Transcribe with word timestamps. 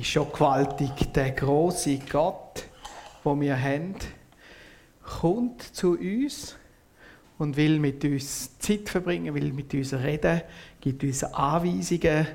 ist 0.00 0.06
schon 0.08 0.30
gewaltig. 0.32 1.12
Der 1.14 1.30
große 1.32 1.98
Gott, 2.10 2.64
wo 3.24 3.38
wir 3.40 3.60
haben, 3.60 3.94
kommt 5.02 5.62
zu 5.62 5.92
uns 5.98 6.56
und 7.38 7.56
will 7.56 7.78
mit 7.78 8.04
uns 8.04 8.58
Zeit 8.58 8.88
verbringen, 8.88 9.34
will 9.34 9.52
mit 9.52 9.72
uns 9.74 9.92
reden, 9.92 10.42
gibt 10.80 11.02
uns 11.02 11.24
Anweisungen, 11.24 12.26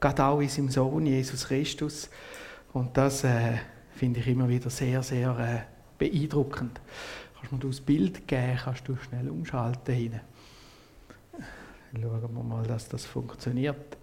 gerade 0.00 0.24
auch 0.24 0.40
in 0.40 0.48
seinem 0.48 0.68
Sohn 0.68 1.06
Jesus 1.06 1.46
Christus. 1.46 2.10
Und 2.72 2.96
das 2.96 3.24
äh, 3.24 3.58
finde 3.94 4.20
ich 4.20 4.28
immer 4.28 4.48
wieder 4.48 4.70
sehr, 4.70 5.02
sehr 5.02 5.38
äh, 5.38 5.60
beeindruckend. 5.98 6.80
Kannst 7.34 7.52
du 7.52 7.66
mir 7.66 7.72
das 7.72 7.80
Bild 7.80 8.26
geben, 8.28 8.58
kannst 8.62 8.86
du 8.86 8.96
schnell 8.96 9.30
umschalten 9.30 9.94
hin. 9.94 10.20
Schauen 11.92 12.34
wir 12.34 12.42
mal, 12.42 12.66
dass 12.66 12.88
das 12.88 13.06
funktioniert. 13.06 13.96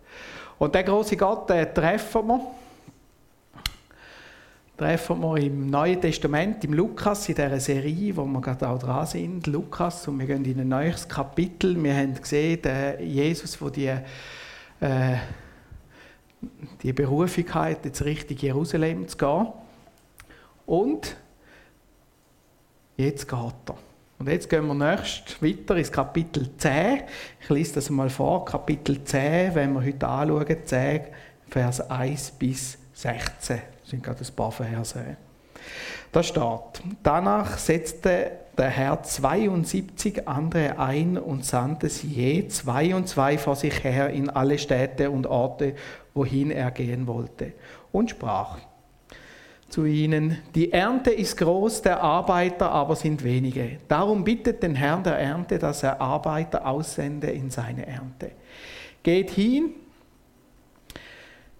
Und 0.58 0.74
der 0.74 0.84
große 0.84 1.18
Gott, 1.18 1.50
den 1.50 1.74
treffen 1.74 2.28
wir. 2.28 2.65
Treffen 4.78 5.22
wir 5.22 5.38
im 5.38 5.68
Neuen 5.68 6.02
Testament, 6.02 6.62
im 6.66 6.74
Lukas, 6.74 7.30
in 7.30 7.36
dieser 7.36 7.62
Serie, 7.62 8.14
wo 8.18 8.26
wir 8.26 8.42
gerade 8.42 8.68
auch 8.68 8.78
dran 8.78 9.06
sind, 9.06 9.48
Lukas, 9.48 10.06
und 10.10 10.20
wir 10.20 10.26
gehen 10.26 10.44
in 10.44 10.60
ein 10.60 10.68
neues 10.68 11.08
Kapitel. 11.08 11.82
Wir 11.82 11.96
haben 11.96 12.14
gesehen, 12.14 12.62
der 12.62 13.02
Jesus, 13.02 13.58
der 13.58 13.70
die, 13.70 14.86
äh, 14.86 15.18
die 16.84 16.92
Berufung 16.92 17.54
hat, 17.54 17.86
jetzt 17.86 18.04
richtig 18.04 18.42
Jerusalem 18.42 19.08
zu 19.08 19.16
gehen. 19.16 19.48
Und 20.66 21.16
jetzt 22.98 23.30
geht 23.30 23.40
er. 23.40 23.78
Und 24.20 24.28
jetzt 24.30 24.50
gehen 24.50 24.68
wir 24.68 24.73
nächst 24.73 25.42
weiter 25.42 25.78
ins 25.78 25.92
Kapitel 25.92 26.50
10. 26.58 27.04
Ich 27.40 27.50
lese 27.50 27.76
das 27.76 27.90
mal 27.90 28.10
vor. 28.10 28.44
Kapitel 28.44 29.02
10, 29.02 29.56
wenn 29.56 29.72
wir 29.72 29.86
heute 29.86 30.06
anschauen, 30.06 30.58
10, 30.66 31.02
Vers 31.48 31.90
1 31.90 32.32
bis 32.32 32.78
16. 32.92 33.75
Das 33.85 33.91
sind 33.91 34.03
gerade 34.03 34.20
ein 34.20 34.35
paar 34.35 34.52
Verse. 34.52 34.99
Da 36.11 36.23
steht, 36.23 36.81
danach 37.03 37.59
setzte 37.59 38.31
der 38.58 38.69
Herr 38.69 39.03
72 39.03 40.27
andere 40.27 40.80
ein 40.80 41.19
und 41.19 41.45
sandte 41.45 41.89
sie 41.89 42.08
je 42.08 42.47
zwei 42.47 42.95
und 42.95 43.08
zwei 43.08 43.38
vor 43.38 43.55
sich 43.55 43.83
her 43.83 44.09
in 44.09 44.31
alle 44.31 44.58
Städte 44.58 45.11
und 45.11 45.27
Orte, 45.27 45.75
wohin 46.16 46.50
er 46.50 46.72
gehen 46.72 47.05
wollte, 47.05 47.53
und 47.92 48.09
sprach, 48.09 48.58
zu 49.69 49.86
ihnen, 49.86 50.39
die 50.55 50.72
Ernte 50.72 51.11
ist 51.11 51.38
groß, 51.38 51.83
der 51.83 52.02
Arbeiter 52.02 52.72
aber 52.72 52.95
sind 52.95 53.23
wenige. 53.23 53.77
Darum 53.88 54.23
bittet 54.23 54.64
den 54.64 54.73
Herrn 54.73 55.03
der 55.03 55.20
Ernte, 55.20 55.59
dass 55.59 55.83
er 55.83 56.02
Arbeiter 56.02 56.66
aussende 56.66 57.27
in 57.27 57.52
seine 57.52 57.86
Ernte. 57.86 58.31
Geht 59.03 59.30
hin, 59.30 59.75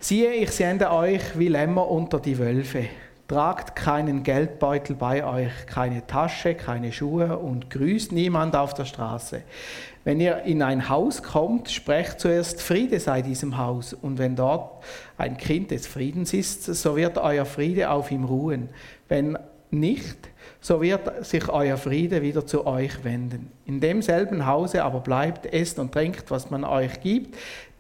siehe, 0.06 0.34
ich 0.34 0.52
sende 0.52 0.92
euch 0.92 1.22
wie 1.34 1.48
Lämmer 1.48 1.90
unter 1.90 2.20
die 2.20 2.38
Wölfe. 2.38 2.86
Tragt 3.28 3.76
keinen 3.76 4.22
Geldbeutel 4.22 4.96
bei 4.96 5.26
euch, 5.26 5.66
keine 5.66 6.06
Tasche, 6.06 6.54
keine 6.54 6.92
Schuhe 6.92 7.40
und 7.40 7.72
grüßt 7.72 8.12
niemand 8.12 8.56
auf 8.56 8.76
der 8.76 8.86
Straße. 8.86 9.42
Wenn 10.04 10.20
ihr 10.20 10.44
in 10.44 10.62
ein 10.62 10.90
Haus 10.90 11.24
kommt, 11.24 11.72
sprecht 11.72 12.20
zuerst 12.20 12.62
Friede 12.62 13.00
sei 13.00 13.24
diesem 13.24 13.58
Haus. 13.58 13.94
Und 13.94 14.20
wenn 14.20 14.36
dort 14.36 14.84
ein 15.18 15.38
Kind 15.38 15.72
des 15.72 15.88
Friedens 15.88 16.34
ist, 16.34 16.66
so 16.66 16.96
wird 16.96 17.18
euer 17.18 17.46
Friede 17.46 17.90
auf 17.90 18.12
ihm 18.12 18.26
ruhen. 18.26 18.70
Wenn 19.08 19.40
nicht, 19.72 20.30
so 20.62 20.82
wird 20.82 21.26
sich 21.26 21.50
euer 21.50 21.78
Friede 21.78 22.22
wieder 22.22 22.46
zu 22.46 22.66
euch 22.66 23.04
wenden. 23.04 23.52
In 23.66 23.80
demselben 23.80 24.46
Hause 24.46 24.84
aber 24.84 25.00
bleibt, 25.00 25.46
esst 25.46 25.80
und 25.80 25.92
trinkt, 25.92 26.32
was 26.32 26.50
man 26.50 26.64
euch 26.64 27.02
gibt, 27.02 27.36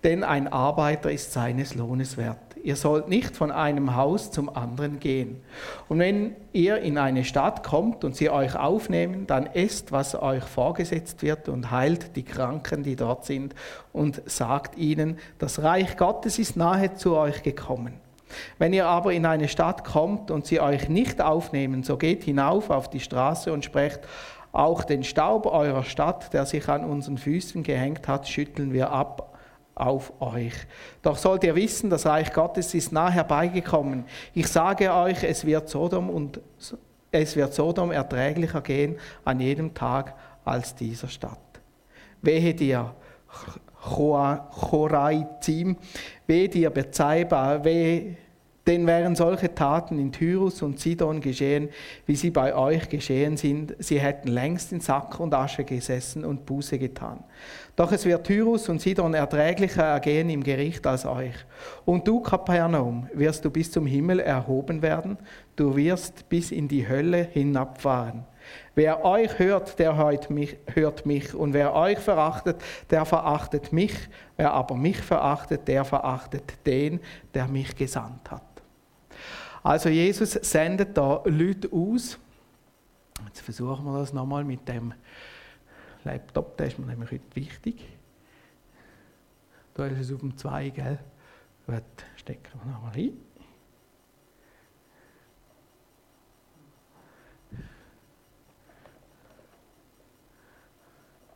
denn 0.05 0.23
ein 0.23 0.47
Arbeiter 0.47 1.11
ist 1.11 1.33
seines 1.33 1.73
Lohnes 1.73 2.15
wert. 2.15 2.37
Ihr 2.63 2.75
sollt 2.75 3.09
nicht 3.09 3.35
von 3.35 3.51
einem 3.51 3.95
Haus 3.95 4.29
zum 4.29 4.55
anderen 4.55 4.99
gehen. 4.99 5.41
Und 5.89 5.97
wenn 5.97 6.35
ihr 6.53 6.77
in 6.77 6.99
eine 6.99 7.23
Stadt 7.23 7.63
kommt 7.63 8.03
und 8.03 8.15
sie 8.15 8.29
euch 8.29 8.55
aufnehmen, 8.55 9.25
dann 9.25 9.47
esst, 9.47 9.91
was 9.91 10.13
euch 10.15 10.43
vorgesetzt 10.43 11.23
wird 11.23 11.49
und 11.49 11.71
heilt 11.71 12.15
die 12.15 12.23
Kranken, 12.23 12.83
die 12.83 12.95
dort 12.95 13.25
sind, 13.25 13.55
und 13.93 14.21
sagt 14.27 14.77
ihnen, 14.77 15.17
das 15.39 15.63
Reich 15.63 15.97
Gottes 15.97 16.37
ist 16.37 16.55
nahe 16.55 16.93
zu 16.93 17.15
euch 17.15 17.41
gekommen. 17.41 17.93
Wenn 18.59 18.73
ihr 18.73 18.85
aber 18.85 19.11
in 19.13 19.25
eine 19.25 19.47
Stadt 19.47 19.83
kommt 19.83 20.29
und 20.29 20.45
sie 20.45 20.59
euch 20.59 20.87
nicht 20.87 21.21
aufnehmen, 21.21 21.81
so 21.83 21.97
geht 21.97 22.23
hinauf 22.23 22.69
auf 22.69 22.91
die 22.91 22.99
Straße 22.99 23.51
und 23.51 23.65
sprecht, 23.65 24.01
auch 24.51 24.83
den 24.83 25.03
Staub 25.03 25.47
eurer 25.47 25.83
Stadt, 25.83 26.31
der 26.33 26.45
sich 26.45 26.69
an 26.69 26.85
unseren 26.85 27.17
Füßen 27.17 27.63
gehängt 27.63 28.07
hat, 28.07 28.27
schütteln 28.27 28.71
wir 28.71 28.91
ab 28.91 29.34
auf 29.75 30.13
euch. 30.21 30.53
Doch 31.01 31.17
sollt 31.17 31.43
ihr 31.43 31.55
wissen, 31.55 31.89
das 31.89 32.05
Reich 32.05 32.31
Gottes 32.31 32.73
ist 32.73 32.91
nah 32.91 33.09
herbeigekommen. 33.09 34.05
Ich 34.33 34.47
sage 34.47 34.93
euch, 34.93 35.23
es 35.23 35.45
wird 35.45 35.69
Sodom 35.69 36.09
und 36.09 36.39
es 37.11 37.35
wird 37.35 37.53
Sodom 37.53 37.91
erträglicher 37.91 38.61
gehen 38.61 38.97
an 39.23 39.39
jedem 39.39 39.73
Tag 39.73 40.15
als 40.45 40.73
dieser 40.75 41.09
Stadt. 41.09 41.39
Wehe 42.21 42.53
dir, 42.53 42.95
Choraizim, 43.81 45.77
wehe 46.25 46.49
dir, 46.49 46.69
Bezeiba, 46.69 47.63
wehe 47.63 48.17
denn 48.67 48.87
wären 48.87 49.15
solche 49.15 49.53
Taten 49.53 49.99
in 49.99 50.11
Tyrus 50.11 50.61
und 50.63 50.79
Sidon 50.79 51.21
geschehen, 51.21 51.69
wie 52.05 52.15
sie 52.15 52.31
bei 52.31 52.55
euch 52.55 52.89
geschehen 52.89 53.37
sind, 53.37 53.75
sie 53.79 53.99
hätten 53.99 54.29
längst 54.29 54.71
in 54.71 54.79
Sack 54.79 55.19
und 55.19 55.33
Asche 55.33 55.63
gesessen 55.63 56.25
und 56.25 56.45
Buße 56.45 56.79
getan. 56.79 57.23
Doch 57.75 57.91
es 57.91 58.05
wird 58.05 58.25
Tyrus 58.25 58.67
und 58.69 58.81
Sidon 58.81 59.13
erträglicher 59.13 59.83
ergehen 59.83 60.29
im 60.29 60.43
Gericht 60.43 60.87
als 60.87 61.05
euch. 61.05 61.35
Und 61.83 62.07
du, 62.07 62.21
Kapernaum, 62.21 63.07
wirst 63.13 63.45
du 63.45 63.51
bis 63.51 63.71
zum 63.71 63.85
Himmel 63.85 64.19
erhoben 64.19 64.81
werden, 64.81 65.17
du 65.55 65.75
wirst 65.75 66.27
bis 66.29 66.51
in 66.51 66.67
die 66.67 66.87
Hölle 66.87 67.27
hinabfahren. 67.31 68.23
Wer 68.75 69.03
euch 69.05 69.39
hört, 69.39 69.79
der 69.79 69.95
hört 69.95 70.29
mich, 70.29 70.57
hört 70.73 71.05
mich. 71.05 71.33
Und 71.33 71.53
wer 71.53 71.73
euch 71.73 71.99
verachtet, 71.99 72.57
der 72.89 73.05
verachtet 73.05 73.73
mich. 73.73 73.93
Wer 74.37 74.53
aber 74.53 74.75
mich 74.75 74.97
verachtet, 74.97 75.67
der 75.67 75.85
verachtet 75.85 76.53
den, 76.65 76.99
der 77.33 77.47
mich 77.47 77.75
gesandt 77.75 78.29
hat. 78.31 78.54
Also 79.65 79.89
Jesus 79.89 80.33
sendet 80.33 80.95
da 80.95 81.23
Leute 81.25 81.71
aus. 81.73 82.19
Jetzt 83.25 83.41
versuchen 83.41 83.83
wir 83.83 83.97
das 83.97 84.13
nochmal 84.13 84.43
mit 84.43 84.67
dem 84.67 84.93
Laptop, 86.03 86.55
der 86.55 86.67
ist 86.67 86.77
mir 86.77 86.85
nämlich 86.85 87.09
heute 87.09 87.35
wichtig. 87.35 87.83
Da 89.73 89.87
ist 89.87 90.01
es 90.01 90.13
auf 90.13 90.19
dem 90.19 90.37
2, 90.37 90.69
gell? 90.69 90.99
Gut, 91.65 91.83
stecken 92.15 92.59
wir 92.63 92.73
nochmal 92.73 92.91
rein. 92.91 93.17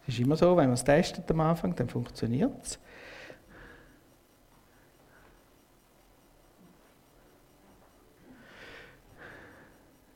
Es 0.08 0.14
ist 0.14 0.20
immer 0.20 0.36
so, 0.36 0.56
wenn 0.56 0.66
man 0.66 0.74
es 0.74 0.84
testet 0.84 1.32
am 1.32 1.40
Anfang, 1.40 1.76
dann 1.76 1.90
funktioniert 1.90 2.62
es. 2.62 2.78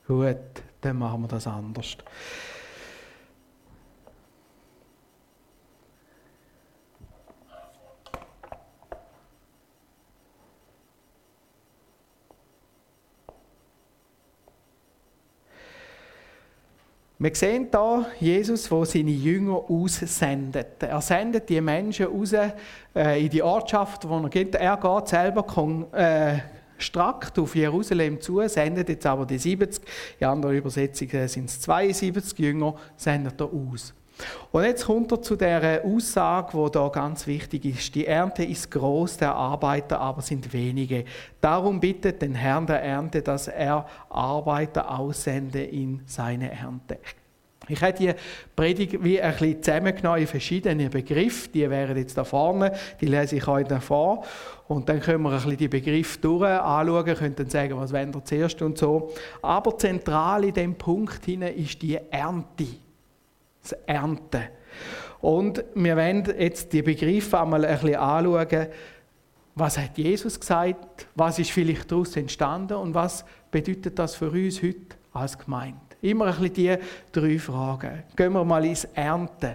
Gut, 0.06 0.36
dann 0.82 0.98
machen 0.98 1.22
wir 1.22 1.28
das 1.28 1.46
anders. 1.46 1.96
Wir 17.24 17.34
sehen 17.34 17.68
hier 17.72 18.06
Jesus, 18.20 18.70
der 18.70 18.84
seine 18.84 19.10
Jünger 19.10 19.70
aussendet. 19.70 20.82
Er 20.82 21.00
sendet 21.00 21.48
die 21.48 21.62
Menschen 21.62 22.04
raus 22.04 22.34
äh, 22.34 23.24
in 23.24 23.30
die 23.30 23.42
Ortschaft, 23.42 24.06
wo 24.06 24.18
er 24.18 24.28
geht. 24.28 24.54
Er 24.56 24.76
geht 24.76 25.08
selber 25.08 25.42
äh, 26.84 26.86
strakt 26.86 27.38
auf 27.38 27.54
Jerusalem 27.54 28.20
zu, 28.20 28.46
sendet 28.48 28.88
jetzt 28.88 29.06
aber 29.06 29.26
die 29.26 29.38
70, 29.38 29.82
in 30.18 30.26
anderen 30.26 30.56
Übersetzungen 30.56 31.28
sind 31.28 31.48
es 31.48 31.60
72 31.60 32.38
Jünger, 32.38 32.74
sendet 32.96 33.40
er 33.40 33.50
aus. 33.52 33.94
Und 34.52 34.62
jetzt 34.62 34.86
kommt 34.86 35.10
er 35.10 35.22
zu 35.22 35.34
der 35.34 35.84
Aussage, 35.84 36.54
wo 36.54 36.68
da 36.68 36.88
ganz 36.88 37.26
wichtig 37.26 37.64
ist. 37.64 37.94
Die 37.94 38.06
Ernte 38.06 38.44
ist 38.44 38.70
groß, 38.70 39.16
der 39.16 39.34
Arbeiter 39.34 40.00
aber 40.00 40.22
sind 40.22 40.52
wenige. 40.52 41.04
Darum 41.40 41.80
bittet 41.80 42.22
den 42.22 42.34
Herrn 42.34 42.66
der 42.66 42.82
Ernte, 42.82 43.22
dass 43.22 43.48
er 43.48 43.86
Arbeiter 44.08 44.98
aussende 44.98 45.62
in 45.64 46.02
seine 46.06 46.52
Ernte. 46.52 46.98
Ich 47.68 47.82
habe 47.82 47.92
die 47.92 48.12
Predigt 48.54 49.02
wie 49.02 49.20
ein 49.20 49.32
bisschen 49.32 49.62
zusammengenommen 49.62 50.20
in 50.20 50.26
verschiedene 50.26 50.90
Begriffe. 50.90 51.48
Die 51.48 51.68
wären 51.68 51.96
jetzt 51.96 52.16
da 52.16 52.24
vorne, 52.24 52.72
die 53.00 53.06
lese 53.06 53.36
ich 53.36 53.46
euch 53.48 53.66
vor. 53.80 54.24
Und 54.68 54.88
dann 54.88 55.00
können 55.00 55.22
wir 55.22 55.30
ein 55.30 55.36
bisschen 55.36 55.56
die 55.56 55.68
Begriffe 55.68 56.18
durch 56.20 56.44
anschauen, 56.44 57.14
können 57.14 57.36
dann 57.36 57.50
sagen, 57.50 57.76
was 57.78 57.92
wollen 57.92 58.24
zuerst 58.24 58.62
und 58.62 58.78
so. 58.78 59.12
Aber 59.42 59.76
zentral 59.78 60.44
in 60.44 60.54
dem 60.54 60.74
Punkt 60.74 61.26
ist 61.26 61.82
die 61.82 61.98
Ernte. 62.10 62.66
Das 63.62 63.72
Ernten. 63.86 64.42
Und 65.20 65.64
wir 65.74 65.96
werden 65.96 66.34
jetzt 66.38 66.72
die 66.72 66.82
Begriffe 66.82 67.40
einmal 67.40 67.64
ein 67.64 67.78
bisschen 67.78 67.96
anschauen. 67.96 68.66
was 69.54 69.78
hat 69.78 69.96
Jesus 69.96 70.38
gesagt, 70.38 71.06
was 71.14 71.38
ist 71.38 71.50
vielleicht 71.50 71.90
daraus 71.90 72.16
entstanden 72.16 72.74
und 72.74 72.94
was 72.94 73.24
bedeutet 73.50 73.98
das 73.98 74.16
für 74.16 74.30
uns 74.30 74.62
heute 74.62 74.96
als 75.12 75.38
Gemeinde. 75.38 75.78
Immer 76.04 76.26
ein 76.26 76.32
bisschen 76.32 76.54
die 76.54 76.76
drei 77.12 77.38
Fragen. 77.38 78.02
Gehen 78.14 78.32
wir 78.34 78.44
mal 78.44 78.62
ins 78.62 78.84
Ernten. 78.84 79.54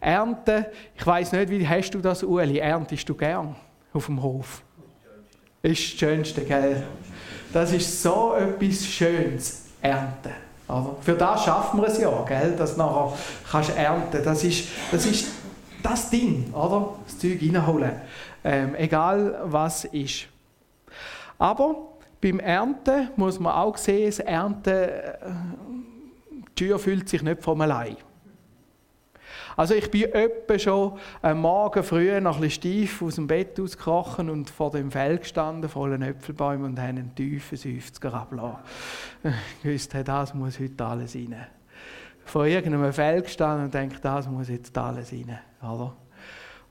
Ernten, 0.00 0.64
ich 0.96 1.06
weiß 1.06 1.32
nicht, 1.32 1.50
wie 1.50 1.68
hast 1.68 1.90
du 1.90 1.98
das, 1.98 2.22
Ueli? 2.22 2.56
Erntest 2.56 3.06
du 3.06 3.14
gern 3.14 3.54
auf 3.92 4.06
dem 4.06 4.22
Hof? 4.22 4.62
Ist 5.62 5.92
das 5.92 5.98
Schönste, 5.98 6.40
gell? 6.44 6.84
Das 7.52 7.72
ist 7.72 8.02
so 8.02 8.34
etwas 8.34 8.86
Schönes, 8.86 9.66
Ernten. 9.82 10.32
Oder? 10.66 10.96
Für 11.02 11.14
das 11.14 11.44
schaffen 11.44 11.82
wir 11.82 11.88
es 11.88 12.00
ja, 12.00 12.24
gell? 12.26 12.54
dass 12.56 12.76
du 12.76 12.78
nachher 12.78 13.12
kannst 13.50 13.76
ernten 13.76 14.24
Das 14.24 14.42
ist, 14.42 14.68
das 14.90 15.04
ist 15.04 15.28
das 15.82 16.08
Ding, 16.08 16.50
oder? 16.54 16.94
das 17.04 17.18
Zeug 17.18 17.38
reinholen. 17.42 17.92
Ähm, 18.42 18.74
egal 18.76 19.38
was 19.44 19.84
ist. 19.84 20.28
Aber 21.38 21.74
beim 22.22 22.38
Ernten 22.38 23.10
muss 23.16 23.38
man 23.38 23.52
auch 23.52 23.76
sehen, 23.76 24.06
das 24.06 24.18
Ernten, 24.20 24.70
äh, 24.70 25.12
die 26.60 26.66
Tür 26.66 26.78
fühlt 26.78 27.08
sich 27.08 27.22
nicht 27.22 27.42
von 27.42 27.60
allein. 27.62 27.96
Also 29.56 29.74
ich 29.74 29.90
bin 29.90 30.12
etwa 30.12 30.58
schon 30.58 30.98
am 31.22 31.40
Morgen 31.40 31.82
früh 31.82 32.20
noch 32.20 32.36
ein 32.36 32.42
bisschen 32.42 32.86
steif 32.86 33.02
aus 33.02 33.16
dem 33.16 33.26
Bett 33.26 33.58
ausgekrochen 33.58 34.30
und 34.30 34.48
vor 34.48 34.70
dem 34.70 34.90
Feld 34.90 35.22
gestanden, 35.22 35.68
voller 35.68 36.00
Äpfelbäume 36.00 36.66
und 36.66 36.78
habe 36.78 36.88
einen 36.88 37.14
tiefen 37.14 37.58
Seufzer 37.58 38.14
abgelassen. 38.14 38.58
Ich 39.62 39.70
wusste, 39.70 40.04
das 40.04 40.34
muss 40.34 40.58
heute 40.58 40.84
alles 40.84 41.14
rein. 41.14 41.36
Vor 42.24 42.46
irgendeinem 42.46 42.92
Feld 42.92 43.24
gestanden 43.24 43.66
und 43.66 43.74
denke, 43.74 43.98
das 44.00 44.28
muss 44.28 44.48
jetzt 44.48 44.76
alles 44.78 45.12
rein. 45.12 45.38
Oder? 45.62 45.96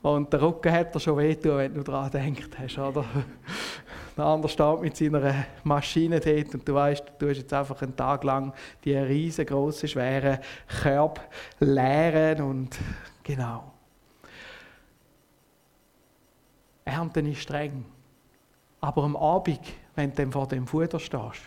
Und 0.01 0.31
der 0.31 0.41
Rücken 0.41 0.71
hat 0.71 0.93
er 0.93 0.99
schon 0.99 1.17
wehtun, 1.17 1.57
wenn 1.57 1.73
du 1.73 1.83
daran 1.83 2.09
gedacht 2.09 2.57
hast. 2.57 2.77
Oder? 2.77 3.05
Der 4.17 4.25
andere 4.25 4.49
steht 4.49 4.81
mit 4.81 4.97
seiner 4.97 5.45
Maschine 5.63 6.19
dort 6.19 6.53
und 6.53 6.67
du 6.67 6.73
weißt, 6.73 7.05
du 7.19 7.25
tust 7.25 7.39
jetzt 7.39 7.53
einfach 7.53 7.81
einen 7.81 7.95
Tag 7.95 8.25
lang 8.25 8.53
die 8.83 8.93
riesengroßen, 8.93 9.87
schweren 9.87 10.39
Körbe 10.81 11.21
leeren 11.61 12.41
und 12.41 12.77
genau. 13.23 13.71
Ernten 16.83 17.27
ist 17.27 17.43
streng. 17.43 17.85
Aber 18.81 19.03
am 19.03 19.15
Abend, 19.15 19.61
wenn 19.95 20.13
du 20.13 20.31
vor 20.31 20.47
dem 20.47 20.67
Futter 20.67 20.99
stehst 20.99 21.43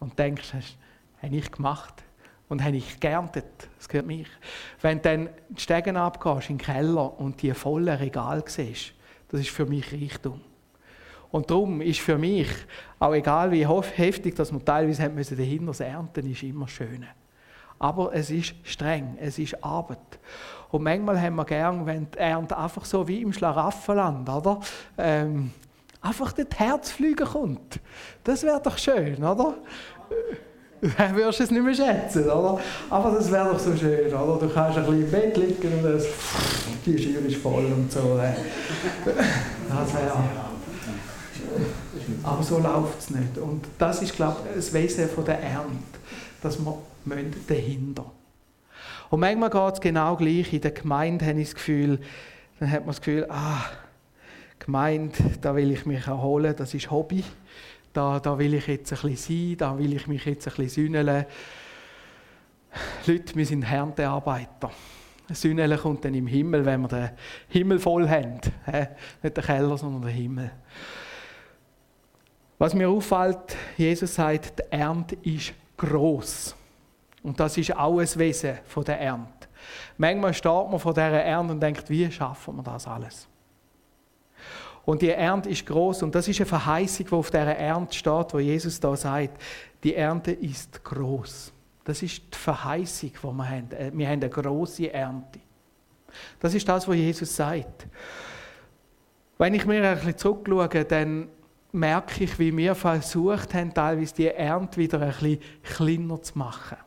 und 0.00 0.18
denkst, 0.18 0.54
hast, 0.54 0.78
habe 1.20 1.36
ich 1.36 1.52
gemacht 1.52 2.05
und 2.48 2.62
habe 2.62 2.76
ich 2.76 3.00
geerntet, 3.00 3.68
das 3.76 3.88
gehört 3.88 4.06
mich. 4.06 4.28
Wenn 4.80 4.98
du 4.98 5.02
dann 5.02 5.28
die 5.48 5.60
Stegen 5.60 5.96
abgehst 5.96 6.50
in 6.50 6.58
den 6.58 6.64
Keller 6.64 7.18
und 7.18 7.42
die 7.42 7.52
vollen 7.54 7.88
Regal 7.96 8.42
siehst, 8.46 8.92
das 9.28 9.40
ist 9.40 9.50
für 9.50 9.66
mich 9.66 9.92
Reichtum. 9.92 10.40
Und 11.30 11.50
darum 11.50 11.80
ist 11.80 12.00
für 12.00 12.18
mich, 12.18 12.48
auch 12.98 13.12
egal 13.12 13.50
wie 13.50 13.66
heftig 13.66 14.36
dass 14.36 14.52
man 14.52 14.64
teilweise 14.64 15.02
haben 15.02 15.16
müssen, 15.16 15.36
dahinter 15.36 15.84
ernten, 15.84 16.30
ist 16.30 16.42
immer 16.42 16.68
schön. 16.68 17.04
Aber 17.78 18.14
es 18.14 18.30
ist 18.30 18.54
streng, 18.62 19.18
es 19.20 19.38
ist 19.38 19.62
Arbeit. 19.62 19.98
Und 20.70 20.82
manchmal 20.82 21.20
haben 21.20 21.36
wir 21.36 21.44
gern, 21.44 21.84
wenn 21.84 22.10
die 22.10 22.18
Ernte 22.18 22.56
einfach 22.56 22.84
so 22.84 23.06
wie 23.06 23.20
im 23.20 23.32
Schlaraffenland, 23.32 24.28
oder? 24.28 24.60
Ähm, 24.96 25.50
einfach 26.00 26.32
das 26.32 26.46
Herzflügen 26.56 27.26
kommt. 27.26 27.80
Das 28.24 28.42
wäre 28.42 28.62
doch 28.62 28.78
schön, 28.78 29.22
oder? 29.22 29.58
Dann 30.98 31.16
würdest 31.16 31.40
du 31.40 31.44
es 31.44 31.50
nicht 31.50 31.64
mehr 31.64 31.74
schätzen, 31.74 32.24
oder? 32.24 32.58
Aber 32.90 33.10
das 33.12 33.30
wäre 33.30 33.50
doch 33.50 33.58
so 33.58 33.74
schön, 33.76 34.12
oder? 34.12 34.38
Du 34.38 34.48
kannst 34.52 34.78
ein 34.78 34.84
bisschen 34.84 35.04
im 35.04 35.10
Bett 35.10 35.36
liegen 35.36 35.72
und 35.72 35.82
das, 35.82 36.06
die 36.84 36.98
Schür 36.98 37.24
ist 37.24 37.36
voll 37.36 37.64
und 37.64 37.90
so. 37.90 38.20
Das 39.68 39.94
wäre 39.94 40.12
aber 42.22 42.42
so 42.42 42.58
läuft 42.58 42.98
es 42.98 43.10
nicht. 43.10 43.38
Und 43.38 43.64
das 43.78 44.02
ist, 44.02 44.14
glaube 44.14 44.36
ich, 44.48 44.56
das 44.56 44.72
Wesen 44.72 45.08
der 45.24 45.40
Ernte, 45.40 45.98
dass 46.42 46.58
wir 46.58 46.78
dahinter 47.48 48.04
Und 49.10 49.20
manchmal 49.20 49.50
geht 49.50 49.74
es 49.74 49.80
genau 49.80 50.16
gleich. 50.16 50.52
In 50.52 50.60
der 50.60 50.70
Gemeinde 50.72 51.26
habe 51.26 51.40
ich 51.40 51.48
das 51.48 51.54
Gefühl, 51.54 52.00
dann 52.58 52.70
hat 52.70 52.80
man 52.80 52.88
das 52.88 53.00
Gefühl, 53.00 53.26
ah, 53.28 53.64
Gemeinde, 54.58 55.16
da 55.40 55.54
will 55.54 55.70
ich 55.70 55.86
mich 55.86 56.06
erholen, 56.06 56.54
das 56.56 56.74
ist 56.74 56.90
Hobby. 56.90 57.24
Da, 57.96 58.20
da 58.20 58.38
will 58.38 58.52
ich 58.52 58.66
jetzt 58.66 58.92
ein 58.92 59.10
bisschen 59.10 59.16
sein, 59.16 59.56
da 59.56 59.78
will 59.78 59.94
ich 59.94 60.06
mich 60.06 60.26
jetzt 60.26 60.46
ein 60.46 60.54
bisschen 60.54 60.68
sühneln. 60.68 61.24
Leute, 63.06 63.34
wir 63.34 63.46
sind 63.46 63.62
Erntearbeiter. 63.62 64.70
Sühneln 65.30 65.78
kommt 65.78 66.04
dann 66.04 66.12
im 66.12 66.26
Himmel, 66.26 66.66
wenn 66.66 66.82
wir 66.82 66.88
den 66.88 67.10
Himmel 67.48 67.78
voll 67.78 68.06
haben. 68.06 68.38
Nicht 69.22 69.36
den 69.36 69.44
Keller, 69.44 69.78
sondern 69.78 70.02
den 70.02 70.10
Himmel. 70.10 70.50
Was 72.58 72.74
mir 72.74 72.90
auffällt, 72.90 73.56
Jesus 73.78 74.14
sagt, 74.14 74.58
die 74.58 74.72
Ernte 74.72 75.16
ist 75.22 75.54
groß. 75.78 76.54
Und 77.22 77.40
das 77.40 77.56
ist 77.56 77.74
auch 77.74 77.98
ein 77.98 78.14
Wesen 78.16 78.58
der 78.86 79.00
Ernte. 79.00 79.48
Manchmal 79.96 80.34
steht 80.34 80.52
man 80.52 80.78
vor 80.78 80.92
dieser 80.92 81.22
Ernte 81.22 81.54
und 81.54 81.60
denkt, 81.60 81.88
wie 81.88 82.10
schaffen 82.10 82.56
wir 82.56 82.62
das 82.62 82.86
alles? 82.86 83.26
Und 84.86 85.02
die 85.02 85.10
Ernte 85.10 85.50
ist 85.50 85.66
groß 85.66 86.04
und 86.04 86.14
das 86.14 86.28
ist 86.28 86.38
eine 86.38 86.46
Verheißung, 86.46 87.06
die 87.06 87.12
auf 87.12 87.28
dieser 87.28 87.56
Ernte 87.56 87.92
steht, 87.92 88.32
wo 88.32 88.38
Jesus 88.38 88.78
da 88.78 88.94
sagt, 88.96 89.42
die 89.82 89.96
Ernte 89.96 90.30
ist 90.30 90.82
groß. 90.84 91.52
Das 91.84 92.02
ist 92.02 92.22
die 92.32 92.38
Verheißung, 92.38 93.10
die 93.10 93.26
wir 93.26 93.48
haben. 93.48 93.70
Äh, 93.72 93.90
wir 93.92 94.06
haben 94.06 94.22
eine 94.22 94.30
große 94.30 94.92
Ernte. 94.92 95.40
Das 96.38 96.54
ist 96.54 96.68
das, 96.68 96.86
was 96.86 96.94
Jesus 96.94 97.34
sagt. 97.34 97.88
Wenn 99.38 99.54
ich 99.54 99.66
mir 99.66 99.82
ein 99.82 99.96
bisschen 99.96 100.18
zurückschaue, 100.18 100.84
dann 100.84 101.28
merke 101.72 102.22
ich, 102.22 102.38
wie 102.38 102.56
wir 102.56 102.76
versucht 102.76 103.54
haben, 103.54 103.74
teilweise 103.74 104.14
die 104.14 104.28
Ernte 104.28 104.76
wieder 104.78 105.00
ein 105.00 105.08
bisschen 105.10 105.40
kleiner 105.64 106.22
zu 106.22 106.38
machen. 106.38 106.78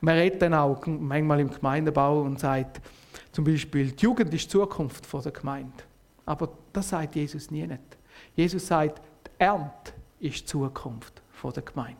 Man 0.00 0.14
redet 0.14 0.42
dann 0.42 0.54
auch 0.54 0.86
manchmal 0.86 1.40
im 1.40 1.50
Gemeindebau 1.50 2.20
und 2.20 2.38
sagt 2.38 2.80
zum 3.32 3.44
Beispiel, 3.44 3.90
die 3.90 4.04
Jugend 4.04 4.32
ist 4.32 4.44
die 4.44 4.48
Zukunft 4.48 5.12
der 5.12 5.32
Gemeinde. 5.32 5.82
Aber 6.26 6.48
das 6.72 6.88
sagt 6.88 7.14
Jesus 7.16 7.50
nie 7.50 7.66
nicht. 7.66 7.98
Jesus 8.34 8.66
sagt, 8.66 9.02
die 9.26 9.30
Ernte 9.38 9.92
ist 10.20 10.40
die 10.40 10.44
Zukunft 10.44 11.22
der 11.54 11.62
Gemeinde. 11.62 11.98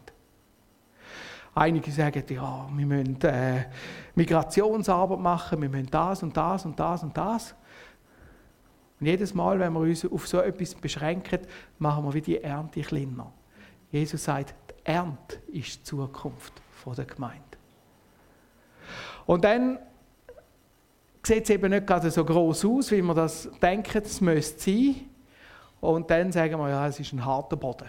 Einige 1.55 1.91
sagen, 1.93 2.25
ja, 2.31 2.69
wir 2.73 2.87
müssen 2.87 3.21
äh, 3.23 3.67
Migrationsarbeit 4.15 5.21
machen, 5.21 5.61
wir 5.63 5.69
müssen 5.69 5.91
das 5.91 6.23
und 6.23 6.37
das 6.37 6.65
und 6.65 6.81
das 6.81 7.03
und 7.03 7.17
das. 7.17 7.55
Und 8.99 9.07
jedes 9.07 9.35
Mal, 9.35 9.59
wenn 9.61 9.73
wir 9.73 9.81
uns 9.81 10.05
auf 10.05 10.27
so 10.27 10.41
etwas 10.41 10.75
beschränken, 10.75 11.41
machen 11.79 12.05
wir 12.05 12.15
wie 12.15 12.23
die 12.23 12.43
Ernte 12.43 12.81
kleiner. 12.81 13.31
Jesus 13.91 14.25
sagt, 14.25 14.55
die 14.71 14.87
Ernte 14.87 15.37
ist 15.49 15.81
die 15.81 15.83
Zukunft 15.85 16.55
der 16.87 17.05
Gemeinde. 17.05 17.43
Und 19.27 19.45
dann 19.45 19.79
sieht 21.27 21.45
es 21.45 21.51
eben 21.51 21.71
nicht 21.71 21.87
gerade 21.87 22.11
so 22.11 22.25
groß 22.25 22.65
aus, 22.65 22.91
wie 22.91 23.03
wir 23.03 23.15
das 23.15 23.49
denken, 23.61 24.03
es 24.05 24.21
müsste 24.21 24.71
sein. 24.71 25.11
Und 25.81 26.11
dann 26.11 26.33
sagen 26.33 26.59
wir, 26.59 26.69
ja, 26.71 26.87
es 26.87 26.99
ist 27.01 27.13
ein 27.13 27.25
harter 27.25 27.57
Boden. 27.57 27.89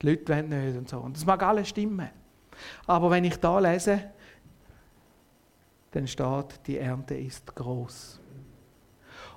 Die 0.00 0.06
Leute 0.10 0.28
wollen 0.28 0.48
nicht 0.48 0.76
und 0.76 0.88
so. 0.88 0.98
Und 0.98 1.16
das 1.16 1.24
mag 1.24 1.42
alles 1.42 1.68
stimmen. 1.68 2.10
Aber 2.86 3.10
wenn 3.10 3.24
ich 3.24 3.36
da 3.36 3.58
lese, 3.58 4.10
dann 5.92 6.06
steht, 6.06 6.60
die 6.66 6.78
Ernte 6.78 7.14
ist 7.14 7.54
groß. 7.54 8.20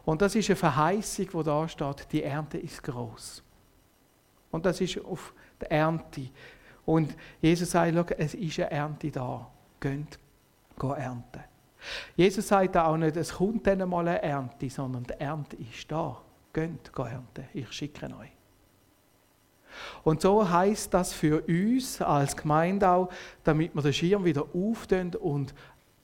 Und 0.06 0.22
das 0.22 0.36
ist 0.36 0.50
eine 0.50 0.56
Verheißung, 0.56 1.28
die 1.32 1.44
da 1.44 1.68
steht, 1.68 2.12
die 2.12 2.24
Ernte 2.24 2.58
ist 2.58 2.82
groß. 2.84 3.44
Und 4.50 4.66
das 4.66 4.82
ist 4.82 5.04
auf 5.06 5.34
der 5.60 5.72
Ernte. 5.72 6.30
Und 6.86 7.16
Jesus 7.42 7.72
sagt, 7.72 8.12
es 8.18 8.34
ist 8.34 8.60
eine 8.60 8.72
Ernte 8.72 9.12
da. 9.12 9.48
Geht, 9.80 10.20
geht 10.80 10.98
ernten. 10.98 11.51
Jesus 12.16 12.48
sagt 12.48 12.78
auch 12.78 12.98
nicht, 12.98 13.16
es 13.18 13.34
kommt 13.34 13.66
dann 13.68 13.88
mal 13.90 14.08
eine 14.08 14.22
Ernte, 14.22 14.70
sondern 14.70 15.04
die 15.04 15.20
Ernte 15.20 15.58
ist 15.58 15.92
da. 15.92 16.22
Geht, 16.54 16.94
geht 16.94 17.06
ernten. 17.06 17.46
Ich 17.54 17.72
schicke 17.72 18.06
euch. 18.06 18.32
Und 20.04 20.22
so 20.22 20.48
heißt 20.48 20.94
das 20.94 21.14
für 21.14 21.42
uns 21.48 22.02
als 22.02 22.36
Gemeinde 22.36 22.90
auch, 22.90 23.10
damit 23.44 23.74
wir 23.74 23.82
den 23.82 23.94
Schirm 23.94 24.26
wieder 24.26 24.46
auftun 24.54 25.16
und 25.16 25.54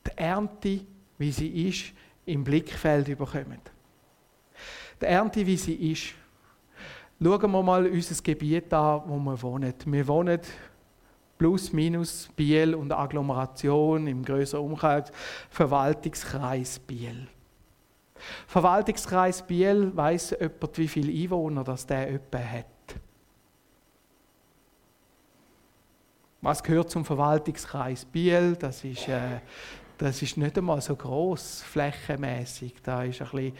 die 0.05 0.17
Ernte, 0.17 0.81
wie 1.17 1.31
sie 1.31 1.67
ist, 1.67 1.93
im 2.25 2.43
Blickfeld 2.43 3.09
überkommen 3.09 3.59
die 5.01 5.05
Ernte, 5.05 5.45
wie 5.45 5.57
sie 5.57 5.91
ist. 5.91 6.13
Schauen 7.21 7.51
wir 7.51 7.63
mal 7.63 7.87
unser 7.87 8.21
Gebiet 8.21 8.71
an, 8.73 9.01
wo 9.07 9.17
wir 9.17 9.41
wohnen. 9.41 9.73
Wir 9.85 10.07
wohnen 10.07 10.39
plus 11.37 11.73
minus 11.73 12.29
Biel 12.35 12.73
und 12.75 12.91
Agglomeration 12.91 14.07
im 14.07 14.23
größeren 14.23 14.63
Umkreis 14.63 15.11
Verwaltungskreis 15.49 16.79
Biel. 16.79 17.27
Verwaltungskreis 18.47 19.41
Biel 19.41 19.95
weiß 19.95 20.37
jemand, 20.39 20.77
wie 20.77 20.87
viele 20.87 21.11
Einwohner 21.11 21.63
das 21.63 21.85
der 21.85 22.09
etwa 22.09 22.39
hat. 22.39 22.65
Was 26.41 26.63
gehört 26.63 26.89
zum 26.89 27.03
Verwaltungskreis 27.03 28.05
Biel? 28.05 28.55
Das 28.55 28.83
ist, 28.83 29.07
äh, 29.07 29.39
das 29.97 30.21
ist 30.21 30.37
nicht 30.37 30.57
einmal 30.57 30.81
so 30.81 30.95
groß 30.95 31.63
flächenmäßig. 31.63 32.75
Da 32.81 33.03
ist 33.03 33.21
ein 33.21 33.29
bisschen 33.29 33.53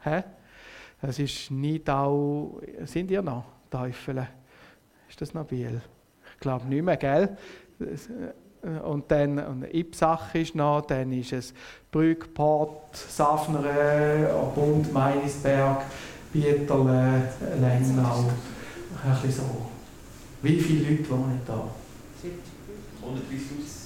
Hä? 0.00 0.22
Es 1.00 1.18
ist 1.18 1.50
auch, 1.88 2.60
sind 2.84 3.10
ihr 3.10 3.22
noch 3.22 3.44
Teufel? 3.70 4.26
Ist 5.08 5.20
das 5.20 5.34
noch 5.34 5.44
Biel? 5.44 5.80
Ich 6.38 6.40
glaube 6.40 6.66
nicht 6.66 6.84
mehr, 6.84 6.96
gell? 6.96 7.36
Äh, 7.80 8.78
und 8.84 9.10
dann 9.10 9.40
und 9.40 9.74
Ipsach 9.74 10.32
ist 10.36 10.54
noch, 10.54 10.82
dann 10.82 11.10
ist 11.12 11.32
es 11.32 11.52
Brügg, 11.90 12.32
Port, 12.32 12.96
Safnere, 12.96 14.30
Bund, 14.54 14.92
Meinisberg, 14.92 15.82
Bieterle, 16.32 17.28
Lengnau. 17.60 18.30
Ein 19.04 19.10
bisschen 19.22 19.32
so. 19.32 19.66
Wie 20.42 20.60
viele 20.60 20.90
Leute 20.90 21.10
wohnen 21.10 21.40
da? 21.44 21.64
70.000. 22.22 23.78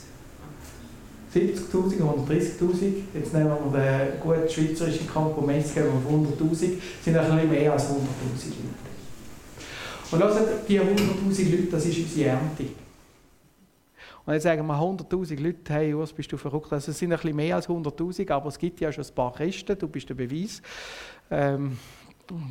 70.000, 1.34 2.02
130.000. 2.28 2.92
Jetzt 3.14 3.32
nehmen 3.32 3.50
wir 3.72 3.80
den 3.80 4.20
guten 4.20 4.46
schweizerischen 4.46 5.08
Kompromiss, 5.08 5.72
geben 5.72 5.88
wir 6.06 6.46
100.000. 6.46 6.56
sind 7.02 7.16
ein 7.16 7.30
bisschen 7.30 7.50
mehr 7.50 7.72
als 7.72 7.84
100.000 7.84 7.94
Leute. 7.94 8.91
Und 10.12 10.22
hört, 10.22 10.68
die 10.68 10.78
100.000 10.78 11.50
Leute, 11.50 11.62
das 11.70 11.86
ist 11.86 11.98
unsere 11.98 12.30
Ernte. 12.30 12.64
Und 14.24 14.34
jetzt 14.34 14.42
sagen 14.42 14.66
wir 14.66 14.74
100.000 14.74 15.40
Leute, 15.40 15.72
hey 15.72 15.94
Urs, 15.94 16.12
bist 16.12 16.30
du 16.30 16.36
verrückt. 16.36 16.72
Also 16.72 16.90
es 16.90 16.98
sind 16.98 17.12
ein 17.12 17.18
bisschen 17.18 17.34
mehr 17.34 17.56
als 17.56 17.68
100.000, 17.68 18.30
aber 18.30 18.48
es 18.48 18.58
gibt 18.58 18.80
ja 18.80 18.92
schon 18.92 19.04
ein 19.04 19.14
paar 19.14 19.32
Christen, 19.32 19.76
du 19.78 19.88
bist 19.88 20.08
der 20.08 20.14
Beweis, 20.14 20.62
ähm, 21.30 21.78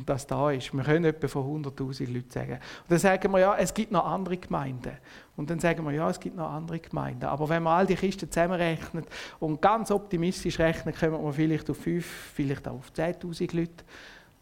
dass 0.04 0.26
da 0.26 0.50
ist. 0.50 0.74
Wir 0.74 0.82
können 0.82 1.04
etwa 1.06 1.28
von 1.28 1.64
100.000 1.64 2.12
Leuten 2.12 2.30
sagen. 2.30 2.52
Und 2.52 2.90
dann 2.90 2.98
sagen 2.98 3.32
wir, 3.32 3.38
ja, 3.38 3.56
es 3.56 3.72
gibt 3.72 3.90
noch 3.90 4.04
andere 4.04 4.36
Gemeinden. 4.36 4.92
Und 5.36 5.48
dann 5.48 5.60
sagen 5.60 5.84
wir, 5.84 5.92
ja, 5.92 6.10
es 6.10 6.20
gibt 6.20 6.36
noch 6.36 6.50
andere 6.50 6.78
Gemeinden. 6.78 7.24
Aber 7.24 7.48
wenn 7.48 7.62
man 7.62 7.78
all 7.78 7.86
die 7.86 7.94
Christen 7.94 8.30
zusammenrechnet 8.30 9.06
und 9.40 9.62
ganz 9.62 9.90
optimistisch 9.90 10.58
rechnet, 10.58 10.98
kommen 10.98 11.24
wir 11.24 11.32
vielleicht 11.32 11.70
auf 11.70 11.78
5, 11.78 12.04
vielleicht 12.34 12.68
auch 12.68 12.74
auf 12.74 12.90
10.000 12.94 13.56
Leute. 13.56 13.84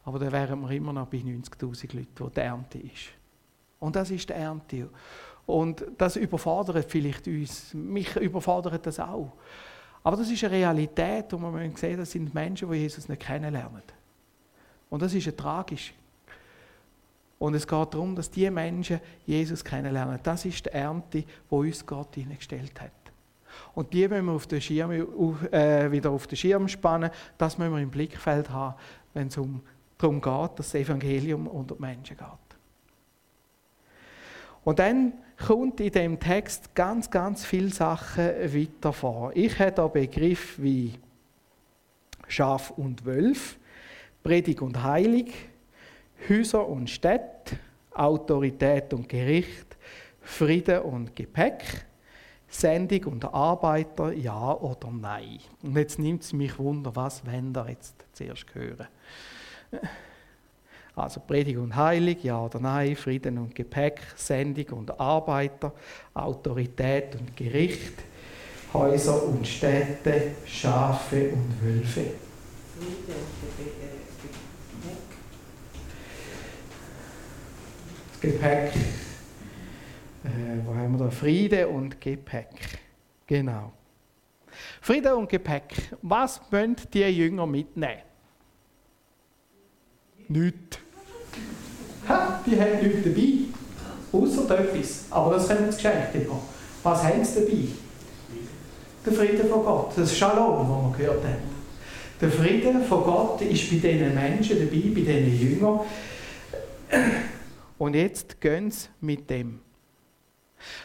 Aber 0.05 0.19
dann 0.19 0.33
wären 0.33 0.61
wir 0.61 0.71
immer 0.71 0.93
noch 0.93 1.07
bei 1.07 1.19
90.000 1.19 1.97
Leuten, 1.97 2.09
wo 2.17 2.29
die 2.29 2.41
Ernte 2.41 2.79
ist. 2.79 3.11
Und 3.79 3.97
das 3.97 4.11
ist 4.11 4.29
die 4.29 4.33
Ernte. 4.33 4.89
Und 5.47 5.85
das 5.99 6.17
überfordert 6.17 6.91
vielleicht 6.91 7.27
uns. 7.27 7.75
Mich 7.75 8.15
überfordert 8.17 8.87
das 8.87 9.01
auch. 9.01 9.33
Aber 10.03 10.17
das 10.17 10.31
ist 10.31 10.43
eine 10.45 10.53
Realität, 10.55 11.33
und 11.35 11.43
man 11.43 11.77
sehen, 11.77 11.99
das 11.99 12.11
sind 12.11 12.33
Menschen, 12.33 12.71
die 12.71 12.79
Jesus 12.79 13.09
nicht 13.09 13.21
kennenlernen. 13.21 13.83
Und 14.89 15.03
das 15.03 15.13
ist 15.13 15.27
ja 15.27 15.33
tragisch. 15.33 15.93
Und 17.39 17.55
es 17.55 17.67
geht 17.67 17.95
darum, 17.95 18.15
dass 18.15 18.31
diese 18.31 18.51
Menschen 18.51 19.01
Jesus 19.27 19.65
kennenlernen. 19.65 20.19
Das 20.23 20.45
ist 20.45 20.67
die 20.67 20.71
Ernte, 20.71 21.25
wo 21.49 21.61
uns 21.61 21.85
Gott 21.85 22.15
hineingestellt 22.15 22.79
hat. 22.81 22.91
Und 23.75 23.93
die 23.93 24.07
müssen 24.09 24.27
wir 24.27 24.33
auf 24.33 24.47
den 24.47 24.61
Schirm, 24.61 24.91
äh, 24.91 25.91
wieder 25.91 26.11
auf 26.11 26.27
den 26.27 26.37
Schirm 26.37 26.69
spannen. 26.69 27.11
Das 27.39 27.59
müssen 27.59 27.73
wir 27.73 27.81
im 27.81 27.91
Blickfeld 27.91 28.51
haben, 28.51 28.75
wenn 29.15 29.29
es 29.29 29.39
um, 29.39 29.63
darum 30.01 30.21
geht, 30.21 30.59
dass 30.59 30.73
das 30.73 30.75
Evangelium 30.75 31.47
unter 31.47 31.75
die 31.75 31.81
Menschen 31.81 32.17
geht. 32.17 32.27
Und 34.65 34.79
dann 34.79 35.15
kommt 35.47 35.81
in 35.81 35.93
dem 35.93 36.21
Text 36.21 36.75
ganz, 36.75 37.11
ganz 37.11 37.45
viele 37.45 37.71
Sachen 37.71 38.27
weiter 38.27 38.93
vor. 38.93 39.33
Ich 39.35 39.59
habe 39.59 39.73
da 39.73 39.89
Begriffe 39.89 40.63
wie 40.63 40.95
Schaf 42.29 42.71
und 42.71 43.05
Wölf, 43.05 43.59
Predig 44.23 44.61
und 44.61 44.83
Heilig, 44.83 45.33
Häuser 46.29 46.69
und 46.69 46.91
Städte, 46.91 47.59
Autorität 47.93 48.93
und 48.93 49.09
Gericht, 49.09 49.77
Friede 50.21 50.83
und 50.83 51.17
Gepäck, 51.17 51.87
Sendung 52.47 53.15
und 53.15 53.25
Arbeiter, 53.25 54.13
ja 54.13 54.53
oder 54.53 54.91
nein. 54.91 55.39
Und 55.63 55.77
jetzt 55.77 55.99
nimmt 55.99 56.23
es 56.23 56.33
mich 56.33 56.59
Wunder, 56.59 56.95
was 56.95 57.25
wollen 57.25 57.55
ihr 57.57 57.69
jetzt 57.71 57.95
zuerst 58.13 58.47
hören? 58.55 58.87
Also 60.95 61.21
Predig 61.21 61.57
und 61.57 61.75
Heilig, 61.75 62.25
ja 62.25 62.45
oder 62.45 62.61
nein, 62.61 62.97
Frieden 62.97 63.39
und 63.39 63.55
Gepäck, 63.55 64.01
Sendung 64.17 64.79
und 64.79 65.01
Arbeiter, 65.01 65.73
Autorität 66.13 67.17
und 67.17 67.37
Gericht, 67.37 67.95
Häuser 68.75 69.23
und 69.25 69.47
Städte, 69.47 70.33
Schafe 70.45 71.31
und 71.31 71.63
Wölfe. 71.63 72.05
Das 78.11 78.21
Gepäck, 78.21 78.73
äh, 80.25 80.67
wo 80.67 80.75
haben 80.75 80.99
wir 80.99 81.07
da? 81.07 81.11
Friede 81.11 81.67
und 81.69 82.01
Gepäck. 82.01 82.81
Genau. 83.27 83.73
Friede 84.81 85.17
und 85.17 85.29
Gepäck. 85.29 85.95
Was 86.03 86.41
wollen 86.51 86.77
die 86.93 87.01
Jünger 87.01 87.47
mitnehmen? 87.47 88.10
Nichts. 90.31 90.79
Ha, 92.09 92.41
die 92.47 92.61
haben 92.61 92.81
nichts 92.81 93.03
dabei. 93.03 93.29
Außer 94.13 94.61
etwas. 94.61 95.07
Aber 95.11 95.35
das 95.35 95.49
können 95.49 95.73
sie 95.73 95.77
geschenkt 95.77 96.13
bekommen. 96.13 96.43
Was 96.85 97.03
haben 97.03 97.25
sie 97.25 97.41
dabei? 97.41 97.65
Der 99.05 99.13
Friede 99.13 99.45
von 99.45 99.65
Gott. 99.65 99.93
Das 99.97 100.17
Shalom, 100.17 100.93
das 100.93 101.01
wir 101.01 101.07
gehört 101.07 101.25
haben. 101.25 101.43
Der 102.21 102.31
Friede 102.31 102.81
von 102.81 103.03
Gott 103.03 103.41
ist 103.41 103.71
bei 103.71 103.77
diesen 103.79 104.15
Menschen 104.15 104.59
dabei, 104.61 104.83
bei 104.95 105.01
diesen 105.01 105.41
Jüngern. 105.41 105.81
Und 107.77 107.95
jetzt 107.95 108.41
gehen 108.41 108.71
sie 108.71 108.87
mit 109.01 109.29
dem. 109.31 109.59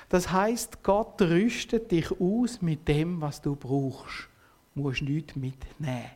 Das 0.10 0.32
heißt, 0.32 0.82
Gott 0.82 1.22
rüstet 1.22 1.92
dich 1.92 2.10
aus 2.20 2.64
mit 2.64 2.88
dem, 2.88 3.22
was 3.22 3.42
du 3.42 3.56
brauchst. 3.56 4.28
Du 4.74 4.82
musst 4.82 5.04
nichts 5.04 5.36
mitnehmen. 5.36 6.10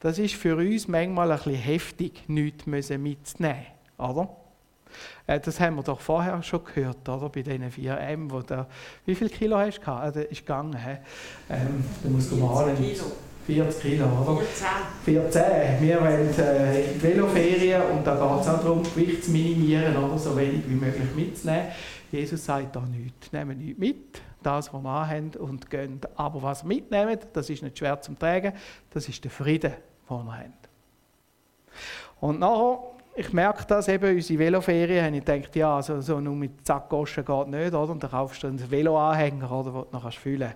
Das 0.00 0.18
ist 0.18 0.34
für 0.34 0.56
uns 0.56 0.88
manchmal 0.88 1.30
ein 1.30 1.36
bisschen 1.36 1.54
heftig, 1.54 2.28
nichts 2.28 2.66
mitzunehmen. 2.66 3.66
Oder? 3.98 4.28
Äh, 5.26 5.40
das 5.40 5.60
haben 5.60 5.76
wir 5.76 5.82
doch 5.82 6.00
vorher 6.00 6.42
schon 6.42 6.64
gehört, 6.64 7.08
oder? 7.08 7.28
Bei 7.28 7.42
diesen 7.42 7.70
4M, 7.70 8.30
wo 8.30 8.40
der, 8.40 8.66
wie 9.06 9.14
viel 9.14 9.28
Kilo 9.28 9.56
hast 9.56 9.78
du 9.78 9.82
gehabt? 9.82 10.16
Äh, 10.16 10.24
ist 10.24 10.40
gegangen, 10.40 10.76
he? 10.76 10.96
Ähm, 11.50 11.84
du 12.02 12.10
musst 12.10 12.32
malen. 12.32 12.76
Kilo. 12.76 13.04
40 13.46 13.82
Kilo, 13.82 14.06
oder? 14.06 14.42
14. 15.04 15.32
14. 15.32 15.42
Wir 15.80 16.00
wollen 16.00 16.28
äh, 16.38 17.02
Veloferien 17.02 17.82
und 17.82 18.06
da 18.06 18.14
geht 18.14 18.40
es 18.42 18.48
auch 18.48 18.62
darum, 18.62 18.82
Gewicht 18.82 19.24
zu 19.24 19.30
minimieren, 19.30 19.96
oder? 19.96 20.18
so 20.18 20.36
wenig 20.36 20.62
wie 20.68 20.74
möglich 20.74 21.08
mitzunehmen. 21.16 21.68
Jesus 22.12 22.44
sagt 22.44 22.76
da 22.76 22.80
nichts. 22.80 23.32
Nehmen 23.32 23.58
nichts 23.58 23.78
mit, 23.78 24.22
das, 24.42 24.72
was 24.72 24.82
wir 24.82 25.08
haben 25.08 25.30
und 25.38 25.70
gehen. 25.70 26.00
Aber 26.16 26.42
was 26.42 26.64
wir 26.64 26.68
mitnehmen, 26.68 27.18
das 27.32 27.50
ist 27.50 27.62
nicht 27.62 27.78
schwer 27.78 28.00
zu 28.00 28.14
tragen, 28.14 28.52
das 28.90 29.08
ist 29.08 29.22
der 29.24 29.30
Frieden, 29.30 29.72
den 30.08 30.24
wir 30.24 30.38
haben. 30.38 30.54
Und 32.20 32.40
nachher 32.40 32.78
ich 33.14 33.32
merke 33.32 33.64
das 33.66 33.88
eben, 33.88 34.16
unsere 34.16 34.38
Veloferien, 34.38 35.04
habe 35.04 35.16
ich 35.16 35.24
gedacht, 35.24 35.56
ja, 35.56 35.82
so, 35.82 36.00
so 36.00 36.20
nur 36.20 36.34
mit 36.34 36.66
Sackgoschen 36.66 37.24
geht 37.24 37.48
nicht, 37.48 37.74
oder? 37.74 37.92
Und 37.92 38.02
dann 38.02 38.10
kaufst 38.10 38.42
du 38.42 38.46
einen 38.46 38.70
Veloanhänger, 38.70 39.50
oder, 39.50 39.70
den 39.72 39.84
du 39.90 39.98
noch 39.98 40.12
füllen 40.12 40.52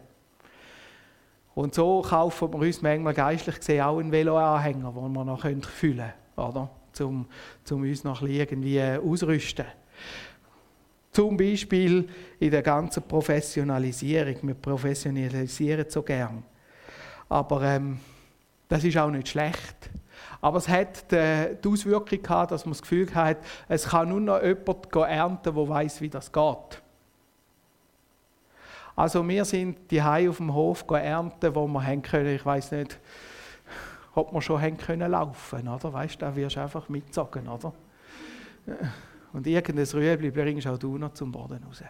Und 1.54 1.74
so 1.74 2.00
kaufen 2.02 2.52
wir 2.52 2.60
uns 2.60 2.80
manchmal 2.80 3.14
geistlich 3.14 3.56
gesehen 3.56 3.82
auch 3.82 3.98
einen 3.98 4.12
Veloanhänger, 4.12 4.92
den 4.92 5.12
wir 5.12 5.24
noch 5.24 5.40
füllen 5.40 5.62
können, 5.80 6.12
oder? 6.36 6.70
Um, 7.00 7.26
um 7.70 7.82
uns 7.82 8.04
noch 8.04 8.22
irgendwie 8.22 8.80
ausrüsten. 8.80 9.66
Zum 11.14 11.36
Beispiel 11.36 12.08
in 12.40 12.50
der 12.50 12.62
ganzen 12.62 13.04
Professionalisierung. 13.04 14.34
Wir 14.42 14.54
professionalisieren 14.54 15.86
so 15.88 16.02
gern. 16.02 16.42
Aber 17.28 17.62
ähm, 17.62 18.00
das 18.68 18.82
ist 18.82 18.96
auch 18.96 19.10
nicht 19.10 19.28
schlecht. 19.28 19.90
Aber 20.40 20.58
es 20.58 20.68
hat 20.68 21.12
die 21.12 21.68
Auswirkung 21.68 22.20
gehabt, 22.20 22.50
dass 22.50 22.64
man 22.66 22.72
das 22.72 22.82
Gefühl 22.82 23.14
hat, 23.14 23.36
es 23.68 23.88
kann 23.88 24.08
nur 24.08 24.20
noch 24.20 24.42
jemand 24.42 24.92
ernten, 24.92 25.54
der 25.54 25.68
weiß, 25.68 26.00
wie 26.00 26.08
das 26.08 26.32
geht. 26.32 26.82
Also 28.96 29.26
wir 29.28 29.44
sind 29.44 29.88
die 29.92 30.02
auf 30.02 30.38
dem 30.38 30.52
Hof 30.52 30.84
ernten, 30.90 31.54
wo 31.54 31.68
wir 31.68 31.86
haben 31.86 32.02
können, 32.02 32.34
ich 32.34 32.44
weiß 32.44 32.72
nicht, 32.72 32.98
ob 34.16 34.32
wir 34.32 34.42
schon 34.42 34.60
haben 34.60 34.76
können 34.76 35.12
laufen, 35.12 35.68
oder? 35.68 35.92
Weißt 35.92 36.16
du, 36.16 36.26
da 36.26 36.34
wirst 36.34 36.56
du 36.56 36.60
einfach 36.60 36.88
mitzogen, 36.88 37.46
oder? 37.46 37.72
Und 39.34 39.48
irgendein 39.48 39.84
Rüebli 39.84 40.30
bringst 40.30 40.66
auch 40.68 40.78
du 40.78 40.96
noch 40.96 41.12
zum 41.12 41.32
Boden 41.32 41.60
raus. 41.64 41.82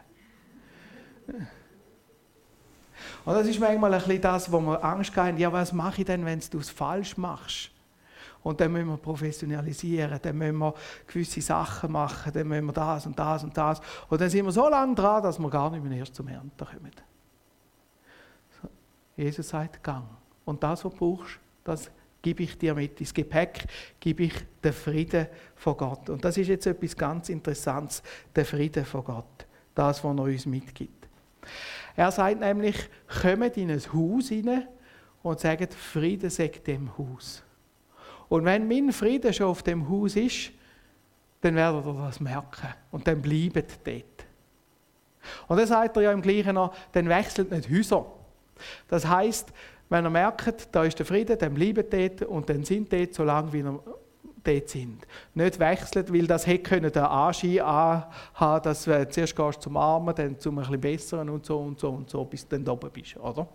Und 3.24 3.34
das 3.34 3.46
ist 3.46 3.60
manchmal 3.60 3.92
ein 3.92 4.00
bisschen 4.00 4.22
das, 4.22 4.50
wo 4.50 4.60
wir 4.60 4.82
Angst 4.82 5.14
haben, 5.14 5.36
ja, 5.36 5.52
was 5.52 5.72
mache 5.74 6.00
ich 6.00 6.06
denn, 6.06 6.24
wenn 6.24 6.40
du 6.50 6.58
es 6.58 6.70
falsch 6.70 7.18
machst? 7.18 7.70
Und 8.42 8.60
dann 8.60 8.72
müssen 8.72 8.88
wir 8.88 8.96
professionalisieren, 8.96 10.18
dann 10.22 10.38
müssen 10.38 10.56
wir 10.56 10.74
gewisse 11.06 11.42
Sachen 11.42 11.92
machen, 11.92 12.32
dann 12.32 12.48
müssen 12.48 12.64
wir 12.64 12.72
das 12.72 13.06
und 13.06 13.18
das 13.18 13.44
und 13.44 13.54
das. 13.56 13.80
Und 14.08 14.20
dann 14.20 14.30
sind 14.30 14.46
wir 14.46 14.52
so 14.52 14.68
lange 14.68 14.94
dran, 14.94 15.22
dass 15.22 15.38
wir 15.38 15.50
gar 15.50 15.70
nicht 15.70 15.84
mehr 15.84 15.98
erst 15.98 16.14
zum 16.14 16.28
Ernten 16.28 16.50
kommen. 16.56 16.92
Jesus 19.16 19.50
sagt, 19.50 19.82
gang. 19.82 20.06
Und 20.46 20.62
das, 20.62 20.82
was 20.82 20.92
du 20.92 20.98
brauchst, 20.98 21.38
das 21.62 21.90
gebe 22.24 22.42
ich 22.42 22.56
dir 22.56 22.74
mit. 22.74 22.98
Ins 23.00 23.12
Gepäck 23.12 23.66
gebe 24.00 24.24
ich 24.24 24.32
den 24.62 24.72
Frieden 24.72 25.26
von 25.54 25.76
Gott. 25.76 26.08
Und 26.08 26.24
das 26.24 26.38
ist 26.38 26.48
jetzt 26.48 26.66
etwas 26.66 26.96
ganz 26.96 27.28
Interessantes, 27.28 28.02
der 28.34 28.46
Frieden 28.46 28.84
von 28.86 29.04
Gott. 29.04 29.46
Das, 29.74 30.02
was 30.02 30.16
er 30.16 30.22
uns 30.22 30.46
mitgibt. 30.46 31.06
Er 31.94 32.10
sagt 32.10 32.40
nämlich, 32.40 32.76
kommt 33.22 33.58
in 33.58 33.70
ein 33.70 33.82
Haus 33.92 34.30
hinein 34.30 34.66
und 35.22 35.38
sagt, 35.38 35.74
Frieden 35.74 36.30
sagt 36.30 36.66
dem 36.66 36.96
Haus. 36.96 37.42
Und 38.30 38.46
wenn 38.46 38.66
mein 38.66 38.90
Frieden 38.90 39.32
schon 39.34 39.48
auf 39.48 39.62
dem 39.62 39.86
Haus 39.86 40.16
ist, 40.16 40.50
dann 41.42 41.56
werdet 41.56 41.84
ihr 41.84 41.92
das 41.92 42.20
merken. 42.20 42.68
Und 42.90 43.06
dann 43.06 43.20
bleibt 43.20 43.86
dort. 43.86 44.26
Und 45.46 45.58
dann 45.58 45.66
sagt 45.66 45.96
er 45.98 46.04
ja 46.04 46.12
im 46.12 46.22
Gleichen 46.22 46.54
noch, 46.54 46.74
dann 46.92 47.06
wechselt 47.06 47.50
nicht 47.50 47.68
Häuser. 47.68 48.06
Das 48.88 49.06
heißt, 49.06 49.52
wenn 49.94 50.06
ihr 50.06 50.10
merkt, 50.10 50.74
da 50.74 50.82
ist 50.82 50.98
der 50.98 51.06
Frieden, 51.06 51.38
dann 51.38 51.54
bleibt 51.54 51.92
dort 51.92 52.22
und 52.22 52.48
dann 52.48 52.64
sind 52.64 52.92
dort 52.92 53.14
so 53.14 53.22
lange, 53.22 53.52
wie 53.52 53.60
ihr 53.60 53.80
dort 54.42 54.68
sind. 54.68 55.06
Nicht 55.34 55.60
wechseln, 55.60 56.12
weil 56.12 56.26
das 56.26 56.48
hätte 56.48 56.64
können 56.64 56.90
der 56.90 57.08
Anschein 57.08 57.62
haben, 57.62 58.62
dass 58.64 58.84
du 58.84 59.08
zuerst 59.08 59.36
gehst 59.36 59.62
zum 59.62 59.76
Armen, 59.76 60.12
dann 60.12 60.36
zum 60.40 60.58
ein 60.58 60.80
Besseren 60.80 61.30
und 61.30 61.46
so 61.46 61.58
und 61.60 61.78
so 61.78 61.90
und 61.90 62.10
so, 62.10 62.24
bis 62.24 62.46
du 62.48 62.58
dann 62.58 62.68
oben 62.74 62.90
bist, 62.90 63.16
oder? 63.18 63.46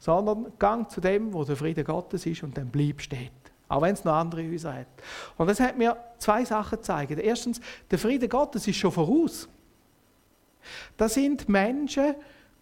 Sondern 0.00 0.52
gang 0.58 0.90
zu 0.90 1.00
dem, 1.00 1.32
wo 1.32 1.44
der 1.44 1.54
Friede 1.54 1.84
Gottes 1.84 2.26
ist 2.26 2.42
und 2.42 2.56
dann 2.56 2.68
bleibst 2.68 3.12
dort. 3.12 3.30
Auch 3.68 3.82
wenn 3.82 3.94
es 3.94 4.04
noch 4.04 4.14
andere 4.14 4.42
Häuser 4.50 4.74
hat. 4.74 4.88
Und 5.36 5.46
das 5.46 5.60
hat 5.60 5.78
mir 5.78 5.96
zwei 6.18 6.44
Sachen 6.44 6.78
gezeigt. 6.78 7.12
Erstens, 7.12 7.60
der 7.88 8.00
Friede 8.00 8.26
Gottes 8.26 8.66
ist 8.66 8.76
schon 8.76 8.90
voraus. 8.90 9.48
Das 10.96 11.14
sind 11.14 11.48
Menschen, 11.48 12.16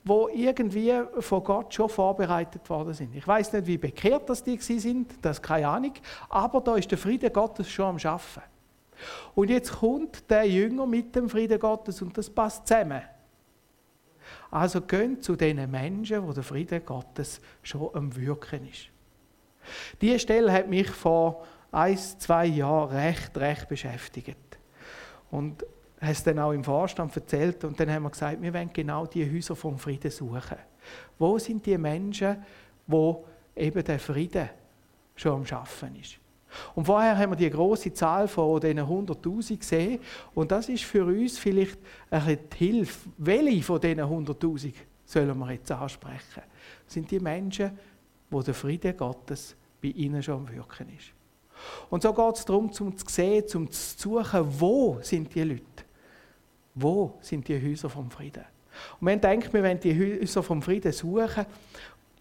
wo 0.09 0.29
irgendwie 0.29 0.93
von 1.21 1.45
Gott 1.45 1.75
schon 1.75 1.88
vorbereitet 1.88 2.69
worden 2.71 2.95
sind. 2.95 3.15
Ich 3.15 3.27
weiß 3.27 3.53
nicht, 3.53 3.67
wie 3.67 3.79
bekehrt 3.79 4.29
das 4.29 4.43
die 4.43 4.59
sind, 4.59 5.15
das 5.23 5.41
keine 5.41 5.69
Ahnung, 5.69 5.93
aber 6.29 6.61
da 6.61 6.77
ist 6.77 6.91
der 6.91 6.99
Friede 6.99 7.31
Gottes 7.31 7.71
schon 7.71 7.87
am 7.87 7.99
Schaffen. 7.99 8.43
Und 9.35 9.50
jetzt 9.50 9.73
kommt 9.73 10.29
der 10.31 10.45
Jünger 10.45 10.87
mit 10.87 11.15
dem 11.15 11.29
Friede 11.29 11.59
Gottes 11.59 12.03
und 12.03 12.17
das 12.17 12.29
passt 12.29 12.67
zusammen. 12.67 13.03
Also 14.50 14.81
gehen 14.81 15.21
zu 15.23 15.37
den 15.37 15.71
Menschen, 15.71 16.27
wo 16.27 16.33
der 16.33 16.43
Friede 16.43 16.81
Gottes 16.81 17.41
schon 17.62 17.91
am 17.95 18.15
Wirken 18.17 18.69
ist. 18.69 18.88
Diese 20.00 20.19
Stelle 20.19 20.53
hat 20.53 20.69
mich 20.69 20.91
vor 20.91 21.45
ein, 21.71 21.97
zwei 21.97 22.47
Jahren 22.47 22.97
recht, 22.97 23.37
recht 23.37 23.69
beschäftigt. 23.69 24.59
Und 25.31 25.65
hat 26.00 26.11
es 26.11 26.23
dann 26.23 26.38
auch 26.38 26.52
im 26.52 26.62
Vorstand 26.62 27.14
erzählt 27.14 27.64
und 27.64 27.78
dann 27.78 27.90
haben 27.90 28.05
wir 28.05 28.11
gesagt, 28.11 28.40
wir 28.40 28.55
wollen 28.55 28.71
genau 28.73 29.07
die 29.07 29.31
Häuser 29.31 29.57
vom 29.57 29.78
Frieden 29.78 30.11
suchen. 30.11 30.59
Wo 31.19 31.38
sind 31.38 31.67
die 31.67 31.76
Menschen, 31.76 32.43
wo 32.87 33.25
eben 33.57 33.83
der 33.83 33.99
Frieden 33.99 34.49
schon 35.17 35.33
am 35.33 35.47
Schaffen 35.47 35.97
ist? 35.97 36.19
Und 36.75 36.87
vorher 36.87 37.17
haben 37.17 37.33
wir 37.33 37.37
die 37.37 37.50
große 37.50 37.93
Zahl 37.93 38.26
von 38.26 38.61
diesen 38.61 38.81
100.000 38.81 39.59
gesehen 39.59 40.00
und 40.35 40.50
das 40.50 40.69
ist 40.69 40.85
für 40.85 41.05
uns 41.05 41.38
vielleicht 41.38 41.78
ein 42.11 42.38
die 42.52 42.57
Hilfe. 42.57 43.09
Welche 43.19 43.62
von 43.62 43.81
diesen 43.81 44.00
100.000 44.00 44.73
sollen 45.05 45.38
wir 45.38 45.52
jetzt 45.52 45.71
ansprechen? 45.71 46.43
Das 46.85 46.95
sind 46.95 47.11
die 47.11 47.21
Menschen, 47.21 47.78
wo 48.31 48.40
der 48.40 48.55
Friede 48.55 48.95
Gottes 48.95 49.57
bei 49.83 49.88
ihnen 49.88 50.23
schon 50.23 50.37
am 50.37 50.49
Wirken 50.49 50.88
ist. 50.97 51.12
Und 51.90 52.02
so 52.02 52.12
geht 52.12 52.37
es 52.37 52.45
darum, 52.45 52.73
zum 52.73 52.97
zu 52.97 53.05
sehen, 53.09 53.47
zum 53.47 53.71
zu 53.71 53.99
suchen, 53.99 54.61
wo 54.61 54.99
sind 55.02 55.35
die 55.35 55.43
Leute? 55.43 55.88
Wo 56.81 57.19
sind 57.21 57.47
die 57.49 57.61
Häuser 57.61 57.91
vom 57.91 58.11
Frieden? 58.11 58.45
Und 59.01 59.03
man 59.03 59.21
denkt, 59.21 59.53
wir 59.53 59.63
wollen 59.63 59.81
die 59.81 60.21
Häuser 60.21 60.43
vom 60.43 60.63
Frieden 60.63 60.93
suchen 60.93 61.45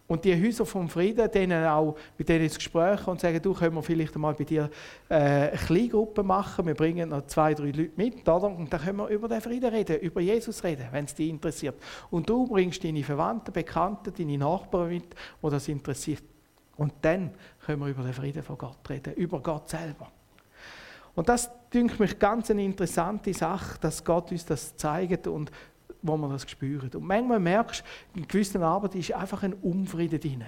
und 0.08 0.24
die 0.24 0.34
Häuser 0.42 0.66
vom 0.66 0.90
Frieden, 0.90 1.30
denen 1.30 1.66
auch 1.66 1.96
mit 2.18 2.30
denen 2.30 2.46
ins 2.46 2.56
Gespräch 2.56 3.06
und 3.08 3.20
sagen, 3.20 3.42
du, 3.42 3.54
können 3.54 3.76
wir 3.76 3.84
vielleicht 3.84 4.16
einmal 4.16 4.34
bei 4.34 4.46
dir 4.46 4.70
äh, 5.10 5.16
eine 5.16 5.52
Kleingruppe 5.52 6.24
machen, 6.24 6.66
wir 6.66 6.74
bringen 6.74 7.10
noch 7.10 7.28
zwei, 7.28 7.54
drei 7.54 7.72
Leute 7.72 7.92
mit, 7.98 8.28
oder? 8.28 8.48
und 8.48 8.72
dann 8.72 8.82
können 8.82 8.98
wir 8.98 9.08
über 9.10 9.28
den 9.28 9.42
Frieden 9.42 9.70
reden, 9.70 10.00
über 10.00 10.22
Jesus 10.22 10.64
reden, 10.64 10.88
wenn 10.92 11.06
es 11.06 11.14
dich 11.14 11.30
interessiert. 11.30 11.76
Und 12.10 12.30
du 12.30 12.48
bringst 12.48 12.84
deine 12.84 13.04
Verwandten, 13.04 13.52
Bekannten, 13.52 14.14
deine 14.18 14.38
Nachbarn 14.38 14.90
mit, 14.90 15.16
wo 15.42 15.50
das 15.50 15.68
interessiert. 15.68 16.24
Und 16.78 16.94
dann 17.02 17.32
können 17.66 17.82
wir 17.82 17.88
über 17.88 18.04
den 18.04 18.14
Frieden 18.14 18.44
von 18.44 18.58
Gott 18.58 18.90
reden, 18.90 19.14
über 19.16 19.42
Gott 19.42 19.70
selber. 19.70 20.10
Und 21.17 21.27
das 21.29 21.50
dünkt 21.74 22.00
mich 22.00 22.19
ganz 22.19 22.51
eine 22.51 22.63
interessante 22.63 23.33
Sache, 23.33 23.79
dass 23.81 24.05
Gott 24.05 24.31
uns 24.31 24.45
das 24.45 24.77
zeigt 24.77 25.25
und 25.25 25.51
wo 26.03 26.15
man 26.15 26.29
das 26.29 26.47
spürt. 26.47 26.95
Und 26.95 27.06
manchmal 27.06 27.39
merkst 27.39 27.84
du, 28.13 28.19
in 28.19 28.27
gewissen 28.27 28.62
Arbeit 28.62 28.93
ist 28.93 29.13
einfach 29.13 29.41
ein 29.41 29.53
Unfrieden 29.56 30.19
drin. 30.19 30.45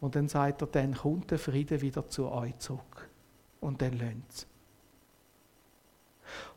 Und 0.00 0.16
dann 0.16 0.28
sagt 0.28 0.62
er, 0.62 0.68
dann 0.68 0.94
kommt 0.94 1.30
der 1.30 1.38
Frieden 1.38 1.82
wieder 1.82 2.08
zu 2.08 2.26
euch 2.30 2.56
zurück. 2.56 3.10
Und 3.60 3.82
dann 3.82 3.92
lönt 3.98 4.24
es. 4.30 4.46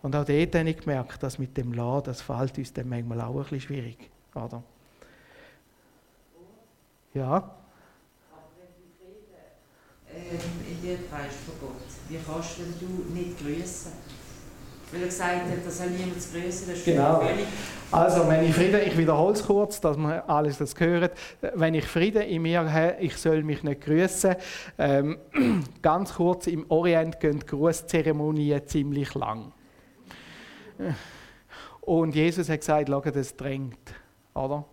Und 0.01 0.15
auch 0.15 0.23
dort 0.23 0.55
habe 0.55 0.69
ich 0.69 0.77
gemerkt, 0.77 1.21
dass 1.21 1.37
mit 1.37 1.57
dem 1.57 1.73
La, 1.73 1.99
das 1.99 2.21
fällt 2.21 2.57
uns 2.57 2.71
dann 2.71 2.87
manchmal 2.87 3.19
auch 3.19 3.35
ein 3.35 3.41
bisschen 3.41 3.59
schwierig. 3.59 4.09
Oder? 4.33 4.63
Ja? 7.13 7.33
Aber 7.33 7.51
wenn 8.57 8.69
du 8.77 8.87
Frieden 8.97 9.25
ähm, 9.33 9.98
in 10.11 10.81
dir 10.81 10.97
trägst 11.09 11.39
von 11.45 11.55
Gott, 11.61 11.81
wie 12.07 12.17
kannst 12.17 12.57
du 12.57 13.13
nicht 13.13 13.39
grüßen? 13.39 13.91
Weil 14.91 15.01
er 15.01 15.07
gesagt 15.07 15.51
hat, 15.51 15.65
das 15.65 15.77
soll 15.77 15.89
niemand 15.91 16.19
zu 16.19 16.31
grüßen, 16.31 16.67
das 16.67 16.77
ist 16.77 16.85
genau. 16.85 17.19
völlig... 17.19 17.45
Also, 17.91 18.27
wenn 18.27 18.43
ich 18.43 18.55
Frieden, 18.55 18.81
ich 18.85 18.97
wiederhole 18.97 19.33
es 19.33 19.43
kurz, 19.43 19.79
dass 19.81 19.97
man 19.97 20.21
alles 20.21 20.57
das 20.57 20.75
gehört. 20.75 21.15
Wenn 21.41 21.75
ich 21.75 21.85
Frieden 21.85 22.23
in 22.23 22.41
mir 22.41 22.71
habe, 22.71 22.95
ich 22.99 23.15
soll 23.17 23.43
mich 23.43 23.63
nicht 23.63 23.81
grüßen. 23.81 24.35
Ähm, 24.79 25.17
ganz 25.81 26.13
kurz, 26.13 26.47
im 26.47 26.65
Orient 26.69 27.19
gehen 27.19 27.39
die 27.39 27.45
Grußzeremonien 27.45 28.67
ziemlich 28.67 29.13
lang. 29.13 29.51
Und 31.81 32.15
Jesus 32.15 32.49
hat 32.49 32.59
gesagt, 32.59 32.89
schau, 32.89 33.01
das 33.01 33.35
drängt. 33.35 33.93
Oder? 34.33 34.65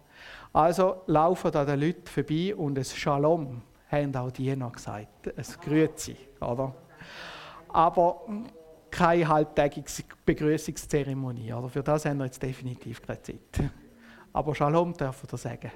Also 0.53 1.03
laufen 1.07 1.51
da 1.51 1.65
die 1.65 1.73
Leute 1.73 2.11
vorbei 2.11 2.55
und 2.55 2.79
es 2.79 2.97
Shalom, 2.97 3.63
haben 3.89 4.15
auch 4.17 4.31
die 4.31 4.55
noch 4.57 4.73
gesagt. 4.73 5.33
Es 5.37 5.59
Grüezi, 5.61 6.17
oder? 6.41 6.75
aber 7.77 8.23
keine 8.91 9.29
halbtägige 9.29 9.87
Begrüßungszeremonie. 10.25 11.53
Oder? 11.53 11.69
Für 11.69 11.83
das 11.83 12.07
haben 12.07 12.19
wir 12.19 12.25
jetzt 12.25 12.43
definitiv 12.43 13.03
keine 13.03 13.21
Zeit. 13.21 13.39
Aber 14.33 14.55
Shalom 14.55 14.95
dürfen 14.95 15.31
wir 15.31 15.39
sagen. 15.39 15.71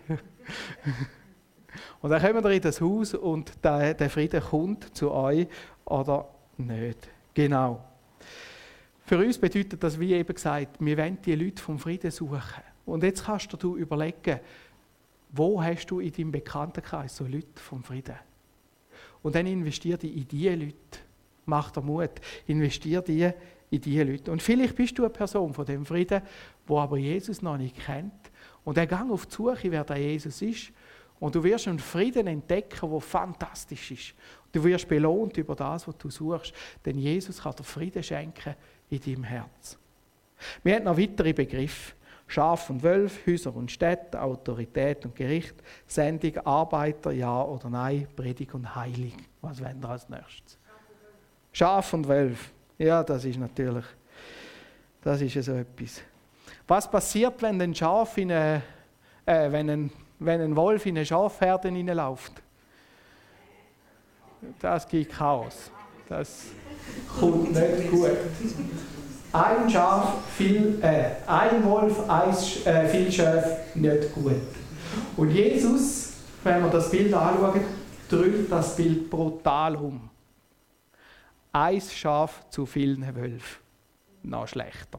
und 2.00 2.10
dann 2.10 2.22
kommen 2.22 2.42
wir 2.42 2.50
in 2.52 2.62
das 2.62 2.80
Haus 2.80 3.14
und 3.14 3.52
der, 3.62 3.92
der 3.92 4.08
Frieden 4.08 4.40
kommt 4.40 4.96
zu 4.96 5.10
euch 5.10 5.46
oder 5.84 6.26
nicht. 6.56 7.08
Genau. 7.34 7.84
Für 9.04 9.18
uns 9.18 9.38
bedeutet 9.38 9.82
das, 9.82 10.00
wie 10.00 10.14
eben 10.14 10.34
gesagt, 10.34 10.76
wir 10.78 10.96
wollen 10.96 11.18
die 11.22 11.34
Leute 11.34 11.62
vom 11.62 11.78
Frieden 11.78 12.10
suchen. 12.10 12.62
Und 12.86 13.02
jetzt 13.02 13.24
kannst 13.24 13.62
du 13.62 13.76
überlegen, 13.76 14.40
wo 15.32 15.62
hast 15.62 15.86
du 15.86 16.00
in 16.00 16.12
deinem 16.12 16.32
Bekanntenkreis 16.32 17.16
so 17.16 17.24
Leute 17.24 17.60
vom 17.60 17.82
Frieden? 17.82 18.16
Und 19.22 19.34
dann 19.34 19.46
investier 19.46 19.96
die 19.96 20.18
in 20.18 20.28
diese 20.28 20.54
Leute 20.54 21.00
mach 21.50 21.70
dir 21.70 21.82
Mut, 21.82 22.10
investier 22.46 23.02
die 23.02 23.30
in 23.70 23.80
diese 23.80 24.04
Leute. 24.04 24.30
Und 24.32 24.42
vielleicht 24.42 24.76
bist 24.76 24.98
du 24.98 25.02
eine 25.02 25.10
Person 25.10 25.52
von 25.52 25.66
dem 25.66 25.84
Frieden, 25.84 26.22
wo 26.66 26.78
aber 26.78 26.96
Jesus 26.96 27.42
noch 27.42 27.58
nicht 27.58 27.76
kennt. 27.76 28.30
Und 28.64 28.78
er 28.78 28.86
gang 28.86 29.10
auf 29.10 29.26
die 29.26 29.34
Suche, 29.34 29.70
wer 29.70 29.84
der 29.84 29.98
Jesus 29.98 30.40
ist. 30.40 30.72
Und 31.18 31.34
du 31.34 31.44
wirst 31.44 31.68
einen 31.68 31.78
Frieden 31.78 32.26
entdecken, 32.26 32.90
der 32.90 33.00
fantastisch 33.00 33.90
ist. 33.90 34.14
Du 34.52 34.64
wirst 34.64 34.88
belohnt 34.88 35.36
über 35.36 35.54
das, 35.54 35.86
was 35.86 35.98
du 35.98 36.10
suchst. 36.10 36.54
Denn 36.84 36.98
Jesus 36.98 37.42
kann 37.42 37.54
dir 37.54 37.64
Frieden 37.64 38.02
schenken 38.02 38.54
in 38.88 39.00
deinem 39.00 39.24
Herz. 39.24 39.78
Wir 40.62 40.76
haben 40.76 40.84
noch 40.84 40.96
weitere 40.96 41.32
Begriffe. 41.32 41.94
Schaf 42.30 42.70
und 42.70 42.80
Wölf, 42.84 43.26
Häuser 43.26 43.54
und 43.56 43.72
Städte, 43.72 44.22
Autorität 44.22 45.04
und 45.04 45.16
Gericht, 45.16 45.56
Sendung, 45.84 46.36
Arbeiter, 46.46 47.10
Ja 47.10 47.42
oder 47.42 47.68
Nein, 47.68 48.06
Predigt 48.14 48.54
und 48.54 48.72
Heilig. 48.72 49.16
Was 49.40 49.60
wollen 49.60 49.82
wir 49.82 49.88
als 49.88 50.08
nächstes? 50.08 50.56
Schaf 51.50 51.92
und 51.92 52.06
Wölf. 52.06 52.52
Ja, 52.78 53.02
das 53.02 53.24
ist 53.24 53.36
natürlich, 53.36 53.84
das 55.02 55.20
ist 55.20 55.44
so 55.44 55.54
etwas. 55.54 56.02
Was 56.68 56.88
passiert, 56.88 57.42
wenn 57.42 57.60
ein 57.60 57.74
Schaf 57.74 58.16
in 58.16 58.30
eine, 58.30 58.62
äh, 59.26 59.50
wenn, 59.50 59.68
ein, 59.68 59.92
wenn 60.20 60.40
ein 60.40 60.54
Wolf 60.54 60.86
in 60.86 60.96
eine 60.96 61.04
Schafherde 61.04 61.68
hineinläuft? 61.68 62.40
Das 64.60 64.86
gibt 64.86 65.12
Chaos. 65.12 65.72
Das 66.08 66.44
kommt 67.18 67.52
nicht 67.52 67.90
gut. 67.90 68.10
Ein 69.32 69.70
Schaf, 69.70 70.28
viel, 70.36 70.78
äh, 70.82 71.12
ein 71.26 71.64
Wolf, 71.64 72.08
ein, 72.08 72.30
äh, 72.64 72.88
viel 72.88 73.12
Schaf, 73.12 73.74
nicht 73.76 74.12
gut. 74.12 74.34
Und 75.16 75.30
Jesus, 75.30 76.14
wenn 76.42 76.62
wir 76.62 76.70
das 76.70 76.90
Bild 76.90 77.14
anschauen, 77.14 77.60
drückt 78.08 78.50
das 78.50 78.74
Bild 78.74 79.08
brutal 79.08 79.76
um. 79.76 80.10
Ein 81.52 81.80
Schaf 81.80 82.48
zu 82.50 82.66
vielen 82.66 83.02
Wölfen. 83.14 83.62
Noch 84.22 84.48
schlechter. 84.48 84.98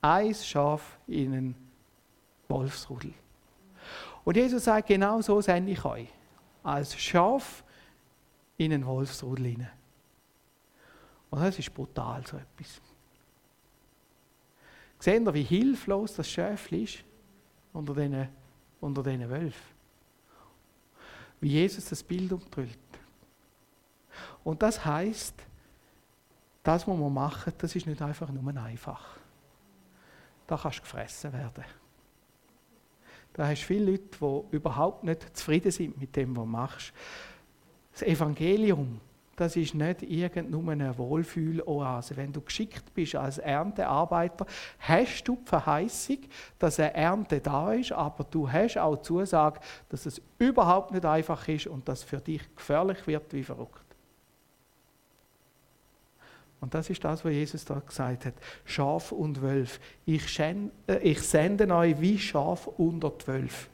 Ein 0.00 0.34
Schaf 0.34 0.98
in 1.06 1.32
einen 1.32 1.54
Wolfsrudel. 2.48 3.14
Und 4.24 4.36
Jesus 4.36 4.64
sagt, 4.64 4.88
genau 4.88 5.20
so 5.20 5.40
sende 5.40 5.72
ich 5.72 5.84
euch. 5.84 6.08
Als 6.62 6.96
Schaf 6.96 7.64
in 8.56 8.72
einen 8.72 8.86
Wolfsrudel 8.86 9.46
hinein. 9.46 9.83
Und 11.34 11.40
das 11.40 11.58
ist 11.58 11.74
brutal, 11.74 12.24
so 12.24 12.36
etwas. 12.36 12.80
Seht 15.00 15.20
ihr, 15.20 15.34
wie 15.34 15.42
hilflos 15.42 16.14
das 16.14 16.30
Schäfli 16.30 16.84
ist 16.84 17.02
unter 17.72 17.92
diesen, 17.92 18.28
unter 18.80 19.04
Wölfen? 19.04 19.74
wie 21.40 21.48
Jesus 21.48 21.86
das 21.86 22.04
Bild 22.04 22.32
umtrüllt. 22.32 22.78
Und 24.44 24.62
das 24.62 24.84
heißt, 24.84 25.34
das, 26.62 26.86
was 26.86 26.96
wir 26.96 27.10
machen, 27.10 27.52
das 27.58 27.74
ist 27.74 27.88
nicht 27.88 28.00
einfach 28.00 28.30
nur 28.30 28.56
einfach. 28.56 29.18
Da 30.46 30.56
kannst 30.56 30.78
du 30.78 30.82
gefressen 30.82 31.32
werden. 31.32 31.64
Da 33.32 33.48
hast 33.48 33.62
du 33.62 33.66
viele 33.66 33.90
Leute, 33.90 34.04
die 34.20 34.54
überhaupt 34.54 35.02
nicht 35.02 35.36
zufrieden 35.36 35.72
sind 35.72 36.00
mit 36.00 36.14
dem, 36.14 36.36
was 36.36 36.44
du 36.44 36.46
machst. 36.46 36.92
Das 37.90 38.02
Evangelium, 38.02 39.00
das 39.36 39.56
ist 39.56 39.74
nicht 39.74 40.02
irgendeine 40.02 40.96
Wohlfühloase. 40.96 42.16
Wenn 42.16 42.32
du 42.32 42.40
geschickt 42.40 42.94
bist 42.94 43.14
als 43.16 43.38
Erntearbeiter, 43.38 44.46
hast 44.78 45.24
du 45.24 45.36
die 45.36 45.48
Verheißung, 45.48 46.18
dass 46.58 46.78
eine 46.78 46.94
Ernte 46.94 47.40
da 47.40 47.72
ist, 47.72 47.92
aber 47.92 48.24
du 48.24 48.50
hast 48.50 48.78
auch 48.78 48.96
die 48.96 49.02
Zusage, 49.02 49.60
dass 49.88 50.06
es 50.06 50.20
überhaupt 50.38 50.92
nicht 50.92 51.04
einfach 51.04 51.46
ist 51.48 51.66
und 51.66 51.88
dass 51.88 52.02
für 52.02 52.18
dich 52.18 52.42
gefährlich 52.54 53.06
wird 53.06 53.32
wie 53.32 53.42
verrückt. 53.42 53.84
Und 56.60 56.72
das 56.72 56.88
ist 56.88 57.04
das, 57.04 57.22
was 57.22 57.32
Jesus 57.32 57.62
da 57.66 57.78
gesagt 57.78 58.24
hat. 58.24 58.34
Schaf 58.64 59.12
und 59.12 59.42
Wölf. 59.42 59.78
Ich, 60.06 60.26
schende, 60.30 60.72
äh, 60.86 60.96
ich 60.98 61.20
sende 61.20 61.68
euch 61.74 62.00
wie 62.00 62.18
Schaf 62.18 62.66
unter 62.78 63.10
die 63.10 63.26
Wölfe. 63.26 63.68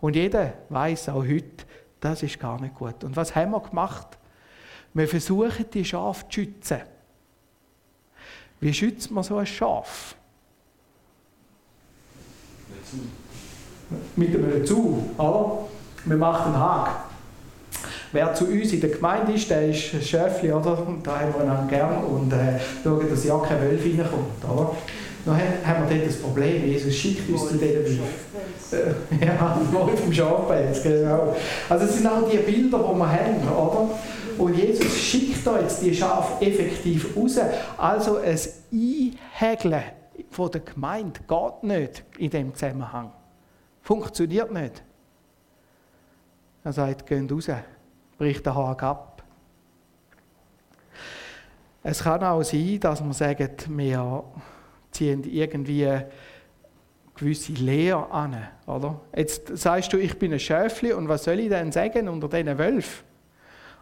Und 0.00 0.16
jeder 0.16 0.54
weiß 0.68 1.10
auch 1.10 1.24
heute, 1.24 1.64
das 2.00 2.24
ist 2.24 2.40
gar 2.40 2.60
nicht 2.60 2.74
gut. 2.74 3.04
Und 3.04 3.14
was 3.14 3.36
haben 3.36 3.52
wir 3.52 3.60
gemacht? 3.60 4.18
Wir 4.96 5.06
versuchen, 5.06 5.66
die 5.74 5.84
Schafe 5.84 6.24
zu 6.30 6.40
schützen. 6.40 6.78
Wie 8.60 8.72
schützt 8.72 9.10
man 9.10 9.22
so 9.22 9.36
ein 9.36 9.44
Schaf? 9.44 10.16
Mit 14.16 14.34
einem 14.34 14.64
Zu, 14.64 15.10
oder? 15.18 15.68
Wir 16.06 16.16
machen 16.16 16.54
einen 16.54 16.58
Haken. 16.58 16.94
Wer 18.12 18.32
zu 18.32 18.46
uns 18.46 18.72
in 18.72 18.80
der 18.80 18.88
Gemeinde 18.88 19.32
ist, 19.32 19.50
der 19.50 19.68
ist 19.68 19.92
ein 19.92 20.00
Schäfli, 20.00 20.50
oder? 20.50 20.86
Und 20.86 21.06
da 21.06 21.20
haben 21.20 21.34
wir 21.34 21.44
ihn 21.44 21.68
gern 21.68 22.02
und 22.02 22.32
äh, 22.32 22.58
schauen, 22.82 23.10
dass 23.10 23.22
ja 23.22 23.38
kein 23.40 23.60
Wölf 23.60 23.84
reinkommt, 23.84 24.44
oder? 24.50 24.74
Dann 25.26 25.36
haben 25.36 25.90
wir 25.90 25.94
dort 25.98 26.08
das 26.08 26.16
Problem, 26.16 26.64
Jesus 26.64 26.94
schickt 26.94 27.28
uns 27.28 27.48
zu 27.48 27.58
diesen 27.58 27.84
Wölfen. 27.84 28.00
Ja, 29.20 29.60
Wolf 29.72 30.00
vom 30.00 30.12
Schafpelz, 30.12 30.82
genau. 30.82 31.36
Also 31.68 31.84
es 31.84 31.96
sind 31.98 32.06
auch 32.06 32.28
die 32.30 32.38
Bilder, 32.38 32.78
die 32.78 32.98
wir 32.98 33.12
haben, 33.12 33.48
oder? 33.48 33.90
Und 34.38 34.56
Jesus 34.56 34.96
schickt 34.96 35.46
da 35.46 35.60
jetzt 35.60 35.82
die 35.82 35.94
Schafe 35.94 36.44
effektiv 36.44 37.16
raus. 37.16 37.38
Also 37.76 38.18
ein 38.18 38.38
Einhägeln 38.72 39.82
von 40.30 40.50
der 40.50 40.60
Gemeinde 40.60 41.20
geht 41.26 41.62
nicht 41.62 42.04
in 42.18 42.30
dem 42.30 42.54
Zusammenhang. 42.54 43.12
Funktioniert 43.82 44.52
nicht. 44.52 44.82
Er 46.64 46.72
sagt, 46.72 47.06
geht 47.06 47.30
raus, 47.30 47.48
bricht 48.18 48.44
den 48.44 48.54
Haag 48.54 48.82
ab. 48.82 49.22
Es 51.82 52.02
kann 52.02 52.24
auch 52.24 52.42
sein, 52.42 52.80
dass 52.80 53.00
man 53.00 53.12
sagt, 53.12 53.68
wir 53.68 54.24
ziehen 54.90 55.22
irgendwie 55.22 55.88
gewisse 57.14 57.52
Lehre 57.52 58.10
an. 58.10 58.36
Oder? 58.66 59.00
Jetzt 59.14 59.56
sagst 59.56 59.92
du, 59.92 59.96
ich 59.96 60.18
bin 60.18 60.32
ein 60.32 60.40
Schäfli 60.40 60.92
und 60.92 61.08
was 61.08 61.24
soll 61.24 61.38
ich 61.38 61.48
denn 61.48 61.70
sagen 61.70 62.08
unter 62.08 62.28
diesen 62.28 62.58
Wölfen? 62.58 63.05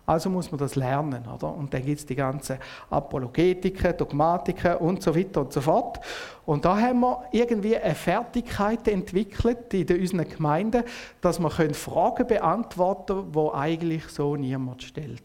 Also 0.06 0.28
muss 0.28 0.50
man 0.50 0.58
das 0.58 0.74
lernen. 0.74 1.24
Oder? 1.26 1.54
Und 1.54 1.72
dann 1.72 1.84
gibt 1.84 1.98
es 1.98 2.06
die 2.06 2.14
ganzen 2.14 2.58
Apologetiken, 2.90 3.96
Dogmatiken 3.96 4.76
und 4.76 5.02
so 5.02 5.16
weiter 5.16 5.40
und 5.40 5.52
so 5.52 5.60
fort. 5.60 6.00
Und 6.44 6.64
da 6.64 6.78
haben 6.78 7.00
wir 7.00 7.24
irgendwie 7.32 7.76
eine 7.76 7.94
Fertigkeit 7.94 8.86
entwickelt 8.88 9.72
in 9.72 10.00
unseren 10.00 10.28
Gemeinden, 10.28 10.84
dass 11.20 11.38
wir 11.38 11.50
Fragen 11.50 12.26
beantworten 12.26 13.32
können, 13.32 13.32
die 13.32 13.54
eigentlich 13.54 14.08
so 14.08 14.36
niemand 14.36 14.82
stellt. 14.82 15.22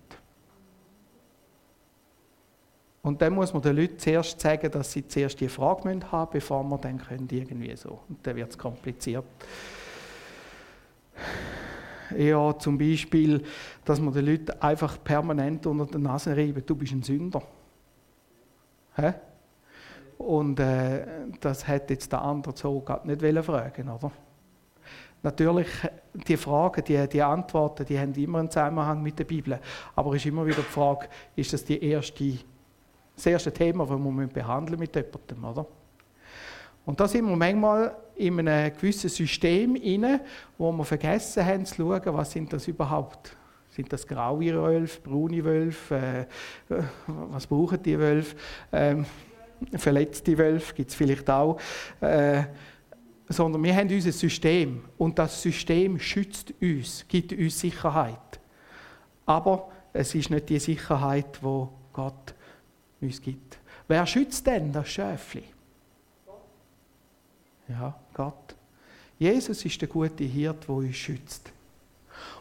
Und 3.02 3.22
dann 3.22 3.34
muss 3.34 3.54
man 3.54 3.62
den 3.62 3.78
Leuten 3.78 3.98
zuerst 3.98 4.40
sagen, 4.40 4.70
dass 4.72 4.92
sie 4.92 5.08
zuerst 5.08 5.40
die 5.40 5.48
Frage 5.48 5.90
haben 5.90 6.00
müssen, 6.00 6.28
bevor 6.32 6.64
man 6.64 6.82
dann 6.82 7.02
irgendwie 7.30 7.76
so. 7.76 8.00
Und 8.08 8.26
dann 8.26 8.36
wird 8.36 8.52
es 8.52 8.58
kompliziert. 8.58 9.26
Ja, 12.18 12.58
zum 12.58 12.78
Beispiel, 12.78 13.44
dass 13.86 14.00
man 14.00 14.14
den 14.14 14.26
Leuten 14.26 14.52
einfach 14.60 15.04
permanent 15.04 15.66
unter 15.66 15.86
der 15.86 16.00
Nase 16.00 16.36
reiben, 16.36 16.64
du 16.66 16.76
bist 16.76 16.94
ein 16.94 17.04
Sünder. 17.04 17.42
Hä? 18.96 19.14
Und 20.18 20.60
äh, 20.60 21.06
das 21.40 21.68
hätte 21.68 21.94
jetzt 21.94 22.12
der 22.12 22.22
andere 22.22 22.56
so 22.56 22.82
gerade 22.82 23.08
nicht 23.08 23.46
fragen 23.46 23.90
oder? 23.90 24.12
Natürlich, 25.22 25.68
die 26.14 26.38
Fragen, 26.38 26.84
die, 26.84 27.08
die 27.10 27.22
Antworten, 27.22 27.86
die 27.86 28.00
haben 28.00 28.14
immer 28.14 28.40
einen 28.40 28.50
Zusammenhang 28.50 29.04
mit 29.04 29.20
der 29.20 29.26
Bibel. 29.26 29.60
Aber 29.96 30.12
es 30.12 30.18
ist 30.18 30.28
immer 30.28 30.46
wieder 30.46 30.58
die 30.58 30.62
Frage, 30.64 31.08
ist 31.36 31.52
das 31.52 31.66
die 31.66 31.84
erste, 31.84 32.38
das 33.16 33.26
erste 33.26 33.52
Thema, 33.52 33.86
das 33.86 34.00
wir 34.00 34.28
behandeln 34.28 34.80
mit 34.80 34.96
jemandem, 34.96 35.44
oder? 35.44 35.66
Und 36.86 37.00
da 37.00 37.08
sind 37.08 37.28
wir 37.28 37.36
manchmal 37.36 37.96
in 38.20 38.48
einem 38.48 38.74
gewissen 38.76 39.10
System 39.10 39.76
inne, 39.76 40.22
wo 40.58 40.72
wir 40.72 40.84
vergessen 40.84 41.46
haben 41.46 41.66
zu 41.66 41.76
schauen, 41.76 42.02
was 42.06 42.32
sind 42.32 42.52
das 42.52 42.68
überhaupt? 42.68 43.36
Sind 43.70 43.92
das 43.94 44.06
graue 44.06 44.54
Wölfe, 44.54 45.00
braune 45.02 45.44
Wölfe? 45.44 46.28
Äh, 46.70 46.76
was 47.08 47.48
brauchen 47.48 47.82
die 47.82 47.98
Wölfe? 47.98 48.36
Ähm, 48.74 49.06
verletzte 49.78 50.38
Wölfe 50.38 50.74
gibt 50.74 50.90
es 50.90 50.96
vielleicht 50.96 51.30
auch. 51.30 51.60
Äh, 52.02 52.44
sondern 53.30 53.64
wir 53.64 53.76
haben 53.76 53.90
unser 53.90 54.12
System 54.12 54.84
und 54.98 55.18
das 55.18 55.42
System 55.42 56.00
schützt 56.00 56.54
uns, 56.60 57.06
gibt 57.08 57.32
uns 57.32 57.60
Sicherheit. 57.60 58.40
Aber 59.26 59.70
es 59.94 60.14
ist 60.16 60.30
nicht 60.30 60.50
die 60.50 60.60
Sicherheit, 60.60 61.42
wo 61.42 61.70
Gott 61.94 62.34
uns 63.00 63.22
gibt. 63.22 63.60
Wer 63.88 64.06
schützt 64.06 64.46
denn 64.48 64.74
das 64.74 64.90
Schäfli? 64.90 65.44
Ja, 67.70 67.94
Gott. 68.20 68.54
Jesus 69.18 69.64
ist 69.64 69.80
der 69.80 69.88
gute 69.88 70.26
Hirt, 70.26 70.68
der 70.68 70.76
uns 70.76 70.94
schützt. 70.98 71.54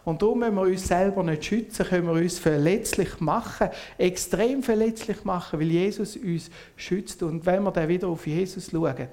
Und 0.04 0.20
darum, 0.20 0.40
wenn 0.40 0.54
wir 0.54 0.62
uns 0.62 0.88
selber 0.88 1.22
nicht 1.22 1.44
schützen, 1.44 1.86
können 1.86 2.08
wir 2.08 2.14
uns 2.14 2.36
verletzlich 2.36 3.20
machen, 3.20 3.68
extrem 3.96 4.60
verletzlich 4.64 5.24
machen, 5.24 5.60
weil 5.60 5.68
Jesus 5.68 6.16
uns 6.16 6.50
schützt. 6.74 7.22
Und 7.22 7.46
wenn 7.46 7.62
wir 7.62 7.70
dann 7.70 7.88
wieder 7.88 8.08
auf 8.08 8.26
Jesus 8.26 8.72
schauen, 8.72 9.08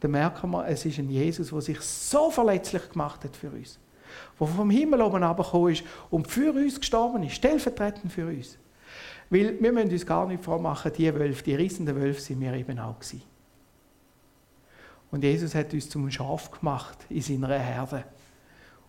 dann 0.00 0.10
merken 0.10 0.50
wir, 0.50 0.66
es 0.66 0.84
ist 0.84 0.98
ein 0.98 1.08
Jesus, 1.08 1.48
der 1.48 1.60
sich 1.62 1.80
so 1.80 2.30
verletzlich 2.30 2.90
gemacht 2.90 3.24
hat 3.24 3.34
für 3.34 3.48
uns. 3.50 3.78
Der 4.38 4.46
vom 4.46 4.68
Himmel 4.68 5.00
oben 5.00 5.22
herabgekommen 5.22 5.72
ist 5.72 5.84
und 6.10 6.28
für 6.28 6.52
uns 6.52 6.78
gestorben 6.78 7.22
ist, 7.22 7.36
stellvertretend 7.36 8.12
für 8.12 8.26
uns. 8.26 8.58
Weil 9.30 9.58
wir 9.58 9.72
müssen 9.72 9.90
uns 9.90 10.04
gar 10.04 10.26
nicht 10.26 10.44
vormachen, 10.44 10.92
die 10.92 11.14
Wölfe, 11.14 11.42
die 11.44 11.54
rissenden 11.54 11.96
Wölfe 11.96 12.20
sind 12.20 12.40
wir 12.42 12.52
eben 12.52 12.78
auch 12.78 12.98
gewesen. 12.98 13.22
Und 15.10 15.24
Jesus 15.24 15.54
hat 15.54 15.72
uns 15.72 15.88
zum 15.88 16.10
Schaf 16.10 16.50
gemacht 16.50 16.98
in 17.08 17.22
seiner 17.22 17.58
Herde. 17.58 18.04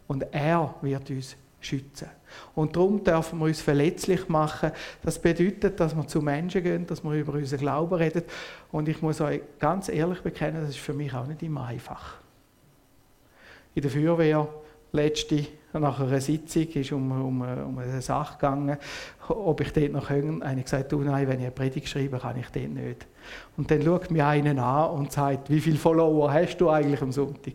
Und 0.07 0.25
er 0.33 0.75
wird 0.81 1.09
uns 1.09 1.35
schützen. 1.61 2.07
Und 2.55 2.75
darum 2.75 3.03
dürfen 3.03 3.39
wir 3.39 3.45
uns 3.45 3.61
verletzlich 3.61 4.27
machen. 4.29 4.71
Das 5.03 5.19
bedeutet, 5.19 5.79
dass 5.79 5.95
wir 5.95 6.07
zu 6.07 6.21
Menschen 6.21 6.63
gehen, 6.63 6.85
dass 6.85 7.03
wir 7.03 7.13
über 7.13 7.33
unseren 7.33 7.59
Glauben 7.59 7.95
reden. 7.95 8.23
Und 8.71 8.87
ich 8.87 9.01
muss 9.01 9.21
euch 9.21 9.41
ganz 9.59 9.89
ehrlich 9.89 10.21
bekennen, 10.21 10.61
das 10.61 10.71
ist 10.71 10.79
für 10.79 10.93
mich 10.93 11.13
auch 11.13 11.27
nicht 11.27 11.43
immer 11.43 11.65
einfach. 11.65 12.17
In 13.75 13.81
der 13.81 13.91
Feuerwehr 13.91 14.47
letzte, 14.91 15.45
nach 15.73 15.99
einer 15.99 16.19
Sitzung, 16.19 16.67
ist 16.67 16.91
um, 16.91 17.11
um, 17.11 17.41
um 17.41 17.77
eine 17.77 18.01
Sache 18.01 18.33
gegangen, 18.33 18.77
ob 19.27 19.61
ich 19.61 19.71
dort 19.71 19.91
noch 19.91 20.07
können. 20.07 20.41
Einer 20.41 20.63
gesagt, 20.63 20.91
du 20.91 21.01
nein, 21.01 21.27
wenn 21.27 21.39
ich 21.39 21.45
eine 21.45 21.51
Predigt 21.51 21.87
schreibe, 21.87 22.17
kann 22.17 22.37
ich 22.37 22.47
dort 22.49 22.69
nicht. 22.69 23.05
Und 23.57 23.69
dann 23.69 23.83
schaut 23.83 24.09
mir 24.09 24.25
einen 24.25 24.57
an 24.59 24.91
und 24.91 25.11
sagt, 25.11 25.49
wie 25.49 25.59
viele 25.59 25.77
Follower 25.77 26.33
hast 26.33 26.57
du 26.57 26.69
eigentlich 26.69 27.01
am 27.01 27.11
Sonntag? 27.11 27.53